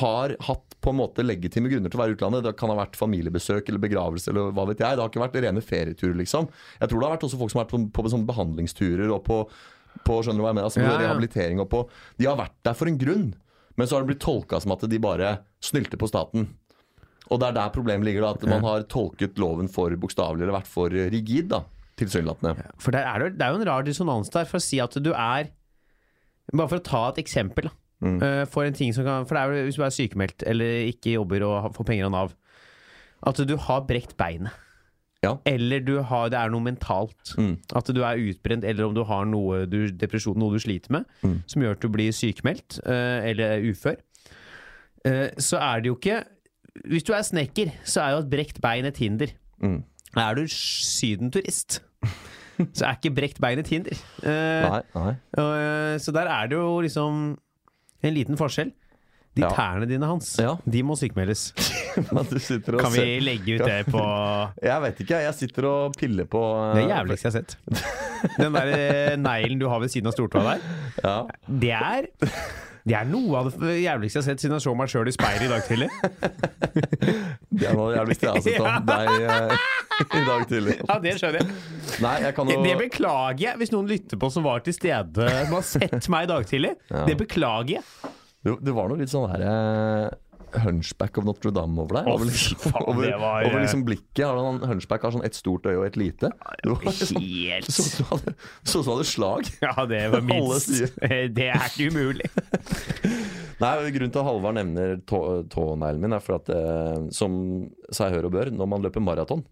har 0.00 0.34
hatt 0.48 0.74
på 0.84 0.92
en 0.92 0.98
måte 0.98 1.24
legitime 1.24 1.70
grunner 1.72 1.88
til 1.92 1.98
å 1.98 2.02
være 2.02 2.12
i 2.12 2.16
utlandet. 2.18 2.42
Det 2.44 2.52
kan 2.60 2.70
ha 2.72 2.76
vært 2.78 2.96
familiebesøk 2.98 3.68
eller 3.70 3.80
begravelse 3.82 4.32
eller 4.32 4.50
hva 4.56 4.66
vet 4.68 4.82
jeg. 4.82 4.96
Det 4.98 5.02
har 5.04 5.12
ikke 5.12 5.22
vært 5.22 5.38
rene 5.44 5.62
ferieturer, 5.64 6.16
liksom. 6.20 6.48
Jeg 6.80 6.90
tror 6.90 7.00
det 7.00 7.06
har 7.08 7.14
vært 7.16 7.26
også 7.28 7.40
folk 7.40 7.52
som 7.54 7.60
har 7.62 7.68
vært 7.68 7.76
på, 7.76 8.02
på 8.02 8.12
sånne 8.12 8.28
behandlingsturer 8.28 9.12
og 9.14 9.22
på, 9.28 9.38
på 10.04 10.18
skjønner 10.20 10.42
du 10.42 10.44
hva 10.44 10.50
jeg 10.52 10.58
mener, 10.58 10.68
altså 10.68 10.82
på 10.82 10.88
Ja, 10.90 10.96
ja. 10.98 11.04
rehabilitering 11.06 11.62
og 11.62 11.70
på 11.72 11.84
De 12.20 12.28
har 12.28 12.36
vært 12.40 12.56
der 12.66 12.76
for 12.78 12.90
en 12.90 12.98
grunn, 13.00 13.30
men 13.78 13.88
så 13.90 13.96
har 13.96 14.04
det 14.04 14.12
blitt 14.12 14.22
tolka 14.26 14.60
som 14.62 14.74
at 14.76 14.84
de 14.90 15.00
bare 15.02 15.30
snylte 15.64 15.98
på 15.98 16.10
staten. 16.10 16.50
Og 17.32 17.40
det 17.40 17.48
er 17.48 17.56
der 17.56 17.70
problemet 17.72 18.04
ligger, 18.06 18.26
da, 18.26 18.34
at 18.36 18.44
man 18.50 18.66
har 18.66 18.84
tolket 18.92 19.38
loven 19.40 19.70
for 19.72 19.94
bokstavelig 19.96 20.44
eller 20.44 20.58
vært 20.58 20.68
for 20.68 20.92
rigid, 20.92 21.48
da, 21.54 21.62
tilsynelatende. 21.96 22.68
For 22.82 22.92
er 22.98 23.22
det, 23.24 23.30
det 23.38 23.46
er 23.46 23.54
jo 23.54 23.62
en 23.62 23.68
rar 23.70 23.86
dissonans 23.86 24.28
der 24.34 24.44
for 24.50 24.60
å 24.60 24.64
si 24.66 24.82
at 24.84 24.98
du 25.00 25.12
er 25.14 25.48
Bare 26.52 26.68
for 26.68 26.76
å 26.76 26.84
ta 26.84 26.98
et 27.08 27.22
eksempel. 27.22 27.70
Da. 27.70 27.72
Mm. 28.02 28.18
Uh, 28.20 28.42
for 28.50 28.66
en 28.66 28.74
ting 28.76 28.90
som 28.92 29.04
kan 29.06 29.24
For 29.24 29.36
det 29.38 29.42
er 29.44 29.52
jo 29.62 29.68
hvis 29.68 29.76
du 29.78 29.84
er 29.86 29.92
sykemeldt 29.94 30.42
eller 30.50 30.88
ikke 30.90 31.14
jobber 31.14 31.44
og 31.46 31.70
får 31.76 31.86
penger 31.88 32.08
av 32.08 32.12
Nav. 32.12 32.34
At 33.24 33.38
du 33.48 33.54
har 33.56 33.86
brekt 33.88 34.16
beinet. 34.20 34.52
Ja. 35.24 35.38
Eller 35.48 35.80
du 35.80 35.94
har, 36.04 36.28
det 36.28 36.36
er 36.36 36.50
noe 36.52 36.60
mentalt. 36.60 37.30
Mm. 37.40 37.54
At 37.72 37.88
du 37.96 38.02
er 38.04 38.20
utbrent, 38.20 38.64
eller 38.68 38.84
om 38.90 38.92
du 38.96 39.00
har 39.08 39.24
noe 39.24 39.62
du, 39.70 39.86
depresjon, 39.88 40.36
noe 40.36 40.52
du 40.52 40.60
sliter 40.60 40.92
med, 40.92 41.06
Mm. 41.24 41.38
som 41.48 41.62
gjør 41.64 41.78
at 41.78 41.80
du 41.80 41.88
blir 41.88 42.12
sykemeldt 42.12 42.80
uh, 42.84 43.24
eller 43.24 43.64
ufør. 43.70 43.96
Uh, 45.06 45.30
så 45.40 45.56
er 45.60 45.80
det 45.80 45.88
jo 45.92 45.96
ikke 45.96 46.22
Hvis 46.90 47.04
du 47.06 47.12
er 47.14 47.22
snekker, 47.22 47.70
så 47.86 48.02
er 48.02 48.10
jo 48.16 48.22
et 48.24 48.30
brekt 48.32 48.60
bein 48.60 48.84
et 48.84 48.96
hinder. 48.98 49.30
Mm. 49.62 49.84
Er 50.18 50.34
du 50.34 50.44
sydenturist, 50.50 51.80
så 52.74 52.84
er 52.88 52.96
ikke 52.98 53.14
brekt 53.14 53.40
bein 53.40 53.58
et 53.62 53.68
hinder. 53.70 53.94
Uh, 54.20 54.68
Nei, 54.68 54.80
nei. 54.94 55.98
så 56.02 56.12
der 56.12 56.26
er 56.26 56.50
det 56.50 56.58
jo 56.58 56.80
liksom 56.82 57.38
en 58.08 58.14
liten 58.16 58.36
forskjell. 58.40 58.72
De 59.34 59.42
Ja. 59.42 59.48
tærne 59.50 59.88
dine, 59.90 60.06
Hans, 60.06 60.36
Ja. 60.38 60.52
de 60.64 60.82
må 60.86 60.94
sykemeldes. 60.96 61.48
Kan 61.94 62.92
vi 62.94 63.18
legge 63.20 63.56
ut 63.56 63.64
det 63.66 63.80
på 63.90 63.98
Jeg 64.62 64.82
vet 64.84 65.00
ikke, 65.02 65.22
jeg 65.24 65.34
sitter 65.34 65.66
og 65.66 65.96
piller 65.98 66.24
på 66.30 66.40
Det 66.76 66.84
jævligste 66.88 67.26
jeg 67.26 67.32
har 67.32 67.40
sett. 67.40 67.56
Den 68.38 68.54
der 68.54 68.70
eh, 68.74 69.16
neglen 69.18 69.58
du 69.60 69.66
har 69.68 69.80
ved 69.82 69.90
siden 69.90 70.06
av 70.06 70.14
stortåa 70.14 70.44
der, 70.54 70.62
Ja. 71.04 71.16
det 71.50 71.72
er 71.74 72.06
det 72.84 72.96
er 72.98 73.06
noe 73.08 73.38
av 73.40 73.46
det 73.62 73.78
jævligste 73.80 74.18
jeg 74.18 74.20
har 74.20 74.26
sett 74.26 74.42
siden 74.42 74.58
jeg 74.58 74.64
så 74.66 74.74
meg 74.76 74.90
sjøl 74.92 75.08
i 75.08 75.14
speilet 75.14 75.46
i 75.46 75.52
dag 75.52 75.62
tidlig. 75.64 75.88
Det 77.54 77.68
er 77.70 77.76
noe 77.78 77.94
jævligste 77.94 78.26
jeg 78.26 78.34
har 78.34 78.44
sett 78.44 78.60
om 78.60 78.86
deg 78.90 79.12
eh, 79.24 79.54
i 80.18 80.24
dag 80.26 80.44
tidlig. 80.50 80.74
Ja, 80.82 80.96
det 81.00 81.14
skjønner 81.20 81.40
jeg. 81.40 81.54
Nei, 82.04 82.14
jeg 82.26 82.36
kan 82.36 82.50
jo 82.50 82.58
Det 82.66 82.74
beklager 82.82 83.44
jeg 83.46 83.60
hvis 83.62 83.72
noen 83.72 83.88
lytter 83.88 84.20
på 84.20 84.30
som 84.34 84.44
var 84.44 84.64
til 84.66 84.76
stede, 84.76 85.30
og 85.46 85.54
har 85.54 85.64
sett 85.68 86.10
meg 86.12 86.26
i 86.26 86.30
dag 86.34 86.50
tidlig. 86.50 86.74
Ja. 86.90 87.06
Det 87.08 87.16
beklager 87.24 87.78
jeg. 87.78 88.12
Det, 88.44 88.58
det 88.60 88.74
var 88.76 88.90
noe 88.92 89.00
litt 89.00 89.12
sånn 89.12 89.30
her 89.32 89.46
eh, 89.48 90.08
Hunchback 90.62 91.18
of 91.18 91.24
Notre-Dame 91.26 91.80
over 91.82 91.96
deg. 91.98 92.06
Oh, 92.08 92.14
over, 92.18 92.28
liksom, 92.30 92.58
faen, 92.62 92.84
over, 92.86 93.06
det 93.08 93.16
var, 93.20 93.46
over 93.48 93.58
eh, 93.58 93.64
liksom 93.64 93.82
blikket. 93.88 94.22
Har 94.26 94.38
han, 94.38 94.60
hunchback 94.70 95.02
har 95.06 95.14
sånn 95.16 95.24
et 95.26 95.34
stort 95.38 95.66
øye 95.66 95.78
og 95.80 95.86
et 95.88 95.98
lite. 96.00 96.30
Det 96.62 96.70
var 96.70 96.84
liksom, 96.86 97.20
Helt 97.24 97.70
så 97.70 97.82
ut 97.82 97.90
som 97.90 98.06
han 98.10 98.22
hadde- 98.24 98.36
så 98.74 98.82
hadde 98.88 99.08
slag. 99.10 99.50
Ja, 99.64 99.74
det 99.90 100.02
var 100.14 100.24
minst. 100.30 100.74
Det 101.40 101.48
er 101.50 101.66
ikke 101.70 101.90
umulig. 101.90 102.30
Nei, 103.62 103.74
Grunnen 103.94 104.10
til 104.12 104.20
at 104.20 104.26
Halvard 104.26 104.56
nevner 104.58 104.96
tå- 105.06 105.44
tåneglen 105.52 106.02
min, 106.02 106.14
er 106.16 106.22
for 106.24 106.40
at 106.40 106.48
eh, 106.52 107.04
som 107.14 107.36
seg 107.94 108.14
hør 108.16 108.26
og 108.28 108.34
bør, 108.34 108.50
når 108.54 108.70
man 108.70 108.82
løper 108.84 109.02
maraton 109.04 109.44
eh, 109.44 109.50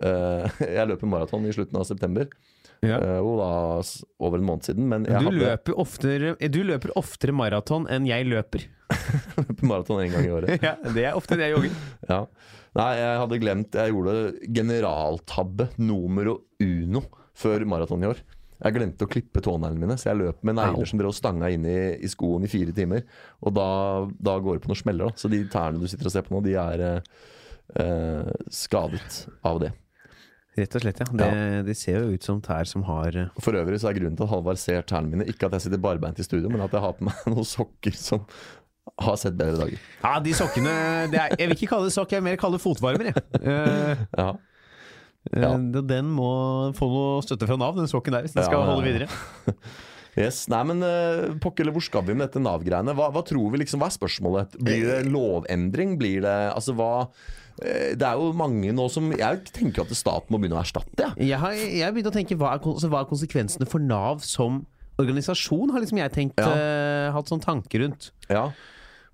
Jeg 0.78 0.88
løper 0.90 1.10
maraton 1.10 1.46
i 1.48 1.52
slutten 1.54 1.78
av 1.80 1.86
september. 1.88 2.28
Ja. 2.80 2.96
Eh, 2.96 3.18
og 3.20 3.36
da 3.40 3.50
over 4.24 4.40
en 4.40 4.46
måned 4.48 4.64
siden. 4.68 4.88
Men 4.88 5.04
Du 5.04 5.12
hadde 5.12 5.34
løper, 5.36 5.76
oftere, 5.80 6.34
du 6.40 6.60
løper 6.64 6.94
oftere 6.98 7.34
maraton 7.36 7.86
enn 7.92 8.08
jeg 8.08 8.28
løper. 8.30 8.64
løper 9.36 9.68
maraton 9.68 10.02
en 10.04 10.14
gang 10.16 10.26
i 10.28 10.32
året. 10.34 10.56
Ja, 10.66 10.76
Det 10.80 11.04
er 11.04 11.18
ofte 11.18 11.36
det 11.38 11.50
jeg 11.50 11.56
jogger. 11.58 11.78
Ja. 12.08 12.24
Nei, 12.78 12.90
jeg 13.00 13.14
hadde 13.18 13.38
glemt 13.42 13.74
Jeg 13.74 13.90
gjorde 13.90 14.12
generaltabbe 14.54 15.72
numero 15.82 16.36
uno 16.62 17.02
før 17.40 17.64
maraton 17.68 18.04
i 18.04 18.10
år. 18.10 18.20
Jeg 18.60 18.76
glemte 18.76 19.06
å 19.06 19.08
klippe 19.08 19.40
tåneglene 19.40 19.80
mine, 19.80 19.96
så 19.96 20.10
jeg 20.10 20.18
løp 20.20 20.42
med 20.44 20.58
negler 20.58 20.88
som 20.88 21.00
drev 21.00 21.08
og 21.14 21.16
stanga 21.16 21.48
inn 21.52 21.64
i, 21.64 21.78
i 22.04 22.08
skoen 22.12 22.44
i 22.44 22.50
fire 22.52 22.74
timer. 22.76 23.06
Og 23.40 23.54
da, 23.56 23.68
da 24.20 24.34
går 24.44 24.58
det 24.58 24.64
på 24.66 24.72
noen 24.72 24.80
smeller, 24.82 25.08
da. 25.08 25.16
Så 25.22 25.30
de 25.32 25.40
tærne 25.48 25.80
du 25.80 25.88
sitter 25.88 26.10
og 26.10 26.12
ser 26.12 26.26
på 26.26 26.34
nå, 26.34 26.42
de 26.44 26.58
er 26.60 26.82
eh, 26.84 27.14
eh, 27.80 28.28
skadet 28.52 29.22
av 29.48 29.62
det. 29.64 29.72
Rett 30.58 30.74
og 30.74 30.82
slett, 30.82 30.98
ja. 30.98 31.06
Det, 31.14 31.28
de 31.68 31.74
ser 31.78 32.00
jo 32.02 32.14
ut 32.16 32.24
som 32.26 32.40
tær 32.42 32.66
som 32.66 32.82
har 32.88 33.14
eh, 33.16 33.28
For 33.42 33.54
øvrig 33.54 33.78
så 33.80 33.90
er 33.92 33.98
grunnen 34.00 34.16
til 34.18 34.26
at 34.26 34.32
Halvard 34.32 34.58
ser 34.58 34.82
tærne 34.88 35.12
mine, 35.12 35.26
ikke 35.30 35.46
at 35.46 35.54
jeg 35.56 35.66
sitter 35.68 35.78
barbeint 35.84 36.18
i 36.18 36.26
studio, 36.26 36.50
men 36.50 36.64
at 36.64 36.74
jeg 36.74 36.82
har 36.82 36.96
på 36.98 37.06
meg 37.06 37.20
noen 37.30 37.46
sokker 37.46 37.94
som 37.96 38.24
har 39.00 39.16
sett 39.20 39.36
bedre 39.38 39.60
dager. 39.60 39.82
Ja, 40.02 40.16
de 40.24 40.32
sokkene 40.34 40.72
det 41.12 41.20
er, 41.22 41.36
Jeg 41.38 41.50
vil 41.52 41.56
ikke 41.60 41.68
kalle 41.76 41.86
det 41.86 41.94
sokk, 41.94 42.10
jeg 42.16 42.22
vil 42.24 42.30
mer 42.32 42.40
kalle 42.40 42.58
det 42.58 42.64
fotvarmer. 42.64 43.12
Jeg. 43.12 43.24
Uh, 43.44 44.02
Ja. 44.18 44.30
eh, 45.30 45.44
Ja. 45.44 45.52
Den 45.92 46.10
må 46.16 46.30
få 46.74 46.88
noe 46.90 47.22
støtte 47.22 47.46
fra 47.46 47.58
Nav, 47.60 47.76
den 47.78 47.86
sokken 47.92 48.16
der, 48.16 48.26
hvis 48.26 48.34
den 48.34 48.42
skal 48.42 48.58
Ja, 48.58 48.66
ja, 48.66 48.74
holde 48.74 48.90
videre. 48.90 49.08
Yes, 50.18 50.40
nei, 50.50 50.58
men 50.66 50.80
uh, 50.82 51.36
pokker 51.38 51.62
eller 51.62 51.76
hvor 51.76 51.84
skal 51.86 52.02
vi 52.02 52.16
med 52.18 52.26
dette 52.26 52.40
Nav-greiene? 52.42 52.90
Hva, 52.98 53.12
hva 53.14 53.20
tror 53.24 53.52
vi 53.54 53.60
liksom, 53.62 53.78
hva 53.78 53.86
er 53.86 53.94
spørsmålet? 53.94 54.56
Blir 54.58 54.82
det 54.88 54.96
lovendring? 55.06 55.92
Blir 56.00 56.24
det 56.26 56.32
Altså 56.50 56.74
hva 56.74 56.88
Det 57.60 58.06
er 58.06 58.18
jo 58.18 58.30
mange 58.36 58.72
nå 58.72 58.86
som 58.92 59.10
Jeg 59.12 59.42
tenker 59.52 59.84
at 59.84 59.92
staten 59.98 60.32
må 60.32 60.40
begynne 60.40 60.58
å 60.58 60.62
erstatte, 60.64 61.10
Ja. 61.10 61.12
Jeg 61.20 61.40
har, 61.42 61.52
jeg 61.52 61.94
begynt 61.96 62.10
å 62.10 62.14
tenke 62.14 62.36
hva 62.40 62.54
er, 62.54 62.62
altså, 62.64 62.88
hva 62.92 63.02
er 63.02 63.10
konsekvensene 63.10 63.68
for 63.68 63.82
Nav 63.84 64.22
som 64.24 64.62
organisasjon, 65.00 65.70
har 65.72 65.80
liksom 65.80 66.00
jeg 66.00 66.12
tenkt 66.12 66.40
Ja. 66.40 66.50
uh, 66.50 67.12
hatt 67.16 67.30
sånn 67.30 67.42
tanke 67.42 67.80
rundt. 67.82 68.10
Ja. 68.28 68.50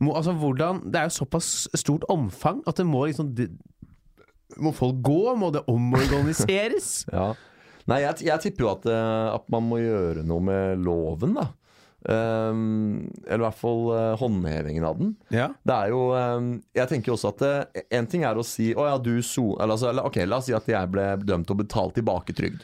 Må, 0.02 0.12
altså, 0.18 0.34
hvordan, 0.36 0.82
det 0.92 1.00
er 1.00 1.08
jo 1.08 1.16
såpass 1.24 1.68
stort 1.78 2.04
omfang 2.12 2.62
at 2.68 2.76
det 2.76 2.86
må 2.86 3.06
liksom 3.06 3.32
det, 3.36 3.50
Må 4.62 4.72
folk 4.76 5.00
gå? 5.04 5.34
Må 5.36 5.50
det 5.52 5.64
omorganiseres? 5.68 7.04
ja. 7.12 7.34
Nei, 7.86 8.00
jeg, 8.02 8.26
jeg 8.26 8.42
tipper 8.42 8.64
jo 8.64 8.70
at, 8.72 8.86
eh, 8.90 9.26
at 9.34 9.46
man 9.52 9.66
må 9.68 9.78
gjøre 9.78 10.24
noe 10.26 10.42
med 10.42 10.82
loven, 10.82 11.36
da. 11.38 11.48
Ehm, 12.08 13.08
eller 13.26 13.40
i 13.40 13.46
hvert 13.48 13.58
fall 13.58 13.80
uh, 13.90 14.12
håndhevingen 14.20 14.84
av 14.86 14.98
den. 15.00 15.14
ja. 15.34 15.48
Det 15.66 15.74
er 15.74 15.90
jo 15.90 16.02
um, 16.14 16.52
Jeg 16.76 16.90
tenker 16.92 17.16
også 17.16 17.32
at 17.32 17.42
eh, 17.42 17.82
En 17.98 18.06
ting 18.06 18.22
er 18.22 18.38
å 18.38 18.44
si 18.46 18.68
Å 18.78 18.84
ja, 18.86 18.94
du 19.02 19.16
so... 19.26 19.56
Eller, 19.56 19.74
altså, 19.74 19.88
eller, 19.90 20.06
ok, 20.06 20.20
la 20.28 20.38
oss 20.38 20.46
si 20.46 20.54
at 20.54 20.68
jeg 20.70 20.92
ble 20.92 21.08
dømt 21.26 21.48
til 21.48 21.56
å 21.56 21.62
betale 21.64 21.96
tilbake 21.96 22.36
trygd. 22.36 22.62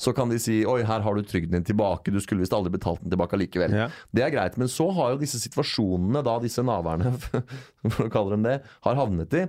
Så 0.00 0.14
kan 0.16 0.30
de 0.30 0.38
si 0.40 0.60
Oi, 0.70 0.84
her 0.86 1.02
har 1.02 1.18
du 1.18 1.26
trygden 1.26 1.58
din 1.58 1.66
tilbake. 1.66 2.14
Du 2.14 2.20
skulle 2.22 2.44
visst 2.44 2.54
aldri 2.54 2.72
betalt 2.76 3.02
den 3.02 3.10
tilbake 3.12 3.40
likevel. 3.40 3.74
Ja. 3.74 3.88
Det 4.14 4.24
er 4.24 4.32
greit, 4.36 4.60
men 4.60 4.70
så 4.70 4.86
har 4.96 5.16
jo 5.16 5.20
disse 5.20 5.42
situasjonene 5.42 6.22
da 6.24 6.38
disse 6.40 6.62
naverne, 6.64 7.12
for 7.92 8.06
å 8.06 8.12
kalle 8.12 8.36
dem 8.36 8.46
det, 8.46 8.56
har 8.86 9.00
havnet 9.02 9.36
i 9.36 9.44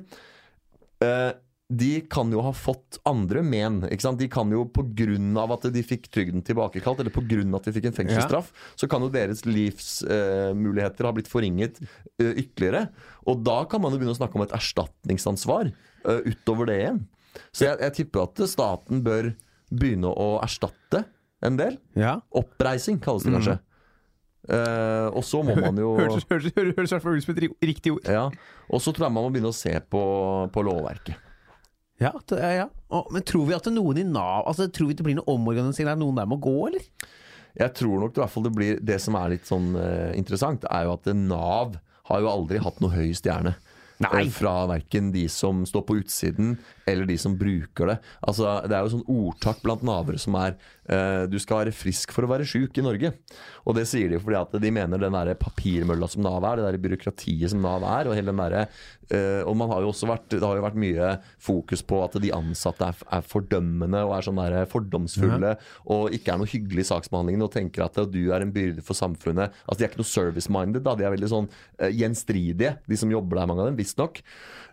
eh, 1.05 1.29
de 1.71 2.01
kan 2.12 2.31
jo 2.34 2.41
ha 2.43 2.51
fått 2.55 2.99
andre 3.07 3.41
men. 3.45 3.79
De 3.88 4.27
kan 4.31 4.51
jo 4.51 4.65
pga. 4.67 5.45
at 5.55 5.67
de 5.71 5.84
fikk 5.86 6.10
trygden 6.12 6.43
tilbakekalt, 6.43 6.99
eller 6.99 7.13
pga. 7.15 7.39
at 7.55 7.69
de 7.69 7.73
fikk 7.77 7.88
en 7.88 7.95
fengselsstraff, 7.95 8.51
så 8.75 8.89
kan 8.91 9.01
jo 9.01 9.12
deres 9.13 9.45
livsmuligheter 9.47 11.05
eh, 11.05 11.07
ha 11.07 11.13
blitt 11.15 11.31
forringet 11.31 11.79
eh, 12.19 12.34
ytterligere. 12.43 12.89
Og 13.23 13.39
da 13.45 13.63
kan 13.71 13.81
man 13.81 13.93
jo 13.95 14.01
begynne 14.01 14.17
å 14.17 14.19
snakke 14.19 14.36
om 14.36 14.45
et 14.45 14.57
erstatningsansvar 14.57 15.71
eh, 15.71 16.21
utover 16.27 16.67
det 16.67 16.77
igjen. 16.81 17.01
Så 17.55 17.69
jeg, 17.69 17.79
jeg 17.88 17.97
tipper 18.01 18.27
at 18.27 18.43
staten 18.51 19.03
bør 19.05 19.31
begynne 19.71 20.12
å 20.12 20.36
erstatte 20.43 21.05
en 21.41 21.57
del. 21.57 21.79
ja. 21.95 22.19
Oppreising 22.36 22.99
kalles 23.01 23.23
det 23.23 23.31
kanskje. 23.38 23.57
Eh, 24.51 25.07
og 25.13 25.23
så 25.23 25.39
må 25.45 25.55
man 25.55 25.77
jo 25.77 25.93
høres 26.01 26.25
i 26.25 26.25
hvert 26.51 26.99
fall 26.99 27.15
ut 27.15 27.23
som 27.23 27.36
et 27.38 27.43
riktig 27.63 27.95
ord. 27.95 28.03
ja, 28.03 28.27
Og 28.67 28.84
så 28.84 28.91
tror 28.91 29.07
jeg 29.07 29.15
man 29.15 29.29
må 29.29 29.34
begynne 29.34 29.53
å 29.53 29.55
se 29.55 29.71
på, 29.88 30.01
på 30.51 30.67
lovverket. 30.67 31.31
Ja, 32.02 32.12
det, 32.32 32.40
ja. 32.58 32.68
Å, 32.90 33.04
men 33.14 33.26
tror 33.28 33.46
vi 33.48 33.56
at 33.56 33.68
det 33.68 33.72
er 33.72 33.78
noen 33.78 34.00
i 34.02 34.06
Nav 34.08 34.48
Altså, 34.50 34.66
Tror 34.74 34.90
vi 34.90 34.98
det 34.98 35.06
blir 35.06 35.20
noe 35.20 35.36
omorganisering 35.36 35.92
der 35.92 36.00
noen 36.02 36.18
der 36.18 36.30
må 36.30 36.40
gå, 36.42 36.56
eller? 36.72 36.88
Jeg 37.60 37.76
tror 37.78 38.00
nok 38.02 38.14
det, 38.14 38.20
i 38.20 38.24
hvert 38.24 38.34
fall 38.34 38.48
det 38.48 38.54
blir 38.56 38.80
Det 38.82 38.98
som 39.04 39.18
er 39.20 39.34
litt 39.36 39.50
sånn 39.50 39.74
uh, 39.76 40.10
interessant, 40.18 40.66
er 40.72 40.88
jo 40.88 40.96
at 40.96 41.12
Nav 41.18 41.78
har 42.10 42.24
jo 42.24 42.32
aldri 42.32 42.60
hatt 42.60 42.80
noe 42.84 42.92
høy 42.92 43.12
stjerne. 43.16 43.54
Nei. 44.02 44.24
Eh, 44.26 44.32
Fra 44.34 44.66
verken 44.70 45.12
de 45.14 45.28
som 45.30 45.62
står 45.68 45.84
på 45.86 45.98
utsiden, 46.02 46.56
eller 46.90 47.06
de 47.06 47.18
som 47.22 47.36
bruker 47.38 47.92
det. 47.92 47.98
Altså, 48.26 48.48
Det 48.68 48.76
er 48.76 48.86
jo 48.86 48.94
sånn 48.96 49.06
ordtak 49.08 49.62
blant 49.62 49.84
navere 49.86 50.20
som 50.22 50.36
er 50.40 50.56
eh, 50.90 51.28
Du 51.30 51.38
skal 51.40 51.62
være 51.62 51.76
frisk 51.76 52.14
for 52.16 52.26
å 52.26 52.32
være 52.32 52.48
sjuk 52.48 52.78
i 52.78 52.86
Norge. 52.86 53.14
Og 53.66 53.78
det 53.78 53.86
sier 53.90 54.10
de 54.10 54.20
fordi 54.22 54.40
at 54.40 54.58
de 54.64 54.74
mener 54.74 55.02
den 55.02 55.14
der 55.18 55.36
papirmølla 55.40 56.10
som 56.10 56.26
Nav 56.26 56.44
er, 56.50 56.58
det 56.58 56.70
der 56.72 56.82
byråkratiet 56.82 57.54
som 57.54 57.62
Nav 57.62 57.86
er, 57.86 58.10
og 58.10 58.18
hele 58.18 58.34
den 58.34 58.42
derre 58.42 58.66
eh, 58.66 58.82
Og 59.12 59.56
man 59.60 59.67
har 59.74 59.84
jo 59.84 59.89
også 59.91 60.08
vært 60.08 60.30
Det 60.32 60.39
har 60.39 60.56
jo 60.56 60.63
vært 60.63 60.78
mye 60.80 61.08
fokus 61.41 61.82
på 61.84 61.97
at 62.06 62.15
de 62.24 62.30
ansatte 62.36 62.86
er, 62.86 63.02
er 63.17 63.26
fordømmende 63.28 64.04
og 64.08 64.13
er 64.15 64.26
sånn 64.28 64.39
der 64.39 64.69
fordomsfulle 64.71 65.56
og 65.91 66.15
ikke 66.15 66.34
er 66.34 66.39
noe 66.39 66.50
hyggelig 66.50 66.86
i 66.86 66.89
saksbehandlingen 66.91 67.43
og 67.43 67.52
tenker 67.54 67.86
at 67.86 68.00
du 68.12 68.21
er 68.32 68.45
en 68.45 68.54
byrde 68.54 68.84
for 68.86 68.97
samfunnet. 68.97 69.54
Altså 69.65 69.80
De 69.80 69.86
er 69.86 69.91
ikke 69.91 70.02
noe 70.02 70.12
service-minded, 70.12 70.84
da. 70.86 70.95
De 70.97 71.08
er 71.08 71.13
veldig 71.13 71.32
sånn 71.32 71.50
eh, 71.80 71.91
gjenstridige, 71.97 72.76
de 72.88 73.00
som 73.00 73.12
jobber 73.12 73.41
der, 73.41 73.50
mange 73.52 73.65
av 73.65 73.71
dem. 73.71 73.80
Visstnok. 73.80 74.21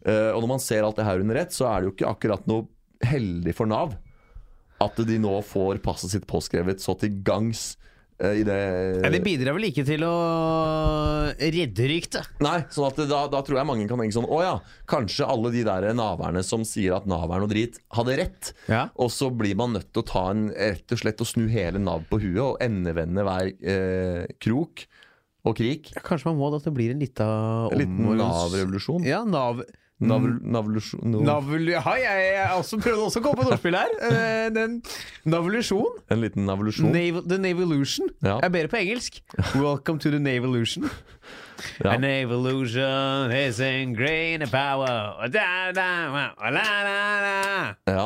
Uh, 0.07 0.31
og 0.35 0.42
når 0.44 0.53
man 0.53 0.62
ser 0.62 0.87
alt 0.87 0.98
det 1.01 1.07
her 1.09 1.24
under 1.24 1.40
ett, 1.40 1.55
så 1.55 1.66
er 1.70 1.81
det 1.81 1.88
jo 1.88 1.96
ikke 1.96 2.12
akkurat 2.12 2.46
noe 2.51 2.68
heldig 3.07 3.55
for 3.57 3.70
Nav 3.70 3.96
at 4.83 5.01
de 5.09 5.18
nå 5.18 5.33
får 5.46 5.81
passet 5.83 6.12
sitt 6.12 6.27
påskrevet 6.31 6.83
så 6.83 6.94
til 6.98 7.16
gangs 7.27 7.72
eh, 7.74 7.88
i 8.18 8.42
det 8.42 8.59
Ja, 9.04 9.11
det 9.14 9.20
bidrar 9.22 9.54
vel 9.54 9.68
ikke 9.68 9.85
til 9.87 10.02
å 10.02 10.14
redde 11.38 11.88
ryktet? 11.90 12.26
Nei, 12.42 12.61
sånn 12.74 12.88
at 12.88 12.98
da, 13.11 13.20
da 13.31 13.42
tror 13.46 13.61
jeg 13.61 13.68
mange 13.68 13.87
kan 13.90 14.00
tenke 14.02 14.16
sånn 14.16 14.26
Å 14.26 14.40
ja, 14.42 14.54
kanskje 14.90 15.28
alle 15.31 15.52
de 15.54 15.62
der 15.66 15.87
naverne 15.94 16.42
som 16.46 16.66
sier 16.66 16.96
at 16.98 17.07
Nav 17.09 17.31
er 17.31 17.44
noe 17.44 17.50
drit, 17.50 17.78
hadde 17.94 18.18
rett. 18.18 18.52
Ja. 18.66 18.88
Og 18.98 19.12
så 19.14 19.31
blir 19.31 19.54
man 19.59 19.76
nødt 19.76 19.92
til 19.92 20.02
å 20.02 20.09
ta 20.09 20.24
en 20.33 20.48
rett 20.50 20.94
og 20.94 21.02
slett 21.02 21.22
og 21.22 21.31
snu 21.31 21.46
hele 21.52 21.83
Nav 21.83 22.09
på 22.11 22.20
huet 22.22 22.42
og 22.44 22.62
endevende 22.64 23.24
hver 23.26 23.52
eh, 23.54 24.24
krok 24.42 24.88
og 25.46 25.59
krik. 25.59 25.92
Kanskje 26.04 26.33
man 26.33 26.40
må 26.40 26.50
da 26.52 26.59
at 26.61 26.66
det 26.66 26.74
blir 26.76 26.94
en 26.94 27.02
lita 27.02 27.28
En 27.70 27.78
liten 27.78 28.00
omorganisering. 28.02 28.33
Nav-revolusjon. 28.35 29.07
Ja, 29.07 29.22
Nav... 29.26 29.62
Nav 29.62 29.88
Navlusjon 29.98 31.11
no. 31.11 31.20
Navl... 31.26 31.64
Ja, 31.72 31.82
jeg, 31.98 32.26
jeg 32.37 32.50
også 32.54 32.78
prøvde 32.78 33.06
også 33.08 33.18
å 33.18 33.24
komme 33.24 33.40
på 33.40 33.48
et 33.48 33.54
ordspill 33.56 33.74
her. 33.74 33.94
Navlusjon 34.54 34.82
Navolution. 35.26 35.98
En 36.14 36.22
liten 36.22 36.46
navlusjon 36.46 36.92
Nav, 36.94 37.22
the 37.28 37.38
Navolution. 37.42 38.11
Ja. 38.22 38.37
Jeg 38.38 38.46
er 38.46 38.54
bedre 38.54 38.70
på 38.72 38.78
engelsk. 38.82 39.18
Welcome 39.56 39.98
to 40.04 40.14
the 40.14 40.22
Navolution. 40.22 40.88
Ja. 41.82 41.96
An 41.96 42.04
evolution 42.06 43.32
is 43.34 43.58
in 43.58 43.90
green 43.92 44.44
power. 44.46 45.26
Da, 45.26 45.72
da, 45.74 45.87
da, 46.06 46.28
la, 46.54 46.66
la, 46.87 47.00
la. 47.24 47.74
ja. 47.90 48.04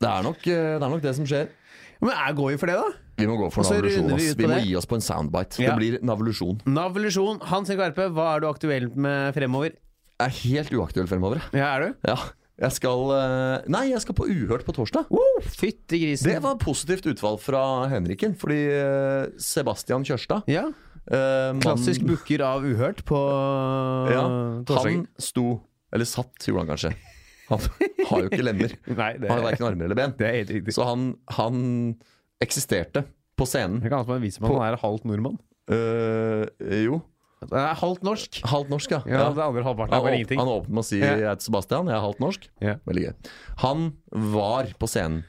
Det 0.00 0.08
er, 0.08 0.22
nok, 0.24 0.40
eh, 0.48 0.62
det 0.76 0.84
er 0.84 0.92
nok 0.94 1.02
det 1.04 1.12
som 1.16 1.28
skjer. 1.28 1.50
Men 2.00 2.12
jeg 2.12 2.36
går 2.36 2.50
jo 2.54 2.60
for 2.60 2.72
det, 2.72 2.76
da? 2.80 2.88
Vi 3.16 3.28
må 3.28 3.36
gå 3.40 3.48
for 3.52 3.64
runder 3.64 4.16
vi 4.20 4.32
Vi 4.36 4.44
må 4.48 4.52
det. 4.52 4.64
gi 4.68 4.74
oss 4.76 4.88
på 4.88 4.98
en 4.98 5.04
soundbite. 5.04 5.60
Ja. 5.62 5.72
Det 5.72 5.76
blir 5.80 5.98
navelusjon. 6.04 6.60
Navolution. 6.68 7.40
Hans 7.48 7.68
Henrik 7.68 7.84
Verpe, 7.84 8.10
hva 8.12 8.34
er 8.34 8.44
du 8.44 8.48
aktuell 8.50 8.90
med 8.92 9.36
fremover? 9.36 9.76
Er 10.22 10.32
helt 10.32 10.72
uaktuell 10.72 11.08
fremover. 11.10 11.42
Ja, 11.52 11.74
er 11.76 11.82
du? 11.84 12.08
Ja. 12.08 12.16
Jeg 12.56 12.72
skal 12.72 13.10
eh, 13.12 13.66
Nei, 13.68 13.82
jeg 13.90 14.00
skal 14.00 14.16
på 14.16 14.24
Uhørt 14.32 14.64
på 14.64 14.72
torsdag. 14.78 15.10
Wow, 15.12 15.42
Fytti 15.44 16.00
grisen. 16.00 16.30
Det 16.30 16.40
var 16.44 16.56
positivt 16.60 17.04
utvalg 17.10 17.42
fra 17.44 17.60
Henriken, 17.92 18.32
fordi 18.40 18.62
eh, 18.72 19.26
Sebastian 19.42 20.06
Kjørstad 20.08 20.48
Ja, 20.48 20.64
eh, 21.04 21.50
Klassisk 21.60 22.06
booker 22.08 22.46
av 22.46 22.64
Uhørt 22.64 23.04
på 23.08 23.20
ja, 24.08 24.24
torsdagen. 24.64 25.04
Han 25.04 25.26
sto 25.28 25.44
Eller 25.92 26.08
satt, 26.08 26.32
gjorde 26.48 26.64
han 26.64 26.72
kanskje. 26.72 26.94
Han 27.50 27.60
har 28.08 28.24
jo 28.24 28.30
ikke 28.30 28.46
lemmer. 28.48 28.72
Nei, 29.02 29.10
det, 29.20 29.28
Han 29.28 29.36
har 29.36 29.44
verken 29.50 29.68
armer 29.68 29.90
eller 29.90 29.98
ben. 30.00 30.16
det 30.18 30.26
er 30.26 30.40
helt 30.40 30.54
riktig. 30.56 30.74
Så 30.74 30.86
han, 30.88 31.10
han 31.36 31.60
eksisterte 32.42 33.04
på 33.36 33.46
scenen. 33.46 33.82
Det 33.84 33.92
kan 33.92 34.00
at 34.00 34.08
han 34.08 34.64
er 34.64 34.80
halvt 34.80 35.06
nordmann. 35.08 35.36
Eh, 35.70 36.48
jo. 36.86 37.02
Halvt 37.52 38.02
norsk. 38.02 38.40
Halvt 38.48 38.70
norsk, 38.72 38.90
ja. 38.90 39.02
Ja, 39.06 39.28
det 39.34 39.42
andre 39.44 39.62
halvparten 39.62 39.92
er 39.94 40.00
bare 40.02 40.16
ingenting. 40.16 40.38
han 40.40 40.48
åpnet 40.48 40.68
med 40.72 40.82
å 40.82 40.84
si. 40.88 40.98
'jeg 41.00 41.18
heter 41.20 41.42
Sebastian, 41.44 41.86
jeg 41.86 41.94
er 41.96 42.00
halvt 42.00 42.18
norsk'. 42.18 42.48
Ja. 42.60 42.74
Veldig 42.86 43.04
gøy. 43.04 43.14
Han 43.58 43.92
var 44.12 44.64
på 44.80 44.86
scenen, 44.88 45.24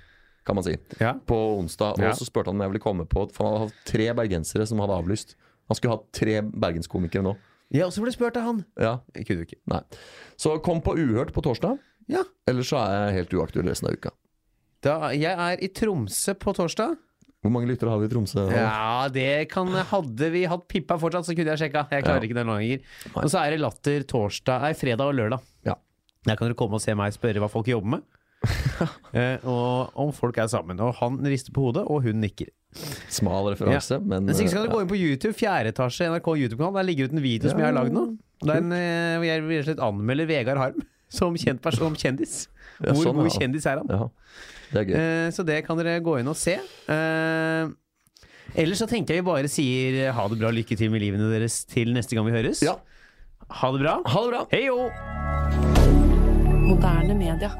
kan 0.45 0.55
man 0.55 0.63
si, 0.63 0.77
Ja. 0.99 1.13
på 1.13 1.35
onsdag. 1.59 1.99
Og 1.99 2.15
så 2.15 2.25
spurte 2.25 2.45
han 2.47 2.55
om 2.55 2.61
jeg 2.61 2.71
ville 2.71 2.83
komme 2.83 3.05
på 3.05 3.29
For 3.33 3.43
han 3.43 3.53
hadde 3.59 3.67
hatt 3.67 3.85
tre 3.85 4.07
bergensere 4.13 4.65
som 4.67 4.79
hadde 4.79 4.95
avlyst. 5.03 5.35
Han 5.67 5.75
skulle 5.75 5.91
hatt 5.97 6.11
tre 6.13 6.41
bergenskomikere 6.41 7.23
nå. 7.23 7.35
Ja, 7.71 7.85
og 7.87 7.91
så 7.91 7.99
ble 8.01 8.05
det 8.11 8.13
spurt 8.15 8.37
av 8.37 8.43
han. 8.43 8.65
Ja, 8.79 8.99
Jeg 9.13 9.27
kunne 9.27 9.45
ikke. 9.45 9.59
nei 9.67 9.81
Så 10.37 10.61
kom 10.63 10.81
på 10.81 10.95
Uhørt 10.95 11.33
på 11.33 11.41
torsdag. 11.43 11.77
Ja. 12.07 12.23
Ellers 12.47 12.69
så 12.69 12.77
er 12.77 13.11
jeg 13.11 13.25
helt 13.27 13.33
uaktuell 13.33 13.67
resten 13.67 13.89
av 13.89 13.93
uka. 13.93 14.11
Da, 14.81 15.09
jeg 15.11 15.25
er 15.37 15.57
i 15.61 15.67
Tromsø 15.67 16.33
på 16.39 16.53
torsdag. 16.55 16.95
Hvor 17.45 17.53
mange 17.53 17.69
lyttere 17.69 17.91
har 17.93 17.99
vi 18.01 18.07
i 18.07 18.11
Tromsø? 18.11 18.47
Ja, 18.51 19.07
det 19.13 19.47
kan 19.51 19.69
Hadde 19.91 20.29
vi 20.33 20.45
hatt 20.49 20.65
Pippa 20.67 20.97
fortsatt, 20.99 21.27
så 21.29 21.35
kunne 21.37 21.53
jeg 21.53 21.61
sjekka. 21.67 21.85
Jeg 21.93 22.03
klarer 22.07 22.23
Ja. 22.23 22.27
ikke 22.27 22.37
det 22.39 22.45
nå 22.49 22.55
lenger. 22.57 22.81
Og 23.13 23.29
så 23.29 23.43
er 23.45 23.51
det 23.53 23.59
Latter 23.61 24.03
torsdag 24.09 24.61
Nei, 24.65 24.73
fredag 24.73 25.05
og 25.11 25.15
lørdag. 25.19 25.41
Ja. 25.67 25.75
Der 26.25 26.35
kan 26.35 26.47
dere 26.49 26.57
komme 26.57 26.79
og 26.79 26.81
se 26.81 26.95
meg 26.97 27.13
spørre 27.13 27.39
hva 27.43 27.49
folk 27.49 27.67
jobber 27.67 27.97
med. 27.97 28.07
Eh, 29.17 29.39
og 29.49 29.95
om 29.97 30.11
folk 30.13 30.37
er 30.37 30.45
sammen. 30.51 30.77
Og 30.83 30.93
han 30.99 31.15
rister 31.25 31.49
på 31.55 31.63
hodet, 31.65 31.81
og 31.89 32.03
hun 32.05 32.19
nikker. 32.21 32.51
Smal 33.09 33.47
referanse, 33.53 33.97
men 34.03 34.27
Men 34.27 34.35
så 34.35 34.45
kan 34.51 34.67
du 34.67 34.69
gå 34.69 34.81
inn 34.83 34.89
på 34.91 34.99
YouTube, 34.99 35.33
fjerde 35.33 35.71
etasje 35.73 36.05
NRK 36.11 36.27
YouTube-kanal. 36.43 36.75
Der 36.77 36.85
ligger 36.85 37.05
ut 37.09 37.15
en 37.15 37.23
video 37.23 37.49
som 37.49 37.57
jeg 37.57 37.65
har 37.65 37.73
lagd 37.73 37.95
nå. 37.95 38.03
Den, 38.43 38.69
en, 38.69 38.75
eh, 38.77 39.15
hvor 39.17 39.25
jeg 39.25 39.41
rett 39.41 39.63
og 39.63 39.65
slett 39.71 39.81
anmelder 39.87 40.27
Vegard 40.29 40.57
Harm 40.61 40.83
som 41.17 41.33
kjent 41.39 41.63
person, 41.63 41.87
som 41.87 41.97
kjendis. 41.97 42.35
Ja, 42.83 42.91
hvor 42.93 43.07
sånn, 43.07 43.17
god 43.17 43.31
ja. 43.31 43.39
kjendis 43.39 43.65
er 43.65 43.81
han? 43.81 43.89
ja, 43.89 44.09
det 44.71 44.81
er 44.81 44.87
gøy. 44.89 44.95
Eh, 44.99 45.27
så 45.35 45.45
det 45.47 45.61
kan 45.67 45.77
dere 45.79 45.99
gå 46.03 46.17
inn 46.19 46.27
og 46.31 46.35
se. 46.39 46.57
Eh, 46.91 47.69
ellers 48.57 48.79
så 48.83 48.87
tenker 48.89 49.15
jeg 49.17 49.23
vi 49.23 49.29
bare 49.31 49.51
sier 49.51 50.11
ha 50.15 50.27
det 50.31 50.39
bra, 50.41 50.51
lykke 50.55 50.77
til 50.79 50.91
med 50.93 51.03
livene 51.03 51.29
deres 51.31 51.61
til 51.69 51.93
neste 51.95 52.15
gang 52.17 52.25
vi 52.29 52.35
høres. 52.37 52.63
Ja, 52.65 52.77
Ha 53.47 53.69
det 53.71 53.79
bra. 53.79 53.93
ha 54.03 54.21
det 54.25 54.31
bra! 54.33 54.41
Hei 54.51 54.65
jo! 54.65 54.89
Moderne 56.67 57.15
media. 57.15 57.51